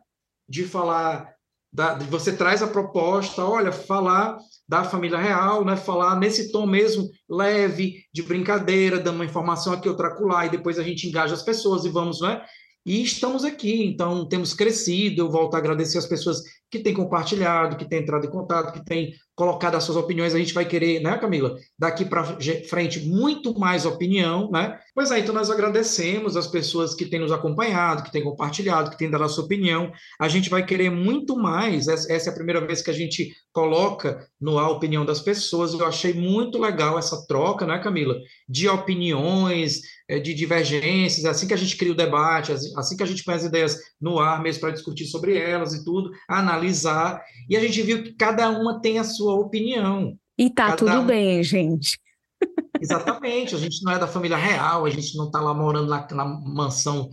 De 0.49 0.65
falar, 0.65 1.35
da, 1.71 1.95
de 1.95 2.07
você 2.07 2.35
traz 2.35 2.63
a 2.63 2.67
proposta, 2.67 3.45
olha, 3.45 3.71
falar 3.71 4.39
da 4.67 4.85
família 4.85 5.19
real, 5.19 5.65
né? 5.67 5.77
Falar 5.77 6.17
nesse 6.17 6.51
tom 6.51 6.67
mesmo 6.67 7.07
leve, 7.29 8.05
de 8.13 8.23
brincadeira, 8.23 8.99
dando 8.99 9.17
uma 9.17 9.25
informação 9.27 9.75
aqui, 9.75 9.87
outra 9.87 10.09
acolá, 10.09 10.47
e 10.47 10.51
depois 10.51 10.79
a 10.79 10.83
gente 10.83 11.07
engaja 11.07 11.35
as 11.35 11.43
pessoas 11.43 11.85
e 11.85 11.91
vamos, 11.91 12.23
né? 12.23 12.43
E 12.87 13.03
estamos 13.03 13.45
aqui, 13.45 13.85
então 13.85 14.27
temos 14.29 14.55
crescido. 14.55 15.21
Eu 15.21 15.31
volto 15.31 15.57
a 15.57 15.59
agradecer 15.59 15.99
as 15.99 16.07
pessoas 16.07 16.41
que 16.71 16.81
têm 16.81 16.95
compartilhado, 16.95 17.77
que 17.77 17.89
têm 17.89 18.01
entrado 18.01 18.27
em 18.27 18.31
contato, 18.31 18.73
que 18.73 18.85
têm 18.85 19.15
colocado 19.35 19.75
as 19.75 19.85
suas 19.85 19.97
opiniões. 19.97 20.35
A 20.35 20.39
gente 20.39 20.55
vai 20.55 20.65
querer, 20.65 21.01
né, 21.01 21.17
Camila, 21.19 21.57
daqui 21.79 22.05
para 22.05 22.25
frente 22.69 23.01
muito 23.01 23.57
mais 23.59 23.85
opinião, 23.85 24.51
né? 24.51 24.79
Pois 24.95 25.11
é, 25.11 25.19
então 25.19 25.35
nós 25.35 25.51
agradecemos 25.51 26.37
as 26.37 26.47
pessoas 26.47 26.95
que 26.95 27.05
têm 27.05 27.21
nos 27.21 27.31
acompanhado, 27.31 28.03
que 28.03 28.11
têm 28.11 28.25
compartilhado, 28.25 28.91
que 28.91 28.99
têm 28.99 29.11
dado 29.11 29.25
a 29.25 29.29
sua 29.29 29.45
opinião. 29.45 29.93
A 30.19 30.29
gente 30.29 30.49
vai 30.49 30.65
querer 30.65 30.91
muito 30.91 31.37
mais. 31.37 31.87
Essa 31.87 32.31
é 32.31 32.33
a 32.33 32.35
primeira 32.35 32.67
vez 32.67 32.81
que 32.81 32.91
a 32.91 32.95
gente 32.95 33.31
coloca 33.53 34.27
no 34.41 34.59
ar 34.59 34.67
a 34.67 34.71
opinião 34.71 35.05
das 35.05 35.21
pessoas. 35.21 35.75
Eu 35.75 35.85
achei 35.85 36.15
muito 36.15 36.59
legal 36.59 36.99
essa 36.99 37.27
troca, 37.27 37.67
né, 37.67 37.79
Camila? 37.79 38.17
De 38.49 38.69
opiniões, 38.69 39.83
é, 40.09 40.19
de 40.19 40.33
divergências, 40.33 41.25
assim 41.25 41.47
que 41.47 41.55
a 41.55 41.59
gente 41.59 41.77
cria 41.77 41.93
o 41.93 41.97
debate, 41.97 42.53
assim 42.53 42.97
que 42.97 43.03
a 43.03 43.07
gente 43.07 43.25
põe 43.25 43.35
as 43.35 43.45
ideias 43.45 43.77
no 44.01 44.19
ar 44.19 44.41
mesmo 44.41 44.61
para 44.61 44.71
discutir 44.71 45.05
sobre 45.07 45.37
elas 45.37 45.75
e 45.75 45.85
tudo, 45.85 46.11
analisar, 46.67 47.23
e 47.49 47.57
a 47.57 47.61
gente 47.61 47.81
viu 47.83 48.03
que 48.03 48.13
cada 48.13 48.51
uma 48.51 48.81
tem 48.81 48.99
a 48.99 49.05
sua 49.05 49.35
opinião. 49.35 50.17
E 50.37 50.51
tá 50.51 50.69
cada 50.71 50.77
tudo 50.77 51.03
bem, 51.07 51.43
gente. 51.43 51.99
Exatamente, 52.81 53.55
a 53.55 53.59
gente 53.59 53.83
não 53.83 53.93
é 53.93 53.99
da 53.99 54.07
família 54.07 54.37
real, 54.37 54.85
a 54.85 54.91
gente 54.91 55.17
não 55.17 55.27
está 55.27 55.41
lá 55.41 55.55
morando 55.55 55.89
na, 55.89 56.07
na, 56.11 56.25
mansão 56.25 57.09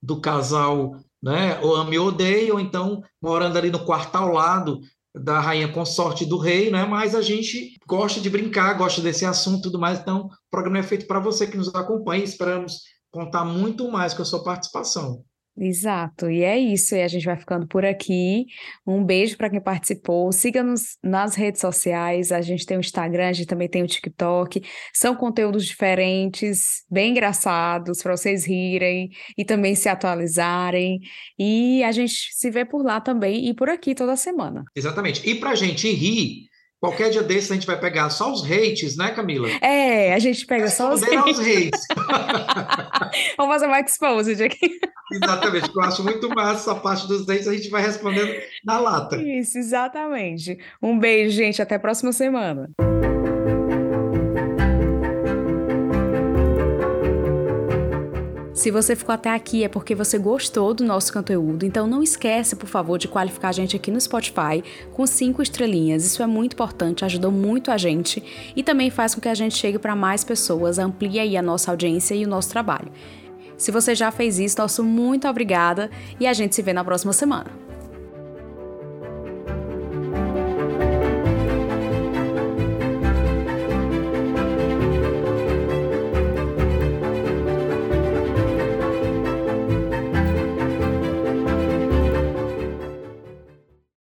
do 0.00 0.20
casal, 0.20 0.94
né? 1.20 1.58
Ou 1.60 1.74
ame 1.74 1.98
ou 1.98 2.08
odeia, 2.08 2.52
ou 2.52 2.60
então 2.60 3.02
morando 3.20 3.56
ali 3.58 3.70
no 3.70 3.84
quarto 3.84 4.14
ao 4.14 4.32
lado 4.32 4.80
da 5.12 5.40
rainha 5.40 5.72
consorte 5.72 6.24
do 6.24 6.38
rei, 6.38 6.70
né? 6.70 6.84
Mas 6.84 7.16
a 7.16 7.22
gente 7.22 7.76
gosta 7.88 8.20
de 8.20 8.30
brincar, 8.30 8.74
gosta 8.74 9.00
desse 9.00 9.24
assunto 9.24 9.58
e 9.58 9.62
tudo 9.62 9.78
mais. 9.80 9.98
Então, 9.98 10.26
o 10.26 10.30
programa 10.50 10.78
é 10.78 10.82
feito 10.82 11.06
para 11.08 11.18
você 11.18 11.46
que 11.46 11.56
nos 11.56 11.74
acompanha. 11.74 12.22
Esperamos 12.22 12.82
contar 13.10 13.44
muito 13.44 13.90
mais 13.90 14.14
com 14.14 14.22
a 14.22 14.24
sua 14.24 14.44
participação. 14.44 15.24
Exato, 15.60 16.30
e 16.30 16.44
é 16.44 16.56
isso, 16.56 16.94
e 16.94 17.02
a 17.02 17.08
gente 17.08 17.24
vai 17.24 17.36
ficando 17.36 17.66
por 17.66 17.84
aqui. 17.84 18.46
Um 18.86 19.04
beijo 19.04 19.36
para 19.36 19.50
quem 19.50 19.60
participou. 19.60 20.30
Siga-nos 20.30 20.96
nas 21.02 21.34
redes 21.34 21.60
sociais. 21.60 22.30
A 22.30 22.40
gente 22.40 22.64
tem 22.64 22.76
o 22.76 22.80
Instagram, 22.80 23.28
a 23.28 23.32
gente 23.32 23.48
também 23.48 23.68
tem 23.68 23.82
o 23.82 23.86
TikTok. 23.86 24.62
São 24.94 25.16
conteúdos 25.16 25.66
diferentes, 25.66 26.84
bem 26.88 27.10
engraçados, 27.10 28.00
para 28.00 28.16
vocês 28.16 28.46
rirem 28.46 29.10
e 29.36 29.44
também 29.44 29.74
se 29.74 29.88
atualizarem. 29.88 31.00
E 31.36 31.82
a 31.82 31.90
gente 31.90 32.30
se 32.32 32.50
vê 32.50 32.64
por 32.64 32.84
lá 32.84 33.00
também 33.00 33.48
e 33.48 33.54
por 33.54 33.68
aqui 33.68 33.96
toda 33.96 34.14
semana. 34.14 34.64
Exatamente. 34.76 35.28
E 35.28 35.34
para 35.34 35.50
a 35.50 35.54
gente 35.56 35.90
rir, 35.92 36.47
Qualquer 36.80 37.10
dia 37.10 37.24
desses 37.24 37.50
a 37.50 37.54
gente 37.54 37.66
vai 37.66 37.78
pegar 37.78 38.08
só 38.08 38.32
os 38.32 38.44
hates, 38.48 38.96
né, 38.96 39.10
Camila? 39.10 39.48
É, 39.60 40.14
a 40.14 40.18
gente 40.20 40.46
pega 40.46 40.68
só 40.68 40.92
os 40.92 41.02
hates. 41.02 41.40
hates. 41.40 41.80
Vamos 43.36 43.52
fazer 43.52 43.66
uma 43.66 43.80
exposed 43.80 44.40
aqui. 44.40 44.78
Exatamente, 45.12 45.70
eu 45.74 45.82
acho 45.82 46.04
muito 46.04 46.28
massa 46.28 46.70
essa 46.70 46.80
parte 46.80 47.08
dos 47.08 47.28
hates, 47.28 47.48
a 47.48 47.54
gente 47.54 47.68
vai 47.68 47.82
respondendo 47.82 48.32
na 48.64 48.78
lata. 48.78 49.16
Isso, 49.16 49.58
exatamente. 49.58 50.56
Um 50.80 50.96
beijo, 50.96 51.34
gente, 51.36 51.60
até 51.60 51.74
a 51.74 51.80
próxima 51.80 52.12
semana. 52.12 52.70
Se 58.58 58.72
você 58.72 58.96
ficou 58.96 59.12
até 59.12 59.30
aqui 59.30 59.62
é 59.62 59.68
porque 59.68 59.94
você 59.94 60.18
gostou 60.18 60.74
do 60.74 60.82
nosso 60.82 61.12
conteúdo, 61.12 61.64
então 61.64 61.86
não 61.86 62.02
esquece, 62.02 62.56
por 62.56 62.66
favor, 62.66 62.98
de 62.98 63.06
qualificar 63.06 63.50
a 63.50 63.52
gente 63.52 63.76
aqui 63.76 63.88
no 63.88 64.00
Spotify 64.00 64.64
com 64.92 65.06
cinco 65.06 65.40
estrelinhas. 65.40 66.04
Isso 66.04 66.24
é 66.24 66.26
muito 66.26 66.54
importante, 66.54 67.04
ajudou 67.04 67.30
muito 67.30 67.70
a 67.70 67.78
gente 67.78 68.20
e 68.56 68.64
também 68.64 68.90
faz 68.90 69.14
com 69.14 69.20
que 69.20 69.28
a 69.28 69.34
gente 69.34 69.56
chegue 69.56 69.78
para 69.78 69.94
mais 69.94 70.24
pessoas, 70.24 70.76
amplie 70.76 71.20
aí 71.20 71.36
a 71.36 71.42
nossa 71.42 71.70
audiência 71.70 72.16
e 72.16 72.24
o 72.24 72.28
nosso 72.28 72.50
trabalho. 72.50 72.90
Se 73.56 73.70
você 73.70 73.94
já 73.94 74.10
fez 74.10 74.40
isso, 74.40 74.58
nosso 74.58 74.82
muito 74.82 75.28
obrigada 75.28 75.88
e 76.18 76.26
a 76.26 76.32
gente 76.32 76.56
se 76.56 76.60
vê 76.60 76.72
na 76.72 76.82
próxima 76.82 77.12
semana. 77.12 77.67